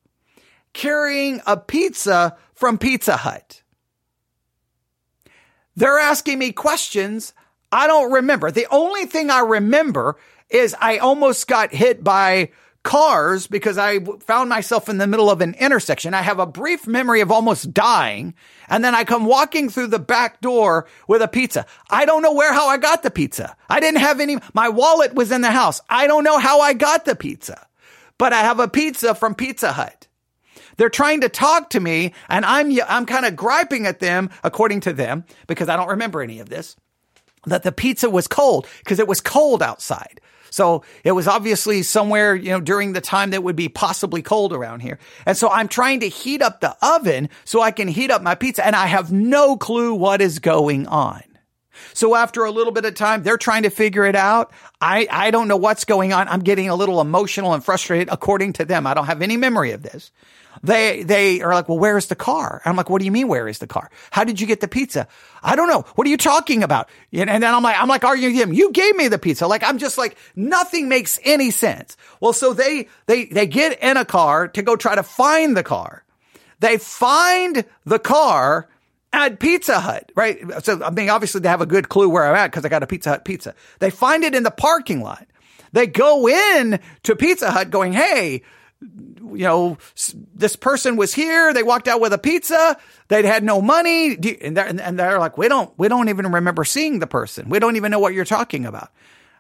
carrying 0.73 1.41
a 1.47 1.57
pizza 1.57 2.37
from 2.55 2.79
Pizza 2.79 3.17
Hut. 3.19 3.63
They're 5.77 5.99
asking 5.99 6.39
me 6.39 6.53
questions 6.53 7.33
I 7.73 7.87
don't 7.87 8.13
remember. 8.13 8.51
The 8.51 8.67
only 8.71 9.07
thing 9.07 9.31
I 9.31 9.41
remember 9.41 10.17
is 10.51 10.75
I 10.81 10.99
almost 10.99 11.47
got 11.47 11.73
hit 11.73 12.03
by 12.03 12.51
cars 12.83 13.47
because 13.47 13.77
I 13.77 14.01
found 14.21 14.49
myself 14.49 14.89
in 14.89 14.99
the 14.99 15.07
middle 15.07 15.31
of 15.31 15.41
an 15.41 15.55
intersection. 15.55 16.15
I 16.15 16.23
have 16.23 16.39
a 16.39 16.47
brief 16.47 16.87
memory 16.87 17.21
of 17.21 17.31
almost 17.31 17.75
dying. 17.75 18.35
And 18.69 18.83
then 18.83 18.95
I 18.95 19.05
come 19.05 19.27
walking 19.27 19.69
through 19.69 19.89
the 19.89 19.99
back 19.99 20.41
door 20.41 20.87
with 21.07 21.21
a 21.21 21.29
pizza. 21.29 21.67
I 21.91 22.07
don't 22.07 22.23
know 22.23 22.33
where, 22.33 22.55
how 22.55 22.69
I 22.69 22.79
got 22.79 23.03
the 23.03 23.11
pizza. 23.11 23.55
I 23.69 23.81
didn't 23.81 24.01
have 24.01 24.21
any, 24.21 24.39
my 24.55 24.69
wallet 24.71 25.15
was 25.15 25.31
in 25.31 25.43
the 25.43 25.51
house. 25.51 25.81
I 25.91 26.07
don't 26.07 26.25
know 26.25 26.39
how 26.39 26.61
I 26.61 26.73
got 26.73 27.05
the 27.05 27.17
pizza, 27.17 27.67
but 28.17 28.33
I 28.33 28.41
have 28.41 28.61
a 28.61 28.69
pizza 28.69 29.15
from 29.15 29.35
Pizza 29.35 29.73
Hut. 29.73 30.07
They're 30.77 30.89
trying 30.89 31.21
to 31.21 31.29
talk 31.29 31.71
to 31.71 31.81
me 31.81 32.15
and 32.31 32.47
I'm, 32.47 32.73
I'm 32.89 33.05
kind 33.05 33.27
of 33.27 33.37
griping 33.37 33.87
at 33.87 34.01
them, 34.01 34.31
according 34.43 34.81
to 34.83 34.95
them, 34.95 35.25
because 35.47 35.69
I 35.69 35.77
don't 35.77 35.89
remember 35.89 36.23
any 36.23 36.41
of 36.41 36.49
this, 36.49 36.77
that 37.45 37.63
the 37.63 37.73
pizza 37.73 38.09
was 38.09 38.27
cold 38.27 38.67
because 38.79 38.99
it 38.99 39.09
was 39.09 39.21
cold 39.21 39.63
outside. 39.63 40.23
So 40.51 40.85
it 41.05 41.13
was 41.13 41.27
obviously 41.27 41.83
somewhere, 41.83 42.35
you 42.35 42.51
know, 42.51 42.61
during 42.61 42.93
the 42.93 43.01
time 43.01 43.31
that 43.31 43.43
would 43.43 43.57
be 43.57 43.69
possibly 43.69 44.23
cold 44.23 44.53
around 44.53 44.81
here. 44.81 44.99
And 45.27 45.37
so 45.37 45.49
I'm 45.49 45.69
trying 45.69 46.01
to 46.01 46.09
heat 46.09 46.43
up 46.43 46.61
the 46.61 46.77
oven 46.83 47.29
so 47.45 47.63
I 47.63 47.71
can 47.71 47.89
heat 47.89 48.11
up 48.11 48.23
my 48.23 48.35
pizza 48.35 48.65
and 48.65 48.77
I 48.77 48.87
have 48.87 49.13
no 49.13 49.57
clue 49.57 49.95
what 49.95 50.21
is 50.21 50.39
going 50.39 50.87
on. 50.87 51.23
So 51.95 52.15
after 52.15 52.45
a 52.45 52.51
little 52.51 52.73
bit 52.73 52.85
of 52.85 52.95
time, 52.95 53.23
they're 53.23 53.39
trying 53.39 53.63
to 53.63 53.71
figure 53.71 54.05
it 54.05 54.17
out. 54.17 54.53
I, 54.81 55.07
I 55.11 55.31
don't 55.31 55.49
know 55.49 55.57
what's 55.57 55.85
going 55.85 56.13
on. 56.13 56.29
I'm 56.29 56.41
getting 56.41 56.69
a 56.69 56.75
little 56.75 57.01
emotional 57.01 57.55
and 57.55 57.65
frustrated 57.65 58.09
according 58.11 58.55
to 58.55 58.65
them. 58.65 58.87
I 58.87 58.95
don't 58.95 59.07
have 59.07 59.23
any 59.23 59.37
memory 59.37 59.73
of 59.73 59.83
this. 59.83 60.11
They, 60.63 61.03
they 61.03 61.41
are 61.41 61.55
like, 61.55 61.69
well, 61.69 61.79
where 61.79 61.97
is 61.97 62.07
the 62.07 62.15
car? 62.15 62.61
I'm 62.65 62.77
like, 62.77 62.91
what 62.91 62.99
do 62.99 63.05
you 63.05 63.11
mean, 63.11 63.29
where 63.29 63.49
is 63.49 63.59
the 63.59 63.67
car? 63.67 63.91
How 64.11 64.25
did 64.25 64.41
you 64.41 64.47
get 64.47 64.61
the 64.61 64.69
pizza? 64.69 65.09
I 65.43 65.57
don't 65.57 65.69
know. 65.69 65.83
What 65.95 66.07
are 66.07 66.11
you 66.11 66.17
talking 66.17 66.63
about? 66.63 66.89
And 67.13 67.29
then 67.29 67.55
I'm 67.55 67.63
like, 67.63 67.77
I'm 67.81 67.89
like 67.89 68.05
arguing 68.05 68.35
with 68.35 68.43
him. 68.43 68.53
You 68.53 68.73
gave 68.73 68.97
me 68.97 69.09
the 69.09 69.19
pizza. 69.19 69.47
Like, 69.47 69.63
I'm 69.63 69.79
just 69.79 69.97
like, 69.97 70.17
nothing 70.37 70.89
makes 70.89 71.19
any 71.25 71.51
sense. 71.51 71.97
Well, 72.21 72.33
so 72.33 72.53
they, 72.53 72.89
they, 73.07 73.27
they 73.27 73.47
get 73.47 73.81
in 73.83 73.97
a 73.97 74.05
car 74.05 74.49
to 74.49 74.63
go 74.63 74.77
try 74.77 74.95
to 74.95 75.03
find 75.03 75.57
the 75.57 75.63
car. 75.63 76.05
They 76.61 76.77
find 76.77 77.65
the 77.85 77.99
car 77.99 78.69
at 79.13 79.41
Pizza 79.41 79.81
Hut, 79.81 80.13
right? 80.15 80.39
So, 80.63 80.83
I 80.83 80.91
mean, 80.91 81.09
obviously 81.09 81.41
they 81.41 81.49
have 81.49 81.61
a 81.61 81.67
good 81.67 81.89
clue 81.89 82.09
where 82.09 82.27
I'm 82.27 82.37
at 82.37 82.51
because 82.51 82.65
I 82.65 82.69
got 82.69 82.83
a 82.83 82.87
Pizza 82.87 83.11
Hut 83.11 83.25
pizza. 83.25 83.55
They 83.79 83.91
find 83.91 84.25
it 84.25 84.35
in 84.35 84.43
the 84.43 84.51
parking 84.51 85.01
lot. 85.03 85.27
They 85.73 85.87
go 85.87 86.29
in 86.29 86.81
to 87.05 87.17
Pizza 87.17 87.51
Hut 87.51 87.71
going, 87.71 87.93
Hey, 87.93 88.43
you 88.81 89.45
know, 89.45 89.79
this 90.35 90.57
person 90.57 90.97
was 90.97 91.13
here. 91.13 91.53
They 91.53 91.63
walked 91.63 91.89
out 91.89 92.01
with 92.01 92.13
a 92.13 92.19
pizza. 92.19 92.77
They'd 93.09 93.25
had 93.25 93.45
no 93.45 93.61
money. 93.61 94.17
And 94.41 94.57
they're, 94.57 94.67
and 94.67 94.99
they're 94.99 95.19
like, 95.19 95.37
we 95.37 95.49
don't, 95.49 95.73
we 95.79 95.89
don't 95.89 96.09
even 96.09 96.33
remember 96.33 96.65
seeing 96.65 96.99
the 96.99 97.07
person. 97.07 97.49
We 97.49 97.59
don't 97.59 97.77
even 97.77 97.91
know 97.91 97.99
what 97.99 98.15
you're 98.15 98.25
talking 98.25 98.65
about. 98.65 98.91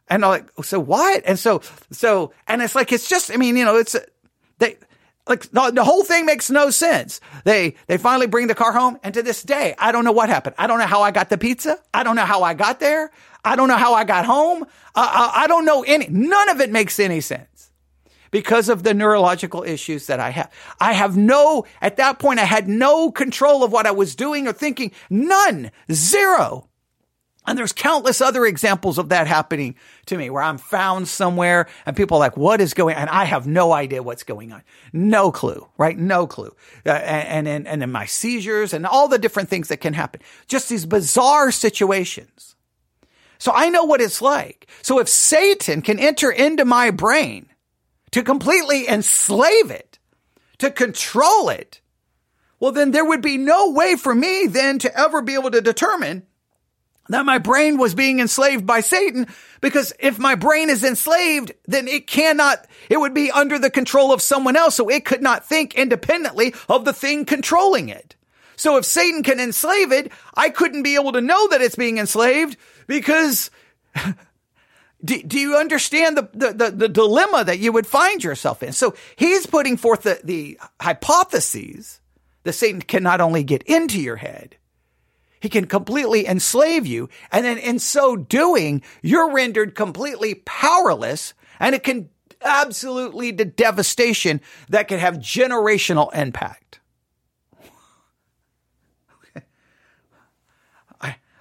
And 0.09 0.25
I'm 0.25 0.31
like, 0.31 0.65
so 0.65 0.81
what? 0.81 1.23
And 1.25 1.39
so, 1.39 1.63
so, 1.91 2.33
and 2.47 2.61
it's 2.61 2.75
like, 2.75 2.93
it's 2.93 3.09
just, 3.09 3.33
I 3.33 3.37
mean, 3.37 3.57
you 3.57 3.65
know, 3.65 3.77
it's, 3.77 3.97
they, 4.59 4.77
like 5.27 5.43
the, 5.51 5.71
the 5.71 5.85
whole 5.85 6.05
thing 6.05 6.27
makes 6.27 6.51
no 6.51 6.71
sense. 6.71 7.21
They, 7.45 7.77
they 7.87 7.97
finally 7.97 8.27
bring 8.27 8.49
the 8.49 8.55
car 8.55 8.73
home. 8.73 8.99
And 9.03 9.15
to 9.15 9.23
this 9.23 9.43
day, 9.43 9.75
I 9.79 9.93
don't 9.93 10.05
know 10.05 10.13
what 10.13 10.29
happened. 10.29 10.57
I 10.59 10.67
don't 10.67 10.81
know 10.81 10.87
how 10.87 11.03
I 11.03 11.13
got 11.13 11.31
the 11.31 11.39
pizza. 11.39 11.79
I 11.95 12.03
don't 12.03 12.17
know 12.17 12.25
how 12.25 12.43
I 12.43 12.55
got 12.55 12.81
there. 12.81 13.11
I 13.45 13.57
don't 13.57 13.69
know 13.69 13.77
how 13.77 13.95
I 13.95 14.05
got 14.05 14.27
home. 14.27 14.65
Uh, 14.65 15.31
I, 15.35 15.45
I 15.45 15.47
don't 15.47 15.65
know 15.65 15.83
any, 15.83 16.09
none 16.09 16.49
of 16.51 16.61
it 16.61 16.71
makes 16.71 16.99
any 16.99 17.21
sense 17.21 17.50
because 18.31 18.69
of 18.69 18.83
the 18.83 18.95
neurological 18.95 19.63
issues 19.63 20.07
that 20.07 20.21
I 20.21 20.31
have. 20.31 20.51
I 20.81 20.93
have 20.93 21.17
no, 21.17 21.65
at 21.81 21.97
that 21.97 22.19
point, 22.19 22.41
I 22.41 22.45
had 22.45 22.69
no 22.69 23.11
control 23.11 23.65
of 23.65 23.73
what 23.73 23.87
I 23.87 23.91
was 23.91 24.15
doing 24.15 24.47
or 24.47 24.53
thinking. 24.53 24.93
None. 25.09 25.71
Zero. 25.91 26.69
And 27.47 27.59
there's 27.59 27.73
countless 27.73 28.21
other 28.21 28.45
examples 28.45 28.99
of 28.99 29.09
that 29.09 29.27
happening 29.27 29.75
to 30.07 30.17
me 30.17 30.29
where 30.29 30.43
I'm 30.43 30.59
found 30.59 31.09
somewhere 31.09 31.69
and 31.87 31.97
people 31.97 32.19
are 32.19 32.21
like, 32.21 32.37
what 32.37 32.61
is 32.61 32.75
going 32.75 32.95
on? 32.95 33.03
And 33.03 33.11
I 33.11 33.25
have 33.25 33.47
no 33.47 33.73
idea 33.73 34.03
what's 34.03 34.25
going 34.25 34.53
on. 34.53 34.63
No 34.93 35.33
clue, 35.33 35.67
right? 35.79 35.99
No 35.99 36.27
clue. 36.27 36.55
Uh, 36.85 36.91
and, 36.91 37.49
and, 37.49 37.67
and 37.67 37.93
my 37.93 38.05
seizures 38.05 38.75
and 38.75 38.87
all 38.87 39.09
the 39.09 39.19
different 39.19 39.49
things 39.49 39.69
that 39.69 39.79
can 39.79 39.95
happen. 39.95 40.21
Just 40.49 40.69
these 40.69 40.85
bizarre 40.85 41.51
situations. 41.51 42.57
So 43.39 43.53
I 43.55 43.71
know 43.71 43.85
what 43.85 44.03
it's 44.03 44.21
like. 44.21 44.69
So 44.83 44.99
if 44.99 45.09
Satan 45.09 45.81
can 45.81 45.99
enter 45.99 46.31
into 46.31 46.67
my 46.67 46.91
brain 46.91 47.47
to 48.13 48.23
completely 48.23 48.89
enslave 48.89 49.71
it, 49.71 49.99
to 50.59 50.71
control 50.71 51.49
it, 51.49 51.81
well, 52.59 52.73
then 52.73 52.91
there 52.91 53.05
would 53.05 53.23
be 53.23 53.39
no 53.39 53.71
way 53.71 53.97
for 53.97 54.15
me 54.15 54.47
then 54.47 54.79
to 54.81 54.99
ever 54.99 55.23
be 55.23 55.35
able 55.35 55.51
to 55.51 55.63
determine 55.63 56.27
that 57.09 57.25
my 57.25 57.39
brain 57.39 57.77
was 57.79 57.95
being 57.95 58.21
enslaved 58.21 58.67
by 58.67 58.81
Satan 58.81 59.27
because 59.61 59.93
if 59.99 60.19
my 60.19 60.37
brain 60.37 60.71
is 60.71 60.85
enslaved, 60.85 61.53
then 61.67 61.89
it 61.89 62.07
cannot, 62.07 62.67
it 62.89 62.99
would 62.99 63.15
be 63.15 63.31
under 63.31 63.59
the 63.59 63.71
control 63.71 64.13
of 64.13 64.23
someone 64.23 64.57
else. 64.57 64.77
So 64.77 64.89
it 64.89 65.05
could 65.05 65.23
not 65.23 65.45
think 65.45 65.75
independently 65.75 66.55
of 66.69 66.85
the 66.85 66.93
thing 66.93 67.25
controlling 67.25 67.89
it. 67.89 68.15
So 68.57 68.77
if 68.77 68.85
Satan 68.85 69.23
can 69.23 69.41
enslave 69.41 69.91
it, 69.91 70.13
I 70.35 70.51
couldn't 70.51 70.83
be 70.83 70.95
able 70.95 71.13
to 71.13 71.21
know 71.21 71.49
that 71.49 71.63
it's 71.63 71.77
being 71.77 71.99
enslaved 71.99 72.57
because 72.87 73.51
Do, 75.05 75.23
do 75.23 75.39
you 75.39 75.57
understand 75.57 76.17
the, 76.17 76.29
the, 76.33 76.53
the, 76.53 76.71
the, 76.71 76.89
dilemma 76.89 77.45
that 77.45 77.59
you 77.59 77.73
would 77.73 77.87
find 77.87 78.23
yourself 78.23 78.63
in? 78.63 78.73
So 78.73 78.95
he's 79.17 79.47
putting 79.47 79.77
forth 79.77 80.03
the, 80.03 80.21
the 80.23 80.59
hypotheses 80.81 82.01
that 82.43 82.53
Satan 82.53 82.83
can 82.83 83.03
not 83.03 83.21
only 83.21 83.43
get 83.43 83.63
into 83.63 84.01
your 84.01 84.17
head, 84.17 84.57
he 85.41 85.49
can 85.49 85.67
completely 85.67 86.27
enslave 86.27 86.87
you. 86.87 87.09
And 87.33 87.45
then 87.45 87.57
in 87.59 87.79
so 87.79 88.15
doing, 88.15 88.83
you're 89.03 89.33
rendered 89.33 89.75
completely 89.75 90.35
powerless 90.45 91.33
and 91.59 91.75
it 91.75 91.83
can 91.83 92.11
absolutely 92.43 93.33
to 93.33 93.45
devastation 93.45 94.41
that 94.69 94.89
can 94.89 94.99
have 94.99 95.17
generational 95.17 96.15
impact. 96.15 96.80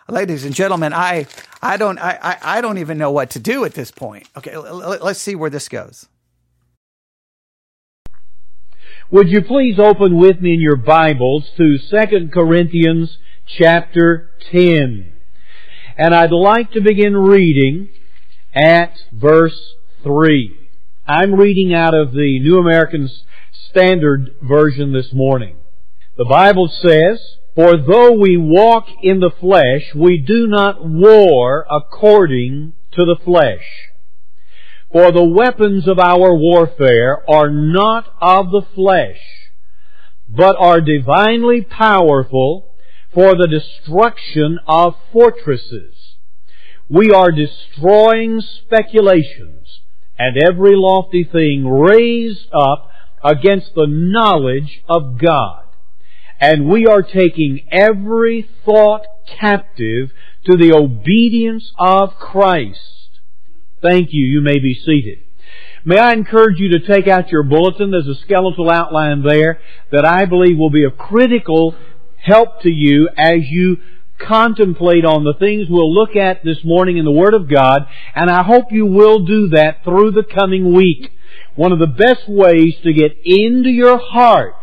Ladies 0.09 0.45
and 0.45 0.53
gentlemen, 0.53 0.93
I, 0.93 1.27
I 1.61 1.77
don't, 1.77 1.99
I, 1.99 2.37
I 2.41 2.61
don't 2.61 2.77
even 2.77 2.97
know 2.97 3.11
what 3.11 3.31
to 3.31 3.39
do 3.39 3.65
at 3.65 3.73
this 3.73 3.91
point. 3.91 4.27
Okay, 4.37 4.57
let's 4.57 5.19
see 5.19 5.35
where 5.35 5.49
this 5.49 5.69
goes. 5.69 6.07
Would 9.11 9.29
you 9.29 9.41
please 9.41 9.79
open 9.79 10.17
with 10.17 10.39
me 10.39 10.53
in 10.53 10.61
your 10.61 10.75
Bibles 10.75 11.49
to 11.57 11.77
2 11.79 12.29
Corinthians 12.31 13.17
chapter 13.57 14.29
10. 14.51 15.11
And 15.97 16.15
I'd 16.15 16.31
like 16.31 16.71
to 16.71 16.81
begin 16.81 17.15
reading 17.15 17.89
at 18.53 18.93
verse 19.11 19.73
3. 20.03 20.55
I'm 21.07 21.33
reading 21.33 21.73
out 21.73 21.93
of 21.93 22.11
the 22.11 22.39
New 22.39 22.57
American 22.57 23.09
Standard 23.69 24.35
Version 24.41 24.93
this 24.93 25.11
morning. 25.11 25.57
The 26.17 26.25
Bible 26.25 26.67
says, 26.67 27.19
for 27.55 27.77
though 27.77 28.11
we 28.11 28.37
walk 28.37 28.85
in 29.01 29.19
the 29.19 29.31
flesh, 29.39 29.93
we 29.95 30.17
do 30.19 30.47
not 30.47 30.85
war 30.85 31.65
according 31.69 32.73
to 32.93 33.05
the 33.05 33.17
flesh. 33.23 33.65
For 34.91 35.11
the 35.11 35.23
weapons 35.23 35.87
of 35.87 35.99
our 35.99 36.35
warfare 36.35 37.29
are 37.29 37.49
not 37.49 38.05
of 38.21 38.51
the 38.51 38.63
flesh, 38.73 39.19
but 40.27 40.55
are 40.59 40.81
divinely 40.81 41.61
powerful 41.61 42.71
for 43.13 43.35
the 43.35 43.47
destruction 43.47 44.59
of 44.67 44.95
fortresses. 45.11 45.95
We 46.87 47.11
are 47.11 47.31
destroying 47.31 48.41
speculations 48.41 49.81
and 50.17 50.37
every 50.37 50.73
lofty 50.75 51.23
thing 51.23 51.67
raised 51.67 52.47
up 52.53 52.89
against 53.23 53.73
the 53.75 53.87
knowledge 53.87 54.81
of 54.89 55.19
God 55.19 55.68
and 56.39 56.69
we 56.69 56.85
are 56.87 57.01
taking 57.01 57.67
every 57.71 58.49
thought 58.65 59.05
captive 59.39 60.11
to 60.45 60.57
the 60.57 60.73
obedience 60.73 61.71
of 61.77 62.15
Christ. 62.15 62.79
Thank 63.81 64.09
you. 64.11 64.25
You 64.25 64.41
may 64.41 64.59
be 64.59 64.73
seated. 64.73 65.19
May 65.85 65.97
I 65.97 66.13
encourage 66.13 66.59
you 66.59 66.77
to 66.77 66.87
take 66.87 67.07
out 67.07 67.31
your 67.31 67.43
bulletin. 67.43 67.91
There's 67.91 68.07
a 68.07 68.21
skeletal 68.21 68.69
outline 68.69 69.23
there 69.23 69.59
that 69.91 70.05
I 70.05 70.25
believe 70.25 70.57
will 70.57 70.69
be 70.69 70.83
of 70.83 70.97
critical 70.97 71.75
help 72.21 72.61
to 72.61 72.69
you 72.69 73.09
as 73.17 73.41
you 73.49 73.77
contemplate 74.19 75.05
on 75.05 75.23
the 75.23 75.33
things 75.39 75.67
we'll 75.69 75.93
look 75.93 76.15
at 76.15 76.43
this 76.43 76.63
morning 76.65 76.97
in 76.97 77.05
the 77.05 77.11
Word 77.11 77.33
of 77.33 77.49
God, 77.49 77.87
and 78.13 78.29
I 78.29 78.43
hope 78.43 78.65
you 78.71 78.85
will 78.85 79.25
do 79.25 79.49
that 79.49 79.83
through 79.85 80.11
the 80.11 80.23
coming 80.23 80.73
week. 80.73 81.11
One 81.55 81.71
of 81.71 81.79
the 81.79 81.87
best 81.87 82.27
ways 82.27 82.75
to 82.83 82.93
get 82.93 83.15
into 83.23 83.69
your 83.69 83.97
heart 83.97 84.55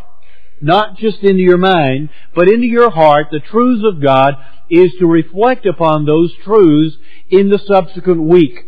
not 0.60 0.96
just 0.96 1.18
into 1.22 1.42
your 1.42 1.58
mind, 1.58 2.08
but 2.34 2.48
into 2.48 2.66
your 2.66 2.90
heart, 2.90 3.28
the 3.30 3.40
truths 3.40 3.82
of 3.84 4.02
God, 4.02 4.34
is 4.70 4.92
to 4.98 5.06
reflect 5.06 5.66
upon 5.66 6.04
those 6.04 6.34
truths 6.44 6.96
in 7.30 7.48
the 7.48 7.58
subsequent 7.58 8.22
week. 8.22 8.58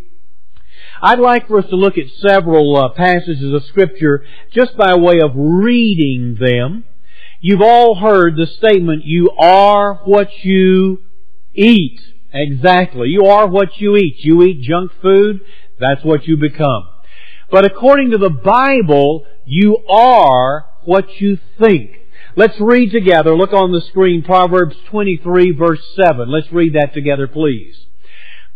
I'd 1.00 1.20
like 1.20 1.46
for 1.46 1.58
us 1.58 1.68
to 1.70 1.76
look 1.76 1.96
at 1.96 2.06
several 2.20 2.76
uh, 2.76 2.88
passages 2.94 3.54
of 3.54 3.64
Scripture 3.64 4.24
just 4.52 4.76
by 4.76 4.96
way 4.96 5.20
of 5.20 5.30
reading 5.34 6.36
them. 6.40 6.84
You've 7.40 7.62
all 7.62 7.94
heard 7.94 8.36
the 8.36 8.46
statement, 8.46 9.02
you 9.04 9.30
are 9.38 9.94
what 10.04 10.28
you 10.42 10.98
eat. 11.54 12.00
Exactly. 12.32 13.08
You 13.08 13.26
are 13.26 13.46
what 13.46 13.78
you 13.78 13.96
eat. 13.96 14.16
You 14.18 14.42
eat 14.42 14.62
junk 14.62 14.92
food, 15.00 15.40
that's 15.78 16.04
what 16.04 16.26
you 16.26 16.36
become. 16.36 16.88
But 17.50 17.64
according 17.64 18.10
to 18.10 18.18
the 18.18 18.30
Bible, 18.30 19.24
you 19.46 19.78
are 19.88 20.66
what 20.88 21.20
you 21.20 21.38
think. 21.60 21.90
Let's 22.34 22.58
read 22.58 22.90
together. 22.92 23.36
Look 23.36 23.52
on 23.52 23.72
the 23.72 23.82
screen, 23.82 24.22
Proverbs 24.22 24.74
23 24.88 25.52
verse 25.52 25.82
7. 26.02 26.30
Let's 26.30 26.50
read 26.50 26.74
that 26.76 26.94
together, 26.94 27.28
please. 27.28 27.76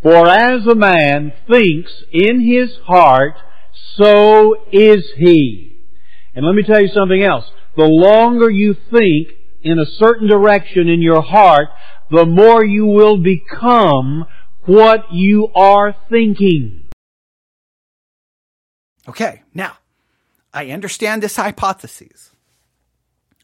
For 0.02 0.26
as 0.26 0.66
a 0.66 0.74
man 0.74 1.34
thinks 1.46 1.92
in 2.10 2.40
his 2.40 2.74
heart, 2.86 3.34
so 3.96 4.56
is 4.72 5.04
he. 5.18 5.84
And 6.34 6.46
let 6.46 6.54
me 6.54 6.62
tell 6.62 6.80
you 6.80 6.88
something 6.88 7.22
else. 7.22 7.44
The 7.76 7.84
longer 7.84 8.48
you 8.48 8.74
think 8.90 9.28
in 9.62 9.78
a 9.78 9.84
certain 9.98 10.26
direction 10.26 10.88
in 10.88 11.02
your 11.02 11.20
heart, 11.20 11.68
the 12.10 12.24
more 12.24 12.64
you 12.64 12.86
will 12.86 13.18
become 13.18 14.24
what 14.64 15.12
you 15.12 15.48
are 15.54 15.94
thinking. 16.08 16.88
Okay, 19.06 19.42
now, 19.52 19.76
I 20.52 20.70
understand 20.70 21.22
this 21.22 21.36
hypothesis. 21.36 22.30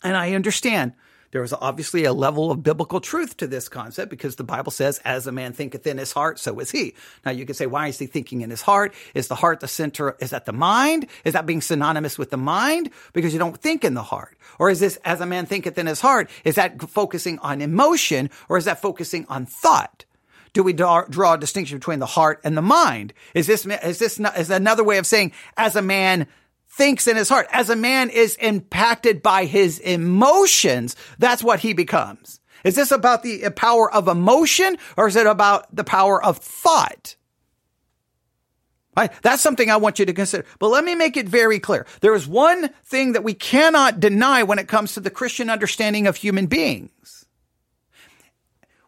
And 0.03 0.17
I 0.17 0.35
understand 0.35 0.93
there 1.31 1.43
is 1.43 1.53
obviously 1.53 2.05
a 2.05 2.13
level 2.13 2.51
of 2.51 2.63
biblical 2.63 3.01
truth 3.01 3.37
to 3.37 3.47
this 3.47 3.69
concept 3.69 4.11
because 4.11 4.37
the 4.37 4.45
Bible 4.45 4.73
says, 4.73 4.99
as 5.05 5.27
a 5.27 5.33
man 5.33 5.53
thinketh 5.53 5.87
in 5.87 5.99
his 5.99 6.13
heart, 6.13 6.39
so 6.39 6.59
is 6.59 6.71
he. 6.71 6.95
Now 7.25 7.33
you 7.33 7.45
can 7.45 7.55
say, 7.55 7.67
why 7.67 7.89
is 7.89 7.99
he 7.99 8.07
thinking 8.07 8.41
in 8.41 8.49
his 8.49 8.63
heart? 8.63 8.95
Is 9.15 9.29
the 9.29 9.35
heart 9.35 9.61
the 9.61 9.69
center? 9.69 10.17
Is 10.21 10.31
that 10.31 10.47
the 10.47 10.53
mind? 10.53 11.07
Is 11.25 11.35
that 11.35 11.45
being 11.45 11.61
synonymous 11.61 12.17
with 12.17 12.31
the 12.31 12.39
mind? 12.39 12.91
Because 13.13 13.35
you 13.35 13.39
don't 13.39 13.61
think 13.61 13.85
in 13.85 13.95
the 13.95 14.03
heart. 14.03 14.39
Or 14.59 14.71
is 14.71 14.81
this, 14.81 14.97
as 15.05 15.21
a 15.21 15.27
man 15.27 15.45
thinketh 15.45 15.77
in 15.77 15.87
his 15.87 16.01
heart, 16.01 16.31
is 16.45 16.55
that 16.55 16.81
focusing 16.89 17.39
on 17.41 17.61
emotion 17.61 18.31
or 18.49 18.57
is 18.57 18.65
that 18.65 18.81
focusing 18.81 19.27
on 19.29 19.45
thought? 19.45 20.07
Do 20.55 20.63
we 20.63 20.73
draw, 20.73 21.05
draw 21.05 21.35
a 21.35 21.39
distinction 21.39 21.79
between 21.79 21.99
the 21.99 22.07
heart 22.07 22.41
and 22.43 22.57
the 22.57 22.63
mind? 22.63 23.13
Is 23.35 23.47
this, 23.47 23.67
is 23.67 23.99
this, 23.99 24.19
is 24.19 24.51
another 24.51 24.83
way 24.83 24.97
of 24.97 25.07
saying, 25.07 25.33
as 25.59 25.77
a 25.77 25.83
man 25.83 26.27
thinks 26.79 27.07
in 27.09 27.17
his 27.17 27.29
heart. 27.29 27.49
As 27.53 27.69
a 27.69 27.77
man 27.77 28.09
is 28.09 28.37
impacted 28.37 29.23
by 29.23 29.45
his 29.45 29.81
emotions, 29.81 30.97
that's 31.19 31.43
what 31.43 31.61
he 31.61 31.75
becomes. 31.75 32.41
Is 32.65 32.77
this 32.77 32.93
about 32.93 33.23
the 33.23 33.51
power 33.51 33.93
of 33.93 34.09
emotion 34.09 34.79
or 34.97 35.09
is 35.09 35.17
it 35.17 35.27
about 35.27 35.75
the 35.75 35.85
power 35.85 36.23
of 36.25 36.39
thought? 36.39 37.17
Right? 38.97 39.13
That's 39.23 39.43
something 39.43 39.71
I 39.71 39.77
want 39.77 39.99
you 39.99 40.07
to 40.07 40.13
consider. 40.13 40.45
But 40.59 40.69
let 40.69 40.85
me 40.85 40.95
make 40.95 41.17
it 41.17 41.29
very 41.29 41.61
clear. 41.61 41.87
There 42.01 42.15
is 42.15 42.27
one 42.27 42.69
thing 42.85 43.13
that 43.13 43.23
we 43.23 43.35
cannot 43.35 44.01
deny 44.01 44.43
when 44.43 44.59
it 44.59 44.67
comes 44.67 44.95
to 44.95 45.01
the 45.01 45.11
Christian 45.11 45.51
understanding 45.51 46.07
of 46.07 46.17
human 46.17 46.47
beings. 46.47 47.18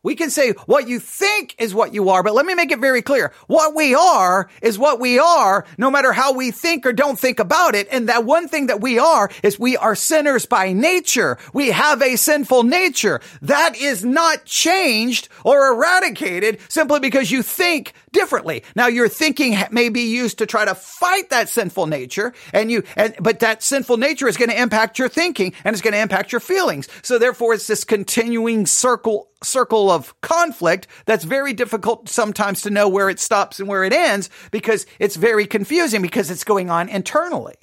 We 0.02 0.14
can 0.14 0.30
say 0.30 0.52
what 0.64 0.88
you 0.88 0.98
think 0.98 1.54
is 1.58 1.74
what 1.74 1.92
you 1.92 2.08
are, 2.08 2.22
but 2.22 2.34
let 2.34 2.46
me 2.46 2.54
make 2.54 2.72
it 2.72 2.80
very 2.80 3.02
clear. 3.02 3.32
What 3.48 3.74
we 3.74 3.94
are 3.94 4.48
is 4.62 4.78
what 4.78 4.98
we 4.98 5.18
are, 5.18 5.66
no 5.76 5.90
matter 5.90 6.12
how 6.12 6.32
we 6.32 6.52
think 6.52 6.86
or 6.86 6.94
don't 6.94 7.18
think 7.18 7.38
about 7.38 7.74
it. 7.74 7.86
And 7.90 8.08
that 8.08 8.24
one 8.24 8.48
thing 8.48 8.68
that 8.68 8.80
we 8.80 8.98
are 8.98 9.30
is 9.42 9.58
we 9.58 9.76
are 9.76 9.94
sinners 9.94 10.46
by 10.46 10.72
nature. 10.72 11.36
We 11.52 11.70
have 11.70 12.00
a 12.00 12.16
sinful 12.16 12.62
nature. 12.62 13.20
That 13.42 13.76
is 13.76 14.02
not 14.02 14.46
changed 14.46 15.28
or 15.44 15.68
eradicated 15.68 16.60
simply 16.70 17.00
because 17.00 17.30
you 17.30 17.42
think 17.42 17.92
differently. 18.10 18.64
Now 18.74 18.86
your 18.86 19.08
thinking 19.08 19.58
may 19.70 19.90
be 19.90 20.12
used 20.12 20.38
to 20.38 20.46
try 20.46 20.64
to 20.64 20.74
fight 20.74 21.28
that 21.28 21.50
sinful 21.50 21.86
nature 21.86 22.32
and 22.54 22.70
you, 22.70 22.84
and, 22.96 23.14
but 23.20 23.40
that 23.40 23.62
sinful 23.62 23.98
nature 23.98 24.28
is 24.28 24.38
going 24.38 24.50
to 24.50 24.60
impact 24.60 24.98
your 24.98 25.10
thinking 25.10 25.52
and 25.62 25.74
it's 25.74 25.82
going 25.82 25.92
to 25.92 26.00
impact 26.00 26.32
your 26.32 26.40
feelings. 26.40 26.88
So 27.02 27.18
therefore 27.18 27.52
it's 27.52 27.66
this 27.66 27.84
continuing 27.84 28.64
circle 28.64 29.29
circle 29.42 29.90
of 29.90 30.18
conflict 30.20 30.86
that's 31.06 31.24
very 31.24 31.52
difficult 31.52 32.08
sometimes 32.08 32.62
to 32.62 32.70
know 32.70 32.88
where 32.88 33.08
it 33.08 33.18
stops 33.18 33.58
and 33.58 33.68
where 33.68 33.84
it 33.84 33.92
ends 33.92 34.28
because 34.50 34.86
it's 34.98 35.16
very 35.16 35.46
confusing 35.46 36.02
because 36.02 36.30
it's 36.30 36.44
going 36.44 36.70
on 36.70 36.88
internally. 36.88 37.56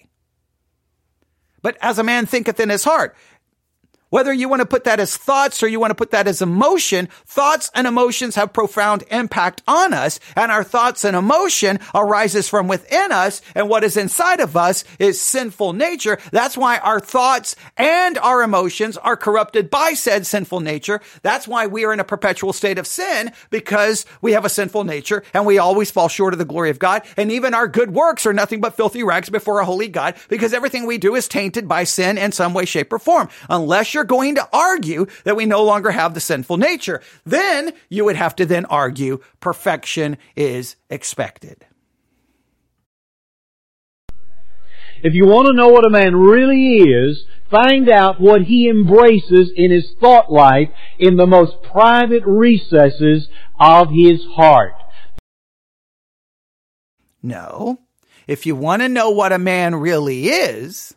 But 1.62 1.78
as 1.82 2.00
a 2.00 2.04
man 2.04 2.26
thinketh 2.26 2.60
in 2.60 2.70
his 2.70 2.84
heart, 2.84 3.16
whether 4.10 4.32
you 4.32 4.47
want 4.47 4.62
to 4.62 4.66
put 4.66 4.86
that 4.86 4.99
as 4.99 5.18
thoughts 5.18 5.62
or 5.62 5.68
you 5.68 5.80
want 5.80 5.91
to 5.91 5.95
put 5.95 6.12
that 6.12 6.28
as 6.28 6.41
emotion, 6.41 7.08
thoughts 7.26 7.70
and 7.76 7.88
emotions 7.88 8.36
have 8.36 8.53
profound 8.53 9.03
impact 9.12 9.62
on 9.68 9.93
us 9.93 10.20
and 10.36 10.51
our 10.51 10.64
thoughts 10.64 11.03
and 11.03 11.16
emotion 11.16 11.80
arises 11.93 12.47
from 12.47 12.68
within 12.68 13.12
us 13.12 13.41
and 13.55 13.70
what 13.70 13.84
is 13.84 13.97
inside 13.97 14.39
of 14.39 14.55
us 14.55 14.84
is 14.99 15.20
sinful 15.20 15.74
nature. 15.74 16.18
That's 16.32 16.58
why 16.58 16.78
our 16.78 16.99
thoughts 16.99 17.55
and 17.76 18.18
our 18.20 18.43
emotions 18.43 18.97
are 18.97 19.18
corrupted 19.18 19.70
by 19.70 19.93
said 19.93 20.26
sinful 20.26 20.62
nature. 20.62 21.01
That's 21.22 21.47
why 21.47 21.68
we 21.68 21.84
are 21.86 21.93
in 21.93 21.99
a 21.99 22.05
perpetual 22.05 22.53
state 22.53 22.78
of 22.78 22.88
sin 22.88 23.32
because 23.49 24.05
we 24.22 24.32
have 24.34 24.45
a 24.45 24.49
sinful 24.49 24.86
nature 24.86 25.24
and 25.34 25.45
we 25.45 25.58
always 25.58 25.91
fall 25.91 26.08
short 26.08 26.34
of 26.34 26.39
the 26.39 26.45
glory 26.45 26.70
of 26.70 26.80
God. 26.80 27.03
And 27.18 27.32
even 27.32 27.53
our 27.53 27.68
good 27.68 27.93
works 27.93 28.26
are 28.26 28.34
nothing 28.34 28.62
but 28.62 28.78
filthy 28.78 29.03
rags 29.03 29.30
before 29.30 29.60
a 29.60 29.66
holy 29.66 29.88
God 29.88 30.16
because 30.30 30.53
everything 30.53 30.86
we 30.86 30.97
do 30.97 31.16
is 31.16 31.28
tainted 31.28 31.68
by 31.68 31.84
sin 31.84 32.18
in 32.18 32.32
some 32.32 32.53
way, 32.53 32.66
shape, 32.66 32.93
or 32.93 32.99
form. 32.99 33.30
Unless 33.49 33.97
you're 33.98 34.04
going 34.04 34.36
to 34.36 34.48
argue 34.54 35.08
that 35.24 35.36
we 35.36 35.48
no 35.48 35.64
longer 35.64 35.89
have 35.89 36.14
the 36.14 36.20
sinful 36.20 36.58
nature. 36.58 37.02
Then 37.26 37.74
you 37.89 38.06
would 38.06 38.16
have 38.16 38.36
to 38.36 38.45
then 38.45 38.66
argue 38.66 39.24
perfection 39.39 40.18
is 40.36 40.76
expected. 40.88 41.66
If 45.02 45.16
you 45.16 45.26
want 45.26 45.48
to 45.48 45.54
know 45.54 45.70
what 45.70 45.86
a 45.86 45.89
man 45.89 46.16
really 46.16 46.76
is, 46.76 47.26
find 47.50 47.89
out 47.89 48.22
what 48.22 48.43
he 48.43 48.70
embraces 48.70 49.52
in 49.56 49.72
his 49.72 49.95
thought 50.00 50.32
life 50.32 50.70
in 51.00 51.18
the 51.18 51.26
most 51.26 51.56
private 51.64 52.24
recesses 52.28 53.30
of 53.60 53.89
his 53.89 54.24
heart. 54.36 54.74
No. 57.24 57.80
If 58.28 58.45
you 58.45 58.56
want 58.56 58.84
to 58.84 58.89
know 58.89 59.10
what 59.10 59.32
a 59.32 59.39
man 59.39 59.74
really 59.74 60.28
is, 60.28 60.93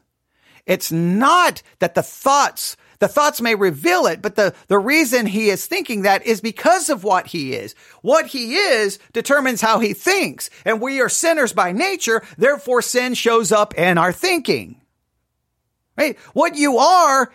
it's 0.66 0.92
not 0.92 1.62
that 1.78 1.94
the 1.94 2.02
thoughts 2.02 2.76
the 3.00 3.08
thoughts 3.08 3.40
may 3.40 3.54
reveal 3.54 4.06
it, 4.06 4.22
but 4.22 4.36
the, 4.36 4.54
the 4.68 4.78
reason 4.78 5.26
he 5.26 5.48
is 5.48 5.66
thinking 5.66 6.02
that 6.02 6.24
is 6.26 6.40
because 6.40 6.90
of 6.90 7.02
what 7.02 7.26
he 7.26 7.54
is. 7.54 7.74
What 8.02 8.26
he 8.26 8.54
is 8.54 8.98
determines 9.12 9.62
how 9.62 9.80
he 9.80 9.94
thinks. 9.94 10.50
And 10.64 10.80
we 10.80 11.00
are 11.00 11.08
sinners 11.08 11.52
by 11.52 11.72
nature, 11.72 12.22
therefore 12.36 12.82
sin 12.82 13.14
shows 13.14 13.52
up 13.52 13.74
in 13.74 13.98
our 13.98 14.12
thinking. 14.12 14.80
Right? 15.96 16.18
What 16.34 16.56
you 16.56 16.76
are, 16.76 17.32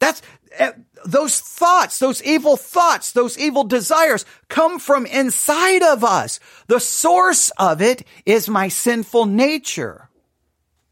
that's, 0.00 0.22
uh, 0.58 0.72
those 1.04 1.38
thoughts, 1.38 2.00
those 2.00 2.22
evil 2.24 2.56
thoughts, 2.56 3.12
those 3.12 3.38
evil 3.38 3.64
desires 3.64 4.26
come 4.48 4.80
from 4.80 5.06
inside 5.06 5.82
of 5.82 6.02
us. 6.02 6.40
The 6.66 6.80
source 6.80 7.50
of 7.58 7.80
it 7.80 8.04
is 8.26 8.48
my 8.48 8.68
sinful 8.68 9.26
nature. 9.26 10.08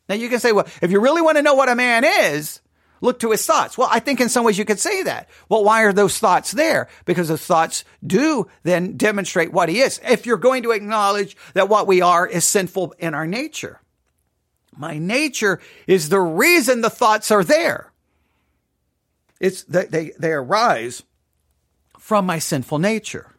Now 0.09 0.15
you 0.15 0.29
can 0.29 0.39
say, 0.39 0.53
well, 0.53 0.69
if 0.81 0.93
you 0.93 1.01
really 1.01 1.21
want 1.21 1.37
to 1.37 1.43
know 1.43 1.55
what 1.55 1.69
a 1.69 1.75
man 1.75 2.05
is, 2.05 2.61
look 3.01 3.19
to 3.21 3.31
his 3.31 3.45
thoughts. 3.45 3.77
Well, 3.79 3.89
I 3.91 4.01
think 4.01 4.21
in 4.21 4.29
some 4.29 4.45
ways 4.45 4.59
you 4.59 4.65
could 4.65 4.81
say 4.81 5.03
that. 5.05 5.29
Well, 5.49 5.65
why 5.65 5.83
are 5.83 5.93
those 5.93 6.19
thoughts 6.19 6.53
there? 6.53 6.89
Because 7.05 7.29
those 7.29 7.45
thoughts 7.45 7.85
do 8.07 8.49
then 8.63 8.97
demonstrate 8.97 9.53
what 9.53 9.69
he 9.69 9.81
is. 9.81 10.01
If 10.05 10.27
you're 10.27 10.37
going 10.37 10.63
to 10.65 10.73
acknowledge 10.73 11.37
that 11.55 11.69
what 11.69 11.87
we 11.87 12.01
are 12.01 12.27
is 12.27 12.45
sinful 12.45 12.95
in 12.99 13.15
our 13.15 13.27
nature. 13.27 13.81
My 14.77 14.99
nature 14.99 15.61
is 15.87 16.09
the 16.09 16.21
reason 16.21 16.81
the 16.81 16.91
thoughts 16.91 17.31
are 17.31 17.43
there. 17.43 17.93
It's 19.41 19.65
they, 19.65 19.87
they, 19.87 20.13
they 20.19 20.33
arise 20.33 21.03
from 21.99 22.27
my 22.27 22.39
sinful 22.39 22.79
nature. 22.79 23.35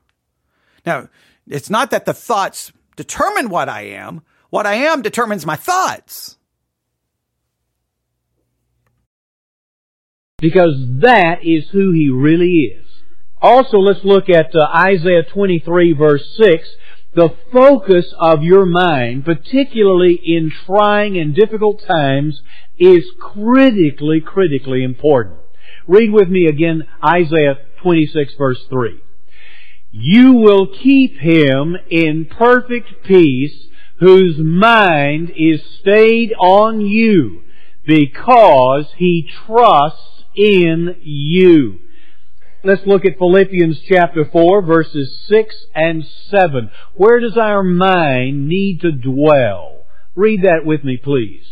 Now, 0.85 1.09
it's 1.47 1.69
not 1.69 1.91
that 1.91 2.05
the 2.05 2.13
thoughts 2.13 2.71
determine 2.95 3.49
what 3.49 3.69
I 3.69 3.81
am. 3.81 4.21
What 4.49 4.65
I 4.65 4.75
am 4.75 5.01
determines 5.01 5.45
my 5.45 5.55
thoughts. 5.55 6.37
Because 10.39 10.75
that 11.01 11.39
is 11.43 11.69
who 11.71 11.91
he 11.91 12.09
really 12.09 12.73
is. 12.75 12.85
Also, 13.41 13.77
let's 13.77 14.03
look 14.03 14.29
at 14.29 14.53
uh, 14.55 14.67
Isaiah 14.73 15.23
23 15.23 15.93
verse 15.93 16.23
6. 16.41 16.67
The 17.15 17.29
focus 17.51 18.13
of 18.19 18.43
your 18.43 18.65
mind, 18.65 19.25
particularly 19.25 20.19
in 20.23 20.51
trying 20.65 21.17
and 21.17 21.33
difficult 21.33 21.83
times, 21.85 22.41
is 22.77 23.05
critically, 23.19 24.21
critically 24.21 24.83
important. 24.83 25.39
Read 25.87 26.11
with 26.11 26.29
me 26.29 26.45
again 26.45 26.83
Isaiah 27.03 27.57
26 27.81 28.33
verse 28.37 28.59
3. 28.69 29.01
You 29.91 30.33
will 30.33 30.67
keep 30.67 31.17
him 31.17 31.75
in 31.89 32.25
perfect 32.25 33.03
peace 33.03 33.67
whose 33.99 34.37
mind 34.37 35.31
is 35.35 35.61
stayed 35.81 36.33
on 36.39 36.81
you 36.81 37.41
because 37.85 38.85
he 38.97 39.27
trusts 39.45 40.18
in 40.39 40.95
you. 41.03 41.79
Let's 42.63 42.85
look 42.85 43.05
at 43.05 43.17
Philippians 43.17 43.81
chapter 43.89 44.25
4 44.25 44.61
verses 44.61 45.19
6 45.27 45.55
and 45.75 46.05
7. 46.29 46.71
Where 46.95 47.19
does 47.19 47.37
our 47.37 47.63
mind 47.63 48.47
need 48.47 48.81
to 48.81 48.91
dwell? 48.91 49.85
Read 50.15 50.43
that 50.43 50.65
with 50.65 50.83
me 50.83 50.97
please. 50.97 51.43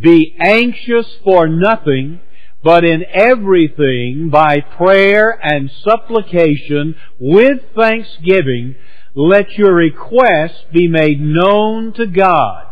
Be 0.00 0.36
anxious 0.40 1.06
for 1.24 1.48
nothing, 1.48 2.20
but 2.62 2.84
in 2.84 3.04
everything 3.12 4.30
by 4.30 4.60
prayer 4.60 5.38
and 5.42 5.70
supplication 5.70 6.96
with 7.20 7.58
thanksgiving, 7.76 8.76
let 9.14 9.52
your 9.52 9.74
requests 9.74 10.64
be 10.72 10.88
made 10.88 11.20
known 11.20 11.92
to 11.94 12.06
God. 12.06 12.64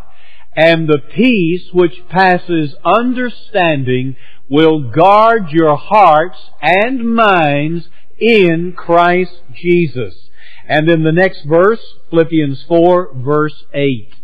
And 0.56 0.88
the 0.88 1.02
peace 1.14 1.68
which 1.72 2.08
passes 2.08 2.74
understanding 2.84 4.16
will 4.48 4.90
guard 4.90 5.50
your 5.50 5.76
hearts 5.76 6.38
and 6.62 7.14
minds 7.14 7.88
in 8.18 8.74
Christ 8.76 9.40
Jesus. 9.54 10.30
And 10.68 10.88
then 10.88 11.02
the 11.02 11.12
next 11.12 11.44
verse, 11.44 11.80
Philippians 12.10 12.64
4 12.68 13.14
verse 13.14 13.64
8. 13.72 14.14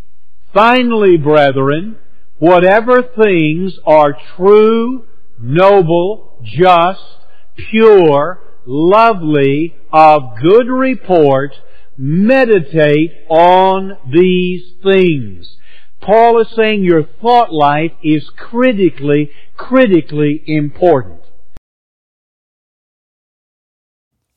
Finally, 0.52 1.16
brethren, 1.16 1.96
whatever 2.38 3.02
things 3.02 3.78
are 3.86 4.16
true, 4.36 5.04
noble, 5.40 6.38
just, 6.42 7.00
pure, 7.70 8.40
lovely, 8.66 9.74
of 9.92 10.34
good 10.40 10.68
report, 10.68 11.52
meditate 11.96 13.12
on 13.28 13.96
these 14.10 14.72
things. 14.82 15.56
Paul 16.02 16.40
is 16.40 16.48
saying 16.54 16.82
your 16.82 17.04
thought 17.04 17.52
life 17.52 17.92
is 18.02 18.28
critically, 18.36 19.30
critically 19.56 20.42
important. 20.46 21.20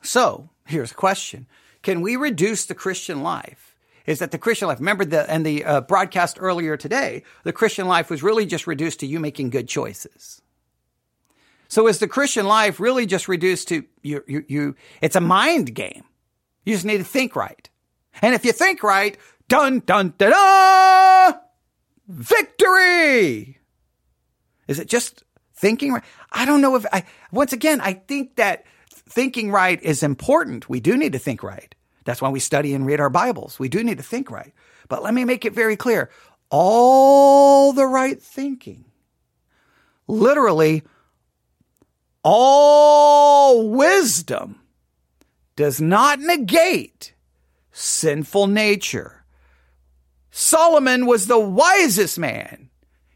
So, 0.03 0.49
here's 0.67 0.91
a 0.91 0.95
question. 0.95 1.47
Can 1.81 2.01
we 2.01 2.15
reduce 2.15 2.65
the 2.65 2.75
Christian 2.75 3.23
life? 3.23 3.75
Is 4.05 4.19
that 4.19 4.29
the 4.29 4.37
Christian 4.37 4.67
life? 4.67 4.77
Remember 4.79 5.05
the, 5.05 5.29
and 5.29 5.43
the 5.43 5.65
uh, 5.65 5.81
broadcast 5.81 6.37
earlier 6.39 6.77
today, 6.77 7.23
the 7.43 7.51
Christian 7.51 7.87
life 7.87 8.11
was 8.11 8.21
really 8.21 8.45
just 8.45 8.67
reduced 8.67 8.99
to 8.99 9.07
you 9.07 9.19
making 9.19 9.49
good 9.49 9.67
choices. 9.67 10.43
So 11.67 11.87
is 11.87 11.97
the 11.97 12.07
Christian 12.07 12.45
life 12.45 12.79
really 12.79 13.07
just 13.07 13.27
reduced 13.27 13.69
to 13.69 13.83
you, 14.03 14.23
you, 14.27 14.45
you, 14.47 14.75
it's 15.01 15.15
a 15.15 15.21
mind 15.21 15.73
game. 15.73 16.03
You 16.63 16.75
just 16.75 16.85
need 16.85 16.99
to 16.99 17.03
think 17.03 17.35
right. 17.35 17.67
And 18.21 18.35
if 18.35 18.45
you 18.45 18.51
think 18.51 18.83
right, 18.83 19.17
dun, 19.47 19.79
dun, 19.79 20.13
da, 20.19 20.29
da, 20.29 21.33
victory! 22.07 23.59
Is 24.67 24.79
it 24.79 24.87
just 24.87 25.23
thinking 25.53 25.93
right? 25.93 26.03
I 26.31 26.45
don't 26.45 26.61
know 26.61 26.75
if 26.75 26.85
I, 26.91 27.03
once 27.31 27.53
again, 27.53 27.81
I 27.81 27.93
think 27.93 28.35
that 28.35 28.65
thinking 28.89 29.51
right 29.51 29.81
is 29.81 30.03
important. 30.03 30.69
We 30.69 30.79
do 30.79 30.97
need 30.97 31.13
to 31.13 31.19
think 31.19 31.43
right. 31.43 31.73
That's 32.03 32.21
why 32.21 32.29
we 32.29 32.39
study 32.39 32.73
and 32.73 32.85
read 32.85 32.99
our 32.99 33.09
Bibles. 33.09 33.59
We 33.59 33.69
do 33.69 33.83
need 33.83 33.97
to 33.97 34.03
think 34.03 34.29
right. 34.29 34.53
But 34.87 35.03
let 35.03 35.13
me 35.13 35.25
make 35.25 35.45
it 35.45 35.53
very 35.53 35.75
clear. 35.75 36.09
All 36.49 37.73
the 37.73 37.87
right 37.87 38.21
thinking, 38.21 38.85
literally, 40.07 40.83
all 42.23 43.69
wisdom 43.69 44.61
does 45.55 45.81
not 45.81 46.19
negate 46.19 47.13
sinful 47.71 48.47
nature. 48.47 49.14
Solomon 50.37 51.05
was 51.05 51.27
the 51.27 51.39
wisest 51.39 52.19
man. 52.19 52.69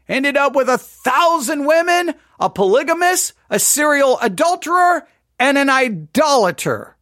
Ended 0.08 0.38
up 0.38 0.54
with 0.54 0.70
a 0.70 0.78
thousand 0.78 1.66
women, 1.66 2.14
a 2.40 2.48
polygamist, 2.48 3.34
a 3.50 3.58
serial 3.58 4.18
adulterer, 4.22 5.06
and 5.38 5.58
an 5.58 5.68
idolater. 5.68 6.96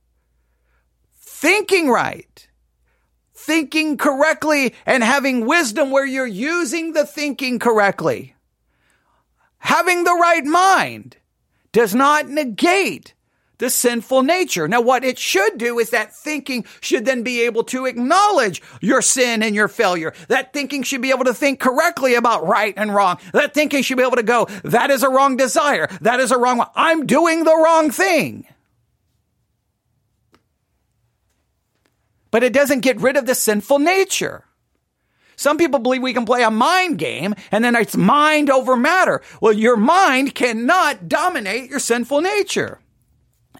Thinking 1.21 1.89
right, 1.89 2.49
thinking 3.33 3.97
correctly, 3.97 4.75
and 4.85 5.05
having 5.05 5.47
wisdom 5.47 5.93
where 5.93 6.05
you're 6.05 6.27
using 6.27 6.95
the 6.95 7.07
thinking 7.07 7.61
correctly. 7.61 8.35
Having 9.59 10.03
the 10.03 10.19
right 10.21 10.45
mind 10.45 11.17
does 11.71 11.95
not 11.95 12.29
negate 12.29 13.15
the 13.59 13.71
sinful 13.71 14.23
nature. 14.23 14.69
Now, 14.69 14.81
what 14.81 15.05
it 15.05 15.19
should 15.19 15.59
do 15.59 15.79
is 15.79 15.91
that 15.91 16.15
thinking 16.15 16.65
should 16.81 17.05
then 17.05 17.23
be 17.23 17.43
able 17.43 17.65
to 17.65 17.87
acknowledge 17.87 18.63
your 18.81 19.03
sin 19.03 19.43
and 19.43 19.55
your 19.55 19.69
failure. 19.69 20.15
That 20.29 20.53
thinking 20.53 20.85
should 20.85 21.03
be 21.03 21.11
able 21.11 21.25
to 21.25 21.35
think 21.35 21.61
correctly 21.61 22.15
about 22.15 22.47
right 22.47 22.75
and 22.77 22.95
wrong. 22.95 23.19
That 23.33 23.55
thinking 23.55 23.83
should 23.83 23.97
be 23.97 24.05
able 24.05 24.17
to 24.17 24.23
go, 24.23 24.47
that 24.65 24.91
is 24.91 25.03
a 25.03 25.11
wrong 25.11 25.37
desire. 25.37 25.89
That 26.01 26.21
is 26.21 26.31
a 26.31 26.39
wrong. 26.39 26.65
I'm 26.75 27.07
doing 27.07 27.45
the 27.45 27.57
wrong 27.57 27.91
thing. 27.91 28.47
But 32.31 32.45
it 32.45 32.53
doesn't 32.53 32.81
get 32.81 33.01
rid 33.01 33.17
of 33.17 33.27
the 33.27 33.35
sinful 33.35 33.79
nature. 33.79 34.45
Some 35.35 35.57
people 35.57 35.79
believe 35.79 36.03
we 36.03 36.13
can 36.13 36.27
play 36.27 36.43
a 36.43 36.51
mind 36.51 36.99
game 36.99 37.35
and 37.51 37.65
then 37.65 37.75
it's 37.77 37.97
mind 37.97 38.51
over 38.51 38.77
matter. 38.77 39.23
Well, 39.41 39.53
your 39.53 39.77
mind 39.77 40.35
cannot 40.35 41.09
dominate 41.09 41.71
your 41.71 41.79
sinful 41.79 42.21
nature. 42.21 42.81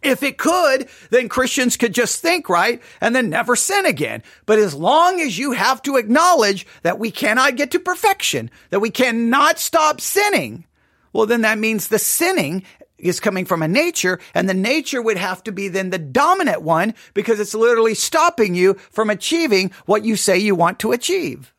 If 0.03 0.23
it 0.23 0.39
could, 0.39 0.89
then 1.11 1.29
Christians 1.29 1.77
could 1.77 1.95
just 1.95 2.21
think 2.21 2.49
right 2.49 2.83
and 3.01 3.15
then 3.15 3.31
never 3.31 3.57
sin 3.57 3.87
again. 3.87 4.23
But 4.47 4.59
as 4.59 4.75
long 4.75 5.21
as 5.21 5.39
you 5.39 5.53
have 5.53 5.83
to 5.83 5.97
acknowledge 5.97 6.67
that 6.83 6.99
we 6.99 7.11
cannot 7.11 7.57
get 7.57 7.71
to 7.73 7.81
perfection, 7.81 8.51
that 8.71 8.81
we 8.81 8.91
cannot 8.91 9.59
stop 9.59 10.01
sinning, 10.01 10.65
well, 11.13 11.27
then 11.27 11.43
that 11.43 11.59
means 11.59 11.89
the 11.89 11.99
sinning 11.99 12.63
is 12.99 13.21
coming 13.21 13.45
from 13.45 13.63
a 13.63 13.69
nature 13.69 14.19
and 14.35 14.49
the 14.49 14.55
nature 14.55 15.01
would 15.01 15.17
have 15.17 15.43
to 15.45 15.53
be 15.53 15.69
then 15.69 15.91
the 15.91 15.99
dominant 15.99 16.63
one 16.63 16.95
because 17.15 17.41
it's 17.41 17.55
literally 17.55 17.95
stopping 17.95 18.55
you 18.55 18.75
from 18.91 19.09
achieving 19.09 19.71
what 19.87 20.05
you 20.05 20.17
say 20.17 20.37
you 20.37 20.55
want 20.55 20.79
to 20.81 20.93
achieve. 20.93 21.53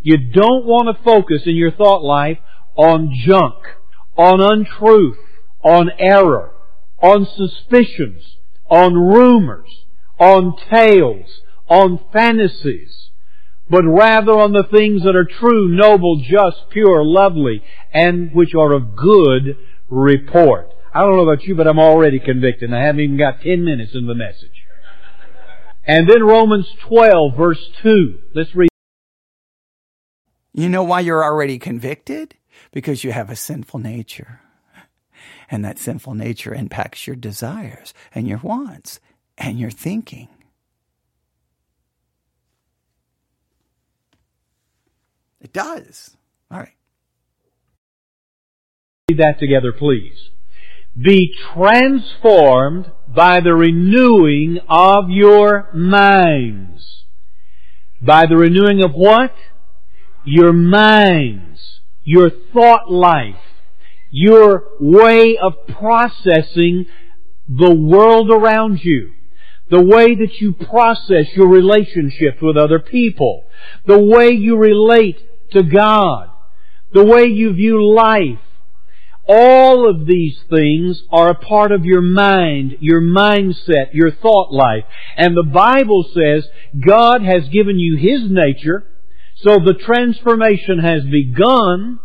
You 0.00 0.16
don't 0.16 0.64
want 0.64 0.96
to 0.96 1.02
focus 1.02 1.42
in 1.44 1.56
your 1.56 1.72
thought 1.72 2.02
life 2.02 2.38
on 2.76 3.12
junk, 3.26 3.56
on 4.16 4.40
untruth, 4.40 5.18
on 5.62 5.90
error, 5.98 6.52
on 7.02 7.26
suspicions, 7.26 8.36
on 8.70 8.94
rumors, 8.94 9.84
on 10.18 10.56
tales, 10.70 11.40
on 11.68 12.00
fantasies, 12.12 13.10
but 13.70 13.84
rather 13.84 14.32
on 14.32 14.52
the 14.52 14.64
things 14.64 15.02
that 15.04 15.14
are 15.14 15.24
true, 15.24 15.68
noble, 15.68 16.22
just, 16.22 16.70
pure, 16.70 17.04
lovely, 17.04 17.62
and 17.92 18.32
which 18.32 18.54
are 18.54 18.72
of 18.72 18.96
good 18.96 19.56
report. 19.88 20.70
I 20.94 21.00
don't 21.00 21.16
know 21.16 21.28
about 21.28 21.44
you, 21.44 21.54
but 21.54 21.66
I'm 21.66 21.78
already 21.78 22.18
convicted, 22.18 22.72
I 22.72 22.84
haven't 22.84 23.02
even 23.02 23.18
got 23.18 23.42
10 23.42 23.64
minutes 23.64 23.94
in 23.94 24.06
the 24.06 24.14
message. 24.14 24.50
And 25.84 26.08
then 26.08 26.22
Romans 26.22 26.68
12, 26.86 27.36
verse 27.36 27.70
2. 27.82 28.18
Let's 28.34 28.54
read. 28.54 28.68
You 30.52 30.68
know 30.68 30.82
why 30.82 31.00
you're 31.00 31.24
already 31.24 31.58
convicted? 31.58 32.34
Because 32.72 33.04
you 33.04 33.12
have 33.12 33.30
a 33.30 33.36
sinful 33.36 33.80
nature. 33.80 34.40
And 35.50 35.64
that 35.64 35.78
sinful 35.78 36.14
nature 36.14 36.54
impacts 36.54 37.06
your 37.06 37.16
desires 37.16 37.94
and 38.14 38.28
your 38.28 38.38
wants 38.38 39.00
and 39.38 39.58
your 39.58 39.70
thinking. 39.70 40.28
It 45.40 45.52
does. 45.52 46.16
All 46.50 46.58
right. 46.58 46.74
Read 49.08 49.18
that 49.18 49.38
together, 49.38 49.72
please. 49.72 50.30
Be 51.00 51.32
transformed 51.54 52.90
by 53.06 53.40
the 53.40 53.54
renewing 53.54 54.58
of 54.68 55.04
your 55.08 55.70
minds. 55.72 57.04
By 58.02 58.26
the 58.26 58.36
renewing 58.36 58.82
of 58.82 58.92
what? 58.92 59.32
Your 60.24 60.52
minds. 60.52 61.80
Your 62.02 62.30
thought 62.30 62.90
life 62.90 63.36
your 64.10 64.64
way 64.80 65.36
of 65.36 65.52
processing 65.68 66.86
the 67.48 67.74
world 67.74 68.30
around 68.30 68.80
you, 68.82 69.12
the 69.70 69.82
way 69.82 70.14
that 70.14 70.40
you 70.40 70.52
process 70.54 71.26
your 71.34 71.48
relationships 71.48 72.38
with 72.40 72.56
other 72.56 72.78
people, 72.78 73.44
the 73.86 73.98
way 73.98 74.30
you 74.30 74.56
relate 74.56 75.18
to 75.52 75.62
God, 75.62 76.28
the 76.92 77.04
way 77.04 77.24
you 77.24 77.52
view 77.52 77.94
life. 77.94 78.38
All 79.30 79.88
of 79.88 80.06
these 80.06 80.38
things 80.48 81.02
are 81.10 81.28
a 81.28 81.34
part 81.34 81.70
of 81.70 81.84
your 81.84 82.00
mind, 82.00 82.76
your 82.80 83.02
mindset, 83.02 83.92
your 83.92 84.10
thought 84.10 84.50
life. 84.52 84.84
And 85.18 85.36
the 85.36 85.50
Bible 85.52 86.06
says 86.14 86.48
God 86.86 87.22
has 87.22 87.48
given 87.50 87.78
you 87.78 87.98
His 87.98 88.30
nature, 88.30 88.86
so 89.36 89.58
the 89.58 89.74
transformation 89.74 90.78
has 90.78 91.02
begun, 91.04 91.98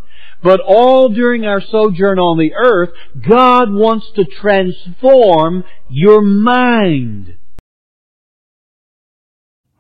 but 0.44 0.60
all 0.60 1.10
during 1.10 1.46
our 1.46 1.62
sojourn 1.62 2.20
on 2.20 2.38
the 2.38 2.54
earth, 2.54 2.90
God 3.28 3.74
wants 3.74 4.12
to 4.16 4.26
transform 4.26 5.64
your 5.90 6.22
mind. 6.22 7.38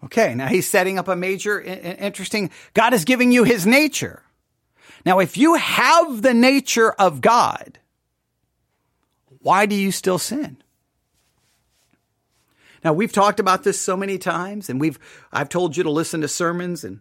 Okay, 0.06 0.36
now 0.36 0.48
he's 0.48 0.70
setting 0.70 0.98
up 0.98 1.08
a 1.08 1.16
major, 1.16 1.62
interesting, 1.62 2.50
God 2.74 2.94
is 2.94 3.06
giving 3.06 3.32
you 3.32 3.44
his 3.44 3.66
nature. 3.66 4.24
Now, 5.06 5.20
if 5.20 5.38
you 5.38 5.56
have 5.56 6.22
the 6.22 6.34
nature 6.34 6.92
of 6.94 7.22
God, 7.22 7.80
why 9.40 9.66
do 9.66 9.76
you 9.76 9.92
still 9.92 10.18
sin? 10.18 10.58
Now 12.84 12.94
we've 12.94 13.14
talked 13.14 13.40
about 13.40 13.64
this 13.64 13.80
so 13.80 13.96
many 13.96 14.18
times 14.18 14.70
and 14.70 14.80
we've, 14.80 15.00
I've 15.32 15.50
told 15.50 15.78
you 15.78 15.84
to 15.84 15.90
listen 15.90 16.22
to 16.22 16.28
sermons 16.28 16.84
and 16.84 17.00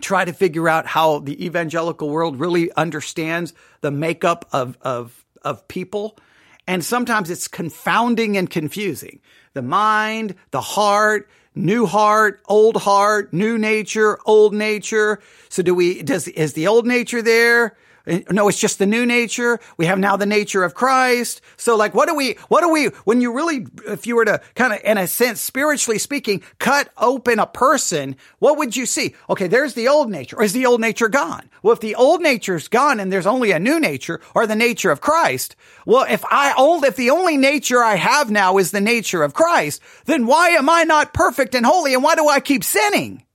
try 0.00 0.24
to 0.24 0.32
figure 0.32 0.68
out 0.68 0.86
how 0.86 1.20
the 1.20 1.44
evangelical 1.44 2.10
world 2.10 2.38
really 2.38 2.72
understands 2.72 3.54
the 3.80 3.90
makeup 3.90 4.46
of, 4.52 4.76
of, 4.82 5.24
of 5.42 5.66
people. 5.68 6.18
And 6.66 6.84
sometimes 6.84 7.30
it's 7.30 7.48
confounding 7.48 8.36
and 8.36 8.50
confusing. 8.50 9.20
The 9.54 9.62
mind, 9.62 10.34
the 10.50 10.60
heart, 10.60 11.28
new 11.54 11.86
heart, 11.86 12.40
old 12.46 12.76
heart, 12.76 13.32
new 13.32 13.56
nature, 13.56 14.18
old 14.26 14.52
nature. 14.52 15.20
So 15.48 15.62
do 15.62 15.74
we, 15.74 16.02
does, 16.02 16.28
is 16.28 16.52
the 16.52 16.66
old 16.66 16.86
nature 16.86 17.22
there? 17.22 17.76
No, 18.06 18.46
it's 18.48 18.60
just 18.60 18.78
the 18.78 18.86
new 18.86 19.04
nature. 19.04 19.58
We 19.76 19.86
have 19.86 19.98
now 19.98 20.16
the 20.16 20.26
nature 20.26 20.62
of 20.62 20.74
Christ. 20.74 21.40
So 21.56 21.76
like, 21.76 21.92
what 21.92 22.08
do 22.08 22.14
we, 22.14 22.34
what 22.48 22.60
do 22.60 22.70
we, 22.70 22.86
when 23.04 23.20
you 23.20 23.32
really, 23.32 23.66
if 23.88 24.06
you 24.06 24.14
were 24.14 24.24
to 24.24 24.40
kind 24.54 24.72
of, 24.72 24.80
in 24.84 24.96
a 24.96 25.08
sense, 25.08 25.40
spiritually 25.40 25.98
speaking, 25.98 26.42
cut 26.60 26.88
open 26.96 27.40
a 27.40 27.46
person, 27.46 28.14
what 28.38 28.58
would 28.58 28.76
you 28.76 28.86
see? 28.86 29.16
Okay, 29.28 29.48
there's 29.48 29.74
the 29.74 29.88
old 29.88 30.08
nature. 30.08 30.36
Or 30.36 30.44
is 30.44 30.52
the 30.52 30.66
old 30.66 30.80
nature 30.80 31.08
gone? 31.08 31.50
Well, 31.62 31.72
if 31.72 31.80
the 31.80 31.96
old 31.96 32.22
nature's 32.22 32.68
gone 32.68 33.00
and 33.00 33.12
there's 33.12 33.26
only 33.26 33.50
a 33.50 33.58
new 33.58 33.80
nature 33.80 34.20
or 34.36 34.46
the 34.46 34.54
nature 34.54 34.92
of 34.92 35.00
Christ, 35.00 35.56
well, 35.84 36.06
if 36.08 36.24
I 36.26 36.54
old, 36.56 36.84
if 36.84 36.94
the 36.94 37.10
only 37.10 37.36
nature 37.36 37.82
I 37.82 37.96
have 37.96 38.30
now 38.30 38.58
is 38.58 38.70
the 38.70 38.80
nature 38.80 39.24
of 39.24 39.34
Christ, 39.34 39.82
then 40.04 40.26
why 40.26 40.50
am 40.50 40.70
I 40.70 40.84
not 40.84 41.12
perfect 41.12 41.56
and 41.56 41.66
holy? 41.66 41.92
And 41.92 42.04
why 42.04 42.14
do 42.14 42.28
I 42.28 42.38
keep 42.38 42.62
sinning? 42.62 43.25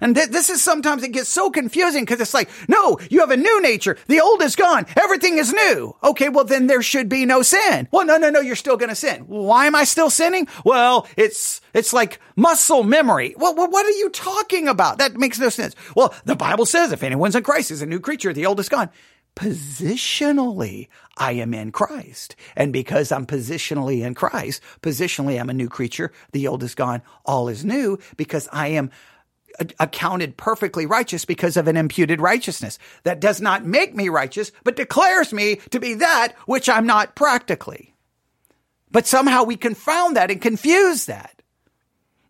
And 0.00 0.14
th- 0.14 0.30
this 0.30 0.50
is 0.50 0.62
sometimes 0.62 1.02
it 1.02 1.12
gets 1.12 1.28
so 1.28 1.50
confusing 1.50 2.04
because 2.04 2.20
it's 2.20 2.34
like, 2.34 2.50
no, 2.68 2.98
you 3.10 3.20
have 3.20 3.30
a 3.30 3.36
new 3.36 3.62
nature. 3.62 3.96
The 4.06 4.20
old 4.20 4.42
is 4.42 4.56
gone. 4.56 4.86
Everything 4.96 5.38
is 5.38 5.52
new. 5.52 5.94
Okay, 6.02 6.28
well 6.28 6.44
then 6.44 6.66
there 6.66 6.82
should 6.82 7.08
be 7.08 7.26
no 7.26 7.42
sin. 7.42 7.88
Well, 7.90 8.06
no, 8.06 8.16
no, 8.16 8.30
no, 8.30 8.40
you're 8.40 8.56
still 8.56 8.76
going 8.76 8.88
to 8.88 8.94
sin. 8.94 9.22
Why 9.22 9.66
am 9.66 9.74
I 9.74 9.84
still 9.84 10.10
sinning? 10.10 10.48
Well, 10.64 11.06
it's, 11.16 11.60
it's 11.72 11.92
like 11.92 12.20
muscle 12.36 12.82
memory. 12.82 13.34
Well, 13.36 13.54
well, 13.54 13.70
what 13.70 13.86
are 13.86 13.90
you 13.90 14.10
talking 14.10 14.68
about? 14.68 14.98
That 14.98 15.16
makes 15.16 15.38
no 15.38 15.48
sense. 15.48 15.74
Well, 15.94 16.14
the 16.24 16.36
Bible 16.36 16.66
says 16.66 16.92
if 16.92 17.02
anyone's 17.02 17.36
in 17.36 17.42
Christ 17.42 17.70
is 17.70 17.82
a 17.82 17.86
new 17.86 18.00
creature, 18.00 18.32
the 18.32 18.46
old 18.46 18.60
is 18.60 18.68
gone. 18.68 18.90
Positionally, 19.36 20.88
I 21.16 21.32
am 21.32 21.54
in 21.54 21.72
Christ. 21.72 22.36
And 22.54 22.72
because 22.72 23.10
I'm 23.10 23.26
positionally 23.26 24.04
in 24.04 24.14
Christ, 24.14 24.62
positionally, 24.80 25.40
I'm 25.40 25.50
a 25.50 25.54
new 25.54 25.68
creature. 25.68 26.12
The 26.32 26.46
old 26.46 26.62
is 26.62 26.74
gone. 26.74 27.02
All 27.24 27.48
is 27.48 27.64
new 27.64 27.98
because 28.16 28.48
I 28.52 28.68
am 28.68 28.90
accounted 29.78 30.36
perfectly 30.36 30.86
righteous 30.86 31.24
because 31.24 31.56
of 31.56 31.68
an 31.68 31.76
imputed 31.76 32.20
righteousness. 32.20 32.78
That 33.04 33.20
does 33.20 33.40
not 33.40 33.64
make 33.64 33.94
me 33.94 34.08
righteous, 34.08 34.52
but 34.64 34.76
declares 34.76 35.32
me 35.32 35.56
to 35.70 35.80
be 35.80 35.94
that 35.94 36.34
which 36.46 36.68
I'm 36.68 36.86
not 36.86 37.14
practically. 37.14 37.94
But 38.90 39.06
somehow 39.06 39.44
we 39.44 39.56
confound 39.56 40.16
that 40.16 40.30
and 40.30 40.40
confuse 40.40 41.06
that. 41.06 41.42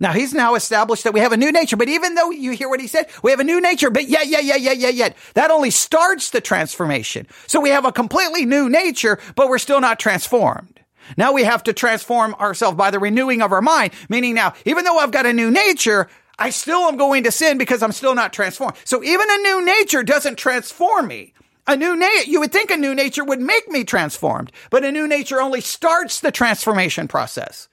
Now 0.00 0.12
he's 0.12 0.34
now 0.34 0.54
established 0.54 1.04
that 1.04 1.14
we 1.14 1.20
have 1.20 1.32
a 1.32 1.36
new 1.36 1.52
nature, 1.52 1.76
but 1.76 1.88
even 1.88 2.14
though 2.14 2.30
you 2.30 2.50
hear 2.50 2.68
what 2.68 2.80
he 2.80 2.88
said, 2.88 3.06
we 3.22 3.30
have 3.30 3.40
a 3.40 3.44
new 3.44 3.60
nature, 3.60 3.90
but 3.90 4.08
yet, 4.08 4.26
yet, 4.26 4.44
yet, 4.44 4.60
yet, 4.60 4.76
yet, 4.76 4.94
yet, 4.94 5.16
that 5.34 5.50
only 5.50 5.70
starts 5.70 6.30
the 6.30 6.40
transformation. 6.40 7.26
So 7.46 7.60
we 7.60 7.70
have 7.70 7.84
a 7.84 7.92
completely 7.92 8.44
new 8.44 8.68
nature, 8.68 9.20
but 9.36 9.48
we're 9.48 9.58
still 9.58 9.80
not 9.80 9.98
transformed. 9.98 10.80
Now 11.16 11.32
we 11.32 11.44
have 11.44 11.62
to 11.64 11.72
transform 11.72 12.34
ourselves 12.34 12.76
by 12.76 12.90
the 12.90 12.98
renewing 12.98 13.42
of 13.42 13.52
our 13.52 13.62
mind, 13.62 13.92
meaning 14.08 14.34
now, 14.34 14.54
even 14.64 14.84
though 14.84 14.98
I've 14.98 15.10
got 15.10 15.26
a 15.26 15.32
new 15.32 15.50
nature, 15.50 16.08
I 16.38 16.50
still 16.50 16.80
am 16.80 16.96
going 16.96 17.24
to 17.24 17.30
sin 17.30 17.58
because 17.58 17.82
I'm 17.82 17.92
still 17.92 18.14
not 18.14 18.32
transformed. 18.32 18.76
So 18.84 19.02
even 19.02 19.26
a 19.30 19.42
new 19.42 19.64
nature 19.64 20.02
doesn't 20.02 20.36
transform 20.36 21.06
me. 21.06 21.32
A 21.66 21.76
new 21.76 21.96
nature, 21.96 22.30
you 22.30 22.40
would 22.40 22.52
think 22.52 22.70
a 22.70 22.76
new 22.76 22.94
nature 22.94 23.24
would 23.24 23.40
make 23.40 23.68
me 23.68 23.84
transformed, 23.84 24.52
but 24.70 24.84
a 24.84 24.92
new 24.92 25.08
nature 25.08 25.40
only 25.40 25.62
starts 25.62 26.20
the 26.20 26.30
transformation 26.30 27.08
process. 27.08 27.68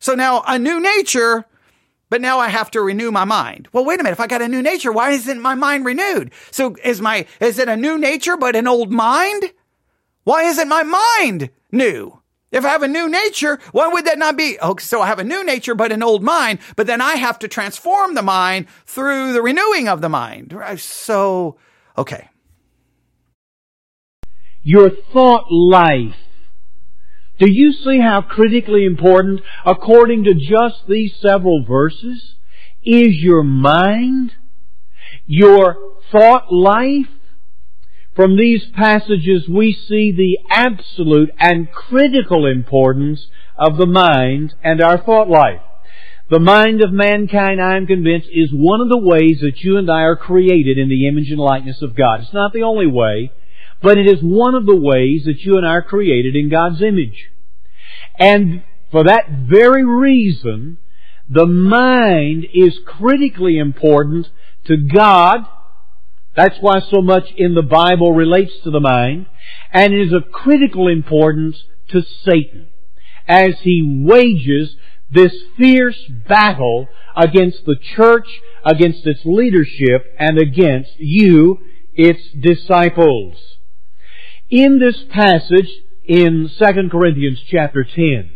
So 0.00 0.14
now 0.14 0.42
a 0.46 0.58
new 0.58 0.80
nature, 0.80 1.44
but 2.10 2.20
now 2.20 2.38
I 2.40 2.48
have 2.48 2.70
to 2.72 2.80
renew 2.80 3.12
my 3.12 3.24
mind. 3.24 3.68
Well, 3.72 3.84
wait 3.84 4.00
a 4.00 4.02
minute. 4.02 4.14
If 4.14 4.20
I 4.20 4.26
got 4.26 4.42
a 4.42 4.48
new 4.48 4.62
nature, 4.62 4.90
why 4.90 5.10
isn't 5.10 5.40
my 5.40 5.54
mind 5.54 5.84
renewed? 5.84 6.32
So 6.50 6.76
is 6.82 7.00
my, 7.00 7.26
is 7.40 7.58
it 7.60 7.68
a 7.68 7.76
new 7.76 7.96
nature, 7.96 8.36
but 8.36 8.56
an 8.56 8.66
old 8.66 8.90
mind? 8.90 9.52
Why 10.24 10.42
isn't 10.44 10.68
my 10.68 10.82
mind 10.82 11.50
new? 11.70 12.20
If 12.50 12.64
I 12.64 12.68
have 12.68 12.82
a 12.82 12.88
new 12.88 13.08
nature, 13.08 13.58
why 13.72 13.88
would 13.88 14.06
that 14.06 14.18
not 14.18 14.36
be? 14.36 14.56
Oh, 14.62 14.76
so 14.78 15.02
I 15.02 15.06
have 15.06 15.18
a 15.18 15.24
new 15.24 15.44
nature, 15.44 15.74
but 15.74 15.92
an 15.92 16.02
old 16.02 16.22
mind, 16.22 16.60
but 16.76 16.86
then 16.86 17.00
I 17.00 17.16
have 17.16 17.38
to 17.40 17.48
transform 17.48 18.14
the 18.14 18.22
mind 18.22 18.68
through 18.86 19.34
the 19.34 19.42
renewing 19.42 19.86
of 19.86 20.00
the 20.00 20.08
mind. 20.08 20.56
So, 20.78 21.58
okay. 21.96 22.30
Your 24.62 24.90
thought 25.12 25.46
life. 25.50 26.16
Do 27.38 27.50
you 27.50 27.72
see 27.72 28.00
how 28.00 28.22
critically 28.22 28.84
important, 28.84 29.42
according 29.64 30.24
to 30.24 30.34
just 30.34 30.88
these 30.88 31.14
several 31.20 31.64
verses, 31.64 32.34
is 32.82 33.22
your 33.22 33.42
mind? 33.42 34.32
Your 35.26 35.76
thought 36.10 36.52
life? 36.52 37.06
From 38.18 38.36
these 38.36 38.64
passages 38.74 39.48
we 39.48 39.72
see 39.72 40.10
the 40.10 40.38
absolute 40.50 41.30
and 41.38 41.70
critical 41.70 42.46
importance 42.46 43.28
of 43.56 43.76
the 43.76 43.86
mind 43.86 44.56
and 44.60 44.82
our 44.82 44.98
thought 44.98 45.30
life. 45.30 45.60
The 46.28 46.40
mind 46.40 46.82
of 46.82 46.90
mankind, 46.90 47.62
I 47.62 47.76
am 47.76 47.86
convinced, 47.86 48.26
is 48.32 48.50
one 48.52 48.80
of 48.80 48.88
the 48.88 48.98
ways 48.98 49.38
that 49.42 49.60
you 49.60 49.76
and 49.76 49.88
I 49.88 50.00
are 50.00 50.16
created 50.16 50.78
in 50.78 50.88
the 50.88 51.06
image 51.06 51.30
and 51.30 51.38
likeness 51.38 51.80
of 51.80 51.94
God. 51.94 52.22
It's 52.22 52.34
not 52.34 52.52
the 52.52 52.64
only 52.64 52.88
way, 52.88 53.30
but 53.80 53.98
it 53.98 54.10
is 54.10 54.18
one 54.20 54.56
of 54.56 54.66
the 54.66 54.74
ways 54.74 55.22
that 55.26 55.38
you 55.42 55.56
and 55.56 55.64
I 55.64 55.74
are 55.74 55.82
created 55.82 56.34
in 56.34 56.50
God's 56.50 56.82
image. 56.82 57.30
And 58.18 58.64
for 58.90 59.04
that 59.04 59.30
very 59.48 59.84
reason, 59.84 60.78
the 61.30 61.46
mind 61.46 62.46
is 62.52 62.80
critically 62.84 63.58
important 63.58 64.26
to 64.64 64.76
God 64.76 65.46
that's 66.38 66.58
why 66.60 66.78
so 66.88 67.02
much 67.02 67.32
in 67.36 67.54
the 67.54 67.62
Bible 67.62 68.12
relates 68.12 68.52
to 68.62 68.70
the 68.70 68.78
mind, 68.78 69.26
and 69.72 69.92
is 69.92 70.12
of 70.12 70.30
critical 70.30 70.86
importance 70.86 71.60
to 71.88 72.00
Satan 72.24 72.68
as 73.26 73.58
he 73.62 74.04
wages 74.06 74.76
this 75.10 75.32
fierce 75.56 76.00
battle 76.28 76.86
against 77.16 77.64
the 77.66 77.74
church, 77.96 78.28
against 78.64 79.04
its 79.04 79.22
leadership, 79.24 80.04
and 80.16 80.38
against 80.38 80.92
you, 80.98 81.58
its 81.94 82.20
disciples. 82.40 83.36
In 84.48 84.78
this 84.78 85.02
passage 85.10 85.68
in 86.04 86.48
2 86.56 86.88
Corinthians 86.88 87.42
chapter 87.50 87.82
10, 87.82 88.30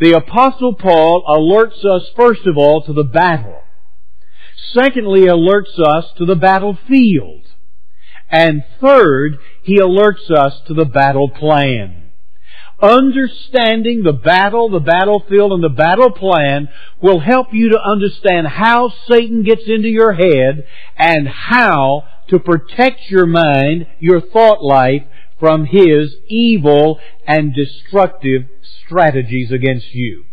the 0.00 0.16
apostle 0.16 0.74
Paul 0.74 1.22
alerts 1.28 1.84
us 1.84 2.08
first 2.16 2.46
of 2.46 2.58
all 2.58 2.82
to 2.82 2.92
the 2.92 3.04
battle. 3.04 3.60
Secondly, 4.72 5.22
alerts 5.22 5.78
us 5.78 6.06
to 6.18 6.24
the 6.24 6.36
battlefield. 6.36 7.42
And 8.30 8.64
third, 8.80 9.38
he 9.62 9.78
alerts 9.78 10.30
us 10.30 10.60
to 10.66 10.74
the 10.74 10.84
battle 10.84 11.30
plan. 11.30 12.10
Understanding 12.80 14.02
the 14.04 14.12
battle, 14.12 14.68
the 14.68 14.78
battlefield, 14.78 15.52
and 15.52 15.64
the 15.64 15.68
battle 15.68 16.12
plan 16.12 16.68
will 17.02 17.18
help 17.18 17.48
you 17.52 17.70
to 17.70 17.80
understand 17.82 18.46
how 18.46 18.92
Satan 19.10 19.42
gets 19.42 19.62
into 19.66 19.88
your 19.88 20.12
head 20.12 20.64
and 20.96 21.26
how 21.26 22.04
to 22.28 22.38
protect 22.38 23.10
your 23.10 23.26
mind, 23.26 23.86
your 23.98 24.20
thought 24.20 24.62
life, 24.62 25.02
from 25.40 25.64
his 25.64 26.14
evil 26.28 27.00
and 27.26 27.54
destructive 27.54 28.42
strategies 28.84 29.50
against 29.50 29.92
you. 29.92 30.24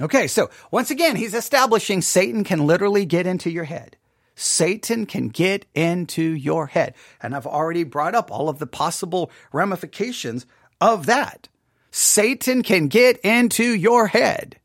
Okay, 0.00 0.26
so 0.26 0.50
once 0.70 0.90
again, 0.90 1.16
he's 1.16 1.34
establishing 1.34 2.02
Satan 2.02 2.44
can 2.44 2.66
literally 2.66 3.06
get 3.06 3.26
into 3.26 3.50
your 3.50 3.64
head. 3.64 3.96
Satan 4.34 5.06
can 5.06 5.28
get 5.28 5.64
into 5.74 6.22
your 6.22 6.66
head. 6.66 6.94
And 7.22 7.34
I've 7.34 7.46
already 7.46 7.84
brought 7.84 8.14
up 8.14 8.30
all 8.30 8.50
of 8.50 8.58
the 8.58 8.66
possible 8.66 9.30
ramifications 9.52 10.44
of 10.80 11.06
that. 11.06 11.48
Satan 11.90 12.62
can 12.62 12.88
get 12.88 13.16
into 13.20 13.64
your 13.74 14.08
head. 14.08 14.60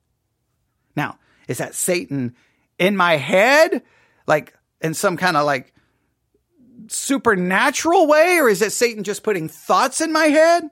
Now, 0.98 1.18
is 1.48 1.60
that 1.60 1.76
Satan 1.76 2.36
in 2.78 2.98
my 2.98 3.16
head? 3.16 3.82
Like 4.28 4.54
in 4.82 4.94
some 4.94 5.16
kind 5.16 5.38
of 5.38 5.46
like 5.46 5.74
supernatural 6.88 8.08
way? 8.08 8.40
Or 8.40 8.50
is 8.50 8.62
it 8.62 8.74
Satan 8.74 9.06
just 9.06 9.24
putting 9.24 9.48
thoughts 9.48 10.02
in 10.02 10.12
my 10.12 10.26
head? 10.26 10.70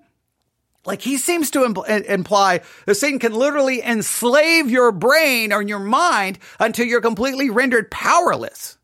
Like 0.86 1.02
he 1.02 1.18
seems 1.18 1.52
to 1.52 1.60
impl- 1.60 2.06
imply 2.06 2.62
that 2.86 2.96
Satan 2.96 3.20
can 3.20 3.34
literally 3.34 3.84
enslave 3.84 4.70
your 4.70 4.92
brain 4.92 5.52
or 5.52 5.62
your 5.62 5.80
mind 5.80 6.40
until 6.60 6.86
you're 6.86 7.02
completely 7.02 7.50
rendered 7.50 7.92
powerless. 7.92 8.78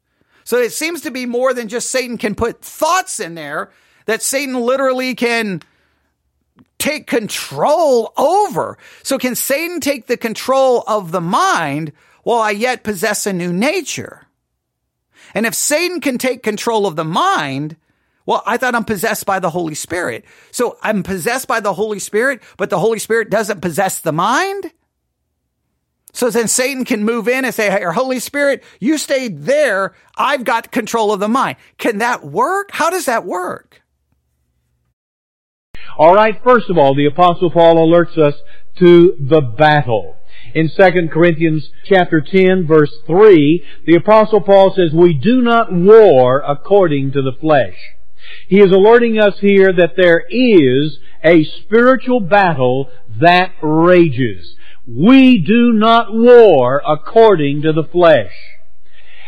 So 0.44 0.58
it 0.58 0.74
seems 0.74 1.02
to 1.02 1.12
be 1.12 1.26
more 1.26 1.54
than 1.54 1.68
just 1.68 1.90
Satan 1.90 2.18
can 2.18 2.36
put 2.36 2.62
thoughts 2.62 3.20
in 3.20 3.36
there, 3.36 3.72
that 4.06 4.22
Satan 4.22 4.54
literally 4.54 5.16
can 5.16 5.62
take 6.78 7.08
control 7.08 8.14
over. 8.18 8.78
So 9.02 9.18
can 9.18 9.34
Satan 9.34 9.80
take 9.80 10.06
the 10.06 10.18
control 10.18 10.84
of 10.86 11.12
the 11.12 11.22
mind 11.22 11.92
while 12.24 12.42
I 12.42 12.52
yet 12.52 12.84
possess 12.84 13.26
a 13.26 13.34
new 13.34 13.52
nature? 13.52 14.28
And 15.34 15.46
if 15.46 15.56
Satan 15.56 16.00
can 16.02 16.18
take 16.18 16.44
control 16.44 16.86
of 16.86 16.96
the 16.96 17.04
mind, 17.04 17.78
Well, 18.26 18.42
I 18.46 18.58
thought 18.58 18.76
I'm 18.76 18.86
possessed 18.86 19.26
by 19.26 19.40
the 19.40 19.52
Holy 19.52 19.76
Spirit. 19.76 20.26
So 20.52 20.78
I'm 20.82 21.04
possessed 21.04 21.48
by 21.48 21.60
the 21.60 21.74
Holy 21.74 22.00
Spirit, 22.00 22.42
but 22.58 22.70
the 22.70 22.80
Holy 22.80 23.00
Spirit 23.00 23.30
doesn't 23.30 23.62
possess 23.62 24.00
the 24.00 24.12
mind? 24.12 24.72
So 26.12 26.30
then 26.30 26.48
Satan 26.48 26.86
can 26.86 27.04
move 27.04 27.28
in 27.28 27.44
and 27.44 27.54
say, 27.54 27.70
Hey, 27.70 27.84
Holy 27.84 28.20
Spirit, 28.20 28.64
you 28.80 28.98
stayed 28.98 29.44
there. 29.44 29.94
I've 30.18 30.46
got 30.46 30.72
control 30.72 31.12
of 31.12 31.20
the 31.20 31.28
mind. 31.28 31.58
Can 31.78 31.98
that 31.98 32.24
work? 32.24 32.70
How 32.72 32.90
does 32.90 33.06
that 33.06 33.26
work? 33.26 33.82
All 35.98 36.16
right, 36.16 36.42
first 36.44 36.70
of 36.70 36.78
all, 36.78 36.96
the 36.96 37.06
apostle 37.06 37.52
Paul 37.52 37.76
alerts 37.76 38.18
us 38.18 38.36
to 38.80 39.16
the 39.20 39.42
battle. 39.42 40.16
In 40.54 40.70
2 40.70 41.10
Corinthians 41.12 41.70
chapter 41.86 42.22
10 42.22 42.66
verse 42.66 42.94
3, 43.06 43.64
the 43.86 43.96
apostle 43.96 44.42
Paul 44.42 44.74
says, 44.74 44.94
"We 44.94 45.14
do 45.14 45.42
not 45.42 45.72
war 45.72 46.42
according 46.46 47.12
to 47.12 47.22
the 47.22 47.34
flesh." 47.34 47.76
He 48.48 48.60
is 48.60 48.72
alerting 48.72 49.20
us 49.20 49.36
here 49.40 49.74
that 49.74 49.96
there 49.98 50.24
is 50.30 51.00
a 51.24 51.44
spiritual 51.62 52.20
battle 52.20 52.90
that 53.20 53.54
rages. 53.62 54.56
We 54.88 55.40
do 55.40 55.74
not 55.74 56.14
war 56.14 56.82
according 56.88 57.64
to 57.64 57.74
the 57.74 57.88
flesh. 57.92 58.32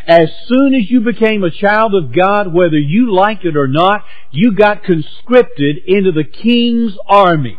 As 0.07 0.29
soon 0.47 0.73
as 0.73 0.89
you 0.89 1.01
became 1.01 1.43
a 1.43 1.51
child 1.51 1.93
of 1.93 2.15
God, 2.15 2.53
whether 2.53 2.77
you 2.77 3.13
like 3.13 3.43
it 3.43 3.57
or 3.57 3.67
not, 3.67 4.05
you 4.31 4.53
got 4.53 4.83
conscripted 4.83 5.77
into 5.85 6.11
the 6.11 6.23
king's 6.23 6.93
army. 7.07 7.57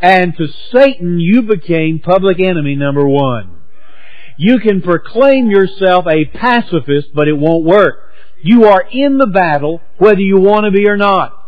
And 0.00 0.36
to 0.36 0.48
Satan, 0.72 1.18
you 1.18 1.42
became 1.42 2.00
public 2.00 2.40
enemy 2.40 2.74
number 2.74 3.08
one. 3.08 3.56
You 4.36 4.58
can 4.58 4.82
proclaim 4.82 5.50
yourself 5.50 6.06
a 6.06 6.24
pacifist, 6.24 7.08
but 7.14 7.28
it 7.28 7.38
won't 7.38 7.64
work. 7.64 8.11
You 8.42 8.64
are 8.64 8.84
in 8.90 9.18
the 9.18 9.26
battle, 9.26 9.80
whether 9.98 10.20
you 10.20 10.38
want 10.38 10.64
to 10.64 10.70
be 10.70 10.88
or 10.88 10.96
not. 10.96 11.38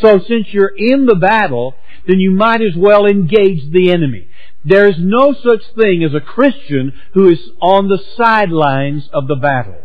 So 0.00 0.18
since 0.18 0.48
you're 0.52 0.74
in 0.76 1.06
the 1.06 1.16
battle, 1.16 1.74
then 2.06 2.20
you 2.20 2.30
might 2.30 2.60
as 2.62 2.76
well 2.76 3.06
engage 3.06 3.70
the 3.72 3.90
enemy. 3.90 4.28
There 4.64 4.88
is 4.88 4.96
no 4.98 5.34
such 5.34 5.62
thing 5.76 6.02
as 6.04 6.14
a 6.14 6.24
Christian 6.24 6.92
who 7.12 7.28
is 7.28 7.40
on 7.60 7.88
the 7.88 8.02
sidelines 8.16 9.08
of 9.12 9.26
the 9.26 9.36
battle. 9.36 9.76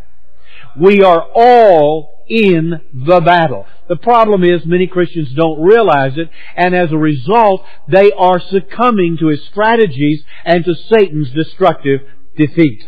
We 0.80 1.04
are 1.04 1.22
all 1.36 2.26
in 2.30 2.80
the 2.94 3.20
battle. 3.20 3.66
The 3.88 3.98
problem 3.98 4.44
is 4.44 4.66
many 4.66 4.88
Christians 4.88 5.34
don't 5.36 5.62
realize 5.62 6.14
it, 6.16 6.30
and 6.56 6.76
as 6.76 6.92
a 6.92 6.98
result, 6.98 7.66
they 7.88 8.12
are 8.12 8.40
succumbing 8.40 9.18
to 9.20 9.28
his 9.28 9.44
strategies 9.46 10.24
and 10.46 10.64
to 10.64 10.76
Satan's 10.76 11.32
destructive 11.32 12.02
defeat. 12.38 12.84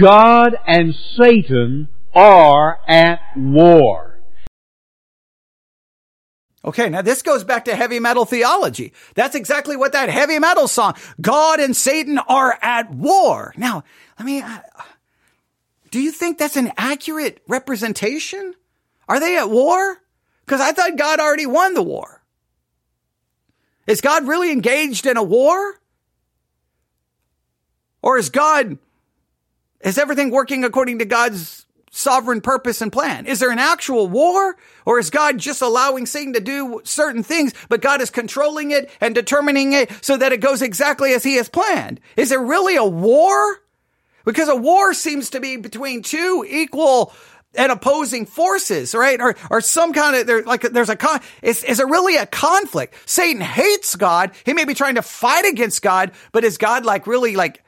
God 0.00 0.56
and 0.66 0.94
Satan 1.16 1.88
are 2.18 2.80
at 2.88 3.20
war. 3.36 4.18
Okay, 6.64 6.88
now 6.88 7.00
this 7.00 7.22
goes 7.22 7.44
back 7.44 7.66
to 7.66 7.76
heavy 7.76 8.00
metal 8.00 8.24
theology. 8.24 8.92
That's 9.14 9.36
exactly 9.36 9.76
what 9.76 9.92
that 9.92 10.08
heavy 10.08 10.40
metal 10.40 10.66
song, 10.66 10.94
God 11.20 11.60
and 11.60 11.76
Satan 11.76 12.18
are 12.18 12.58
at 12.60 12.92
war. 12.92 13.54
Now, 13.56 13.84
let 14.18 14.26
me, 14.26 14.42
uh, 14.42 14.58
do 15.92 16.00
you 16.00 16.10
think 16.10 16.38
that's 16.38 16.56
an 16.56 16.72
accurate 16.76 17.40
representation? 17.46 18.54
Are 19.08 19.20
they 19.20 19.38
at 19.38 19.48
war? 19.48 19.98
Because 20.44 20.60
I 20.60 20.72
thought 20.72 20.98
God 20.98 21.20
already 21.20 21.46
won 21.46 21.74
the 21.74 21.82
war. 21.82 22.20
Is 23.86 24.00
God 24.00 24.26
really 24.26 24.50
engaged 24.50 25.06
in 25.06 25.16
a 25.16 25.22
war? 25.22 25.80
Or 28.02 28.18
is 28.18 28.28
God, 28.28 28.76
is 29.82 29.98
everything 29.98 30.32
working 30.32 30.64
according 30.64 30.98
to 30.98 31.04
God's 31.04 31.64
sovereign 31.90 32.40
purpose 32.40 32.80
and 32.80 32.92
plan? 32.92 33.26
Is 33.26 33.40
there 33.40 33.50
an 33.50 33.58
actual 33.58 34.08
war? 34.08 34.56
Or 34.86 34.98
is 34.98 35.10
God 35.10 35.38
just 35.38 35.62
allowing 35.62 36.06
Satan 36.06 36.32
to 36.32 36.40
do 36.40 36.80
certain 36.84 37.22
things, 37.22 37.52
but 37.68 37.82
God 37.82 38.00
is 38.00 38.10
controlling 38.10 38.70
it 38.70 38.90
and 39.00 39.14
determining 39.14 39.72
it 39.72 39.90
so 40.02 40.16
that 40.16 40.32
it 40.32 40.40
goes 40.40 40.62
exactly 40.62 41.12
as 41.12 41.24
he 41.24 41.36
has 41.36 41.48
planned? 41.48 42.00
Is 42.16 42.30
there 42.30 42.42
really 42.42 42.76
a 42.76 42.84
war? 42.84 43.60
Because 44.24 44.48
a 44.48 44.56
war 44.56 44.94
seems 44.94 45.30
to 45.30 45.40
be 45.40 45.56
between 45.56 46.02
two 46.02 46.44
equal 46.48 47.12
and 47.54 47.72
opposing 47.72 48.26
forces, 48.26 48.94
right? 48.94 49.20
Or, 49.20 49.34
or 49.50 49.60
some 49.60 49.92
kind 49.92 50.16
of, 50.16 50.26
there, 50.26 50.42
like, 50.42 50.62
there's 50.62 50.90
a 50.90 50.96
con, 50.96 51.20
is, 51.42 51.64
is 51.64 51.80
it 51.80 51.86
really 51.86 52.16
a 52.16 52.26
conflict? 52.26 52.94
Satan 53.06 53.40
hates 53.40 53.96
God. 53.96 54.32
He 54.44 54.52
may 54.52 54.64
be 54.64 54.74
trying 54.74 54.96
to 54.96 55.02
fight 55.02 55.46
against 55.46 55.82
God, 55.82 56.12
but 56.32 56.44
is 56.44 56.58
God 56.58 56.84
like 56.84 57.06
really 57.06 57.36
like, 57.36 57.62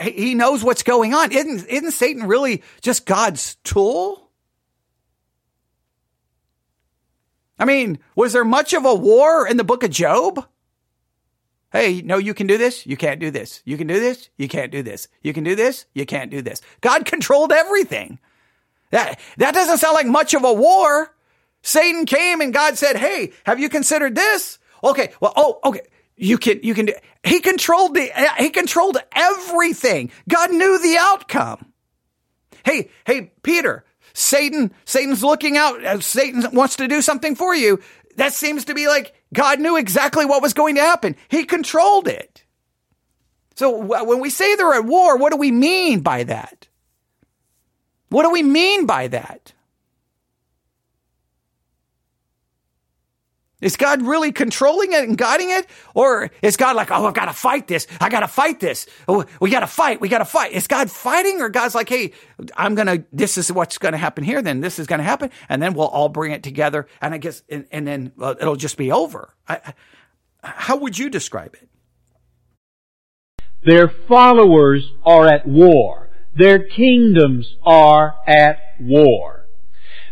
he 0.00 0.34
knows 0.34 0.64
what's 0.64 0.82
going 0.82 1.14
on. 1.14 1.32
Isn't, 1.32 1.66
isn't 1.68 1.90
Satan 1.92 2.26
really 2.26 2.62
just 2.80 3.06
God's 3.06 3.56
tool? 3.64 4.30
I 7.58 7.64
mean, 7.64 7.98
was 8.14 8.32
there 8.32 8.44
much 8.44 8.72
of 8.72 8.84
a 8.84 8.94
war 8.94 9.46
in 9.46 9.56
the 9.56 9.64
book 9.64 9.82
of 9.82 9.90
Job? 9.90 10.46
Hey, 11.70 12.00
no, 12.00 12.16
you 12.16 12.32
can 12.32 12.46
do 12.46 12.56
this. 12.56 12.86
You 12.86 12.96
can't 12.96 13.20
do 13.20 13.30
this. 13.30 13.62
You 13.64 13.76
can 13.76 13.86
do 13.86 14.00
this. 14.00 14.30
You 14.38 14.48
can't 14.48 14.72
do 14.72 14.82
this. 14.82 15.08
You 15.22 15.34
can 15.34 15.44
do 15.44 15.54
this. 15.54 15.84
You 15.92 16.06
can't 16.06 16.30
do 16.30 16.40
this. 16.40 16.62
God 16.80 17.04
controlled 17.04 17.52
everything. 17.52 18.18
That, 18.90 19.20
that 19.36 19.54
doesn't 19.54 19.78
sound 19.78 19.94
like 19.94 20.06
much 20.06 20.32
of 20.32 20.44
a 20.44 20.52
war. 20.52 21.14
Satan 21.62 22.06
came 22.06 22.40
and 22.40 22.54
God 22.54 22.78
said, 22.78 22.96
Hey, 22.96 23.32
have 23.44 23.60
you 23.60 23.68
considered 23.68 24.14
this? 24.14 24.58
Okay. 24.82 25.12
Well, 25.20 25.34
oh, 25.36 25.60
okay. 25.64 25.82
You 26.18 26.36
can, 26.36 26.60
you 26.62 26.74
can 26.74 26.90
he 27.24 27.40
controlled 27.40 27.94
the, 27.94 28.10
he 28.38 28.50
controlled 28.50 28.98
everything. 29.12 30.10
God 30.28 30.50
knew 30.50 30.78
the 30.78 30.96
outcome. 30.98 31.72
Hey, 32.64 32.90
hey, 33.06 33.32
Peter, 33.42 33.84
Satan, 34.12 34.72
Satan's 34.84 35.22
looking 35.22 35.56
out. 35.56 35.84
Uh, 35.84 36.00
Satan 36.00 36.44
wants 36.52 36.76
to 36.76 36.88
do 36.88 37.00
something 37.02 37.34
for 37.34 37.54
you. 37.54 37.80
That 38.16 38.32
seems 38.32 38.64
to 38.66 38.74
be 38.74 38.88
like 38.88 39.14
God 39.32 39.60
knew 39.60 39.76
exactly 39.76 40.26
what 40.26 40.42
was 40.42 40.54
going 40.54 40.74
to 40.74 40.80
happen. 40.80 41.16
He 41.28 41.44
controlled 41.44 42.08
it. 42.08 42.44
So 43.54 43.76
when 43.78 44.20
we 44.20 44.30
say 44.30 44.54
they're 44.54 44.74
at 44.74 44.84
war, 44.84 45.16
what 45.16 45.32
do 45.32 45.36
we 45.36 45.50
mean 45.50 46.00
by 46.00 46.24
that? 46.24 46.68
What 48.08 48.22
do 48.22 48.30
we 48.30 48.42
mean 48.42 48.86
by 48.86 49.08
that? 49.08 49.52
Is 53.60 53.76
God 53.76 54.02
really 54.02 54.30
controlling 54.30 54.92
it 54.92 55.02
and 55.08 55.18
guiding 55.18 55.50
it? 55.50 55.66
Or 55.94 56.30
is 56.42 56.56
God 56.56 56.76
like, 56.76 56.90
oh, 56.92 57.06
I've 57.06 57.14
got 57.14 57.24
to 57.24 57.32
fight 57.32 57.66
this. 57.66 57.88
I 58.00 58.08
got 58.08 58.20
to 58.20 58.28
fight 58.28 58.60
this. 58.60 58.86
Oh, 59.08 59.24
we 59.40 59.50
got 59.50 59.60
to 59.60 59.66
fight. 59.66 60.00
We 60.00 60.08
got 60.08 60.18
to 60.18 60.24
fight. 60.24 60.52
Is 60.52 60.68
God 60.68 60.90
fighting 60.90 61.40
or 61.40 61.48
God's 61.48 61.74
like, 61.74 61.88
hey, 61.88 62.12
I'm 62.56 62.76
going 62.76 62.86
to, 62.86 63.04
this 63.12 63.36
is 63.36 63.50
what's 63.50 63.78
going 63.78 63.92
to 63.92 63.98
happen 63.98 64.22
here. 64.22 64.42
Then 64.42 64.60
this 64.60 64.78
is 64.78 64.86
going 64.86 65.00
to 65.00 65.04
happen. 65.04 65.30
And 65.48 65.60
then 65.60 65.74
we'll 65.74 65.88
all 65.88 66.08
bring 66.08 66.30
it 66.30 66.44
together. 66.44 66.86
And 67.00 67.14
I 67.14 67.18
guess, 67.18 67.42
and, 67.48 67.66
and 67.72 67.86
then 67.86 68.12
it'll 68.40 68.56
just 68.56 68.76
be 68.76 68.92
over. 68.92 69.34
I, 69.48 69.74
how 70.42 70.76
would 70.76 70.96
you 70.96 71.10
describe 71.10 71.54
it? 71.54 71.68
Their 73.64 73.88
followers 73.88 74.92
are 75.04 75.26
at 75.26 75.48
war. 75.48 76.10
Their 76.36 76.68
kingdoms 76.68 77.56
are 77.64 78.14
at 78.28 78.58
war. 78.78 79.37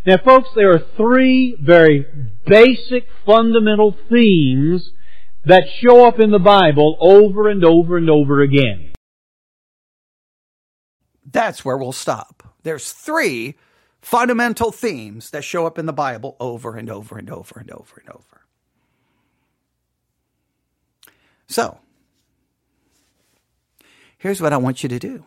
Now, 0.07 0.18
folks, 0.18 0.50
there 0.54 0.72
are 0.72 0.78
three 0.78 1.57
very 1.61 2.07
basic 2.46 3.09
fundamental 3.26 3.96
themes 4.09 4.92
that 5.44 5.64
show 5.68 6.07
up 6.07 6.20
in 6.20 6.30
the 6.30 6.38
Bible 6.38 6.96
over 7.00 7.48
and 7.48 7.64
over 7.64 7.96
and 7.96 8.09
over 8.09 8.40
again. 8.40 8.92
That's 11.24 11.64
where 11.64 11.76
we'll 11.76 11.90
stop. 11.90 12.54
There's 12.62 12.92
three 12.92 13.57
fundamental 14.00 14.70
themes 14.70 15.30
that 15.30 15.42
show 15.42 15.66
up 15.66 15.76
in 15.76 15.86
the 15.86 15.92
Bible 15.92 16.36
over 16.38 16.76
and 16.76 16.88
over 16.88 17.18
and 17.18 17.28
over 17.28 17.59
and 17.59 17.70
over 17.72 18.00
and 18.00 18.09
over. 18.14 18.46
So, 21.48 21.80
here's 24.18 24.40
what 24.40 24.52
I 24.52 24.57
want 24.57 24.84
you 24.84 24.88
to 24.88 25.00
do 25.00 25.24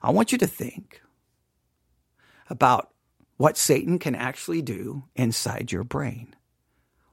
I 0.00 0.12
want 0.12 0.30
you 0.30 0.38
to 0.38 0.46
think 0.46 1.02
about 2.48 2.93
what 3.36 3.56
Satan 3.56 3.98
can 3.98 4.14
actually 4.14 4.62
do 4.62 5.04
inside 5.14 5.72
your 5.72 5.84
brain, 5.84 6.34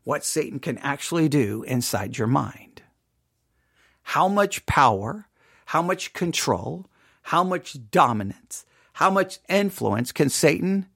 what 0.04 0.24
Satan 0.24 0.60
can 0.60 0.78
actually 0.80 1.28
do 1.30 1.64
inside 1.64 2.18
your 2.18 2.28
mind. 2.28 2.82
How 4.04 4.28
much 4.28 4.66
power, 4.66 5.28
how 5.68 5.82
much 5.82 6.14
control, 6.14 6.88
how 7.24 7.44
much 7.44 7.78
dominance, 7.92 8.66
how 8.94 9.10
much 9.10 9.40
influence 9.48 10.12
can 10.12 10.30
Satan 10.30 10.88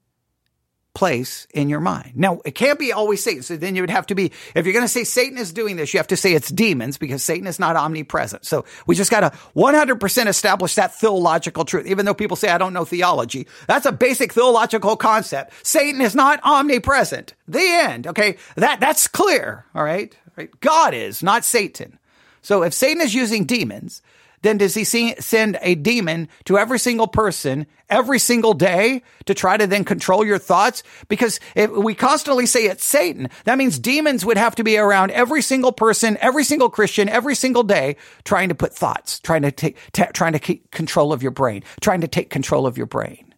place 0.96 1.46
in 1.52 1.68
your 1.68 1.78
mind. 1.78 2.12
Now, 2.14 2.40
it 2.46 2.54
can't 2.54 2.78
be 2.78 2.90
always 2.90 3.22
Satan. 3.22 3.42
So 3.42 3.58
then 3.58 3.76
you 3.76 3.82
would 3.82 3.90
have 3.90 4.06
to 4.06 4.14
be, 4.14 4.32
if 4.54 4.64
you're 4.64 4.72
going 4.72 4.82
to 4.84 4.88
say 4.88 5.04
Satan 5.04 5.36
is 5.36 5.52
doing 5.52 5.76
this, 5.76 5.92
you 5.92 5.98
have 5.98 6.06
to 6.06 6.16
say 6.16 6.32
it's 6.32 6.48
demons 6.48 6.96
because 6.96 7.22
Satan 7.22 7.46
is 7.46 7.58
not 7.58 7.76
omnipresent. 7.76 8.46
So 8.46 8.64
we 8.86 8.94
just 8.94 9.10
got 9.10 9.20
to 9.20 9.30
100% 9.54 10.26
establish 10.26 10.74
that 10.76 10.94
theological 10.94 11.66
truth. 11.66 11.86
Even 11.86 12.06
though 12.06 12.14
people 12.14 12.34
say, 12.34 12.48
I 12.48 12.56
don't 12.56 12.72
know 12.72 12.86
theology, 12.86 13.46
that's 13.66 13.84
a 13.84 13.92
basic 13.92 14.32
theological 14.32 14.96
concept. 14.96 15.52
Satan 15.66 16.00
is 16.00 16.14
not 16.14 16.42
omnipresent. 16.42 17.34
The 17.46 17.60
end. 17.60 18.06
Okay. 18.06 18.38
That, 18.56 18.80
that's 18.80 19.06
clear. 19.06 19.66
All 19.74 19.84
right. 19.84 20.16
right? 20.34 20.48
God 20.60 20.94
is, 20.94 21.22
not 21.22 21.44
Satan. 21.44 21.98
So 22.40 22.62
if 22.62 22.72
Satan 22.72 23.02
is 23.02 23.14
using 23.14 23.44
demons, 23.44 24.00
then 24.42 24.58
does 24.58 24.74
he 24.74 24.84
see, 24.84 25.14
send 25.18 25.58
a 25.62 25.74
demon 25.74 26.28
to 26.44 26.58
every 26.58 26.78
single 26.78 27.06
person 27.06 27.66
every 27.88 28.18
single 28.18 28.52
day 28.54 29.02
to 29.26 29.34
try 29.34 29.56
to 29.56 29.66
then 29.66 29.84
control 29.84 30.24
your 30.24 30.38
thoughts? 30.38 30.82
Because 31.08 31.40
if 31.54 31.70
we 31.70 31.94
constantly 31.94 32.46
say 32.46 32.66
it's 32.66 32.84
Satan, 32.84 33.28
that 33.44 33.58
means 33.58 33.78
demons 33.78 34.24
would 34.24 34.38
have 34.38 34.54
to 34.56 34.64
be 34.64 34.76
around 34.78 35.10
every 35.12 35.42
single 35.42 35.72
person, 35.72 36.18
every 36.20 36.44
single 36.44 36.68
Christian, 36.68 37.08
every 37.08 37.34
single 37.34 37.62
day, 37.62 37.96
trying 38.24 38.48
to 38.48 38.54
put 38.54 38.74
thoughts, 38.74 39.20
trying 39.20 39.42
to 39.42 39.52
take, 39.52 39.78
t- 39.92 40.04
trying 40.12 40.32
to 40.32 40.38
keep 40.38 40.70
control 40.70 41.12
of 41.12 41.22
your 41.22 41.32
brain, 41.32 41.62
trying 41.80 42.00
to 42.00 42.08
take 42.08 42.30
control 42.30 42.66
of 42.66 42.76
your 42.76 42.86
brain. 42.86 43.34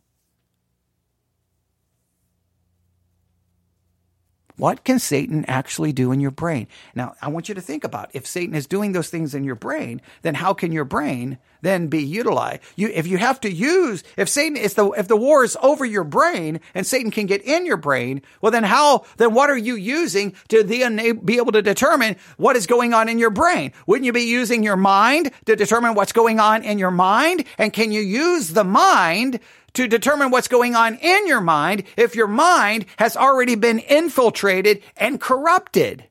What 4.59 4.83
can 4.83 4.99
Satan 4.99 5.45
actually 5.47 5.93
do 5.93 6.11
in 6.11 6.19
your 6.19 6.33
brain? 6.33 6.67
Now, 6.93 7.15
I 7.23 7.29
want 7.29 7.49
you 7.49 7.55
to 7.55 7.61
think 7.61 7.85
about 7.85 8.11
if 8.13 8.27
Satan 8.27 8.57
is 8.57 8.67
doing 8.67 8.91
those 8.91 9.09
things 9.09 9.33
in 9.33 9.45
your 9.45 9.55
brain, 9.55 10.03
then 10.23 10.35
how 10.35 10.53
can 10.53 10.73
your 10.73 10.85
brain 10.85 11.39
then 11.63 11.87
be 11.87 12.03
utilized? 12.03 12.63
You, 12.75 12.89
if 12.89 13.07
you 13.07 13.19
have 13.19 13.41
to 13.43 13.51
use, 13.51 14.03
if 14.17 14.29
Satan 14.29 14.57
is 14.57 14.75
the, 14.75 14.91
if 14.91 15.07
the 15.07 15.17
war 15.17 15.45
is 15.45 15.57
over 15.63 15.85
your 15.85 16.03
brain 16.03 16.59
and 16.75 16.85
Satan 16.85 17.13
can 17.13 17.27
get 17.27 17.43
in 17.43 17.67
your 17.67 17.77
brain, 17.77 18.21
well, 18.41 18.51
then 18.51 18.65
how, 18.65 19.05
then 19.17 19.33
what 19.33 19.49
are 19.49 19.57
you 19.57 19.77
using 19.77 20.35
to 20.49 20.65
then 20.65 21.21
be 21.25 21.37
able 21.37 21.53
to 21.53 21.63
determine 21.63 22.17
what 22.37 22.57
is 22.57 22.67
going 22.67 22.93
on 22.93 23.09
in 23.09 23.21
your 23.21 23.31
brain? 23.31 23.73
Wouldn't 23.87 24.07
you 24.07 24.13
be 24.13 24.23
using 24.23 24.65
your 24.65 24.77
mind 24.77 25.31
to 25.47 25.55
determine 25.55 25.95
what's 25.95 26.13
going 26.13 26.41
on 26.41 26.65
in 26.65 26.81
your 26.81 26.91
mind? 26.91 27.45
And 27.59 27.73
can 27.73 27.93
you 27.93 28.01
use 28.01 28.49
the 28.49 28.65
mind 28.65 29.39
to 29.75 29.87
determine 29.87 30.31
what's 30.31 30.49
going 30.49 30.75
on 30.75 30.95
in 30.97 31.27
your 31.27 31.41
mind 31.41 31.85
if 31.97 32.14
your 32.14 32.27
mind 32.27 32.87
has 32.97 33.16
already 33.16 33.55
been 33.55 33.79
infiltrated 33.79 34.83
and 34.97 35.21
corrupted? 35.21 36.05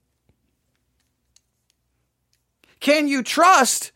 Can 2.80 3.08
you 3.08 3.24
trust 3.24 3.92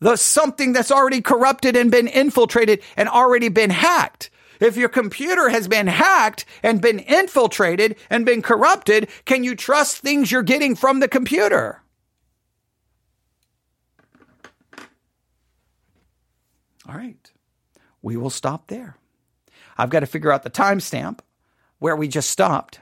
the 0.00 0.16
something 0.16 0.72
that's 0.72 0.92
already 0.92 1.20
corrupted 1.20 1.76
and 1.76 1.90
been 1.90 2.06
infiltrated 2.06 2.82
and 2.96 3.08
already 3.08 3.48
been 3.48 3.70
hacked? 3.70 4.30
If 4.60 4.76
your 4.76 4.88
computer 4.88 5.48
has 5.48 5.68
been 5.68 5.86
hacked 5.86 6.44
and 6.62 6.80
been 6.80 6.98
infiltrated 6.98 7.96
and 8.10 8.24
been 8.24 8.42
corrupted, 8.42 9.08
can 9.24 9.44
you 9.44 9.54
trust 9.54 9.98
things 9.98 10.32
you're 10.32 10.42
getting 10.42 10.74
from 10.74 11.00
the 11.00 11.08
computer? 11.08 11.82
All 16.88 16.94
right 16.94 17.30
we 18.02 18.16
will 18.16 18.30
stop 18.30 18.68
there. 18.68 18.96
I've 19.76 19.90
got 19.90 20.00
to 20.00 20.06
figure 20.06 20.32
out 20.32 20.42
the 20.42 20.50
timestamp 20.50 21.20
where 21.78 21.96
we 21.96 22.08
just 22.08 22.30
stopped 22.30 22.80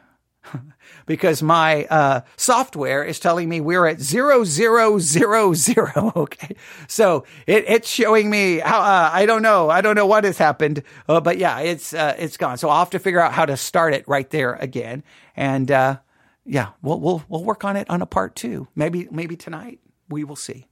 because 1.06 1.42
my 1.42 1.84
uh, 1.86 2.20
software 2.36 3.04
is 3.04 3.20
telling 3.20 3.48
me 3.48 3.60
we're 3.60 3.86
at 3.86 4.00
zero 4.00 4.44
zero 4.44 4.98
zero 4.98 5.54
zero. 5.54 6.12
Okay, 6.26 6.56
so 6.88 7.24
it, 7.46 7.64
it's 7.68 7.88
showing 7.88 8.30
me 8.30 8.58
how 8.58 8.80
uh, 8.80 9.10
I 9.12 9.26
don't 9.26 9.42
know. 9.42 9.68
I 9.68 9.80
don't 9.80 9.94
know 9.94 10.06
what 10.06 10.24
has 10.24 10.38
happened, 10.38 10.82
uh, 11.08 11.20
but 11.20 11.38
yeah, 11.38 11.60
it's 11.60 11.92
uh, 11.94 12.14
it's 12.18 12.36
gone. 12.36 12.58
So 12.58 12.68
I'll 12.68 12.78
have 12.80 12.90
to 12.90 12.98
figure 12.98 13.20
out 13.20 13.32
how 13.32 13.46
to 13.46 13.56
start 13.56 13.94
it 13.94 14.06
right 14.08 14.28
there 14.30 14.54
again. 14.54 15.04
And 15.36 15.70
uh, 15.70 15.98
yeah, 16.44 16.70
we'll 16.82 17.00
we'll 17.00 17.22
we'll 17.28 17.44
work 17.44 17.64
on 17.64 17.76
it 17.76 17.88
on 17.90 18.02
a 18.02 18.06
part 18.06 18.34
two. 18.34 18.68
Maybe 18.74 19.08
maybe 19.10 19.36
tonight. 19.36 19.80
We 20.08 20.24
will 20.24 20.36
see. 20.36 20.66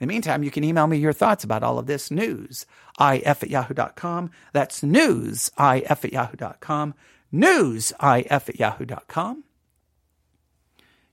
In 0.00 0.08
the 0.08 0.12
meantime, 0.12 0.42
you 0.42 0.50
can 0.50 0.64
email 0.64 0.86
me 0.86 0.96
your 0.96 1.12
thoughts 1.12 1.44
about 1.44 1.62
all 1.62 1.78
of 1.78 1.86
this 1.86 2.10
news, 2.10 2.66
if 3.00 3.42
at 3.42 3.50
yahoo.com. 3.50 4.30
That's 4.52 4.82
news, 4.82 5.50
if 5.58 6.04
at 6.04 6.12
yahoo.com. 6.12 6.94
News, 7.30 7.92
if 8.02 8.48
at 8.48 8.58
yahoo.com. 8.58 9.44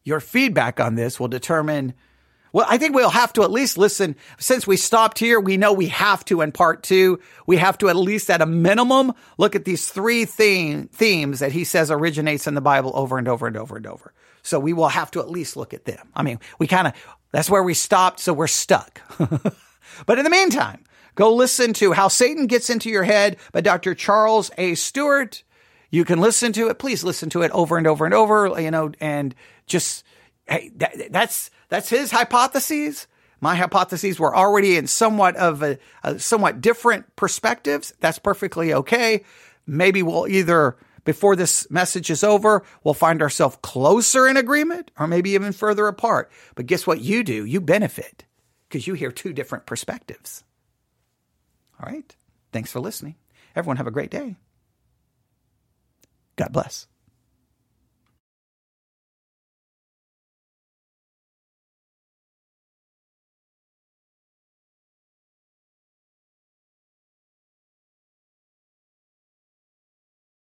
Your 0.03 0.19
feedback 0.19 0.79
on 0.79 0.95
this 0.95 1.19
will 1.19 1.27
determine, 1.27 1.93
well, 2.53 2.65
I 2.67 2.79
think 2.79 2.95
we'll 2.95 3.11
have 3.11 3.33
to 3.33 3.43
at 3.43 3.51
least 3.51 3.77
listen. 3.77 4.15
Since 4.39 4.65
we 4.65 4.77
stopped 4.77 5.19
here, 5.19 5.39
we 5.39 5.57
know 5.57 5.73
we 5.73 5.87
have 5.89 6.25
to 6.25 6.41
in 6.41 6.51
part 6.51 6.81
two, 6.81 7.19
we 7.45 7.57
have 7.57 7.77
to 7.77 7.89
at 7.89 7.95
least 7.95 8.31
at 8.31 8.41
a 8.41 8.47
minimum 8.47 9.13
look 9.37 9.55
at 9.55 9.63
these 9.63 9.89
three 9.89 10.25
theme, 10.25 10.87
themes 10.87 11.39
that 11.39 11.51
he 11.51 11.63
says 11.63 11.91
originates 11.91 12.47
in 12.47 12.55
the 12.55 12.61
Bible 12.61 12.91
over 12.95 13.19
and 13.19 13.27
over 13.27 13.45
and 13.45 13.55
over 13.55 13.77
and 13.77 13.85
over. 13.85 14.11
So 14.43 14.59
we 14.59 14.73
will 14.73 14.89
have 14.89 15.11
to 15.11 15.19
at 15.19 15.29
least 15.29 15.55
look 15.55 15.73
at 15.73 15.85
them. 15.85 16.09
I 16.15 16.23
mean, 16.23 16.39
we 16.59 16.67
kind 16.67 16.87
of, 16.87 16.93
that's 17.31 17.49
where 17.49 17.63
we 17.63 17.73
stopped, 17.73 18.19
so 18.19 18.33
we're 18.33 18.47
stuck. 18.47 19.01
but 20.05 20.17
in 20.17 20.23
the 20.23 20.29
meantime, 20.29 20.83
go 21.15 21.33
listen 21.33 21.73
to 21.73 21.93
How 21.93 22.07
Satan 22.07 22.47
Gets 22.47 22.69
Into 22.69 22.89
Your 22.89 23.03
Head 23.03 23.37
by 23.51 23.61
Dr. 23.61 23.95
Charles 23.95 24.51
A. 24.57 24.75
Stewart. 24.75 25.43
You 25.89 26.05
can 26.05 26.19
listen 26.19 26.53
to 26.53 26.69
it. 26.69 26.79
Please 26.79 27.03
listen 27.03 27.29
to 27.31 27.41
it 27.41 27.51
over 27.51 27.77
and 27.77 27.85
over 27.85 28.05
and 28.05 28.13
over, 28.13 28.59
you 28.59 28.71
know, 28.71 28.91
and 28.99 29.35
just, 29.67 30.03
hey, 30.47 30.71
that, 30.77 31.11
that's, 31.11 31.51
that's 31.69 31.89
his 31.89 32.11
hypotheses. 32.11 33.07
My 33.41 33.55
hypotheses 33.55 34.19
were 34.19 34.35
already 34.35 34.77
in 34.77 34.87
somewhat 34.87 35.35
of 35.35 35.63
a, 35.63 35.77
a 36.03 36.19
somewhat 36.19 36.61
different 36.61 37.15
perspectives. 37.15 37.93
That's 37.99 38.19
perfectly 38.19 38.73
okay. 38.73 39.23
Maybe 39.65 40.03
we'll 40.03 40.27
either 40.27 40.77
before 41.03 41.35
this 41.35 41.69
message 41.71 42.09
is 42.09 42.23
over, 42.23 42.63
we'll 42.83 42.93
find 42.93 43.21
ourselves 43.21 43.57
closer 43.61 44.27
in 44.27 44.37
agreement 44.37 44.91
or 44.99 45.07
maybe 45.07 45.31
even 45.31 45.51
further 45.51 45.87
apart. 45.87 46.31
But 46.55 46.67
guess 46.67 46.85
what 46.85 47.01
you 47.01 47.23
do? 47.23 47.45
You 47.45 47.61
benefit 47.61 48.25
because 48.69 48.87
you 48.87 48.93
hear 48.93 49.11
two 49.11 49.33
different 49.33 49.65
perspectives. 49.65 50.43
All 51.79 51.91
right. 51.91 52.15
Thanks 52.51 52.71
for 52.71 52.79
listening. 52.79 53.15
Everyone 53.55 53.77
have 53.77 53.87
a 53.87 53.91
great 53.91 54.11
day. 54.11 54.35
God 56.35 56.53
bless. 56.53 56.87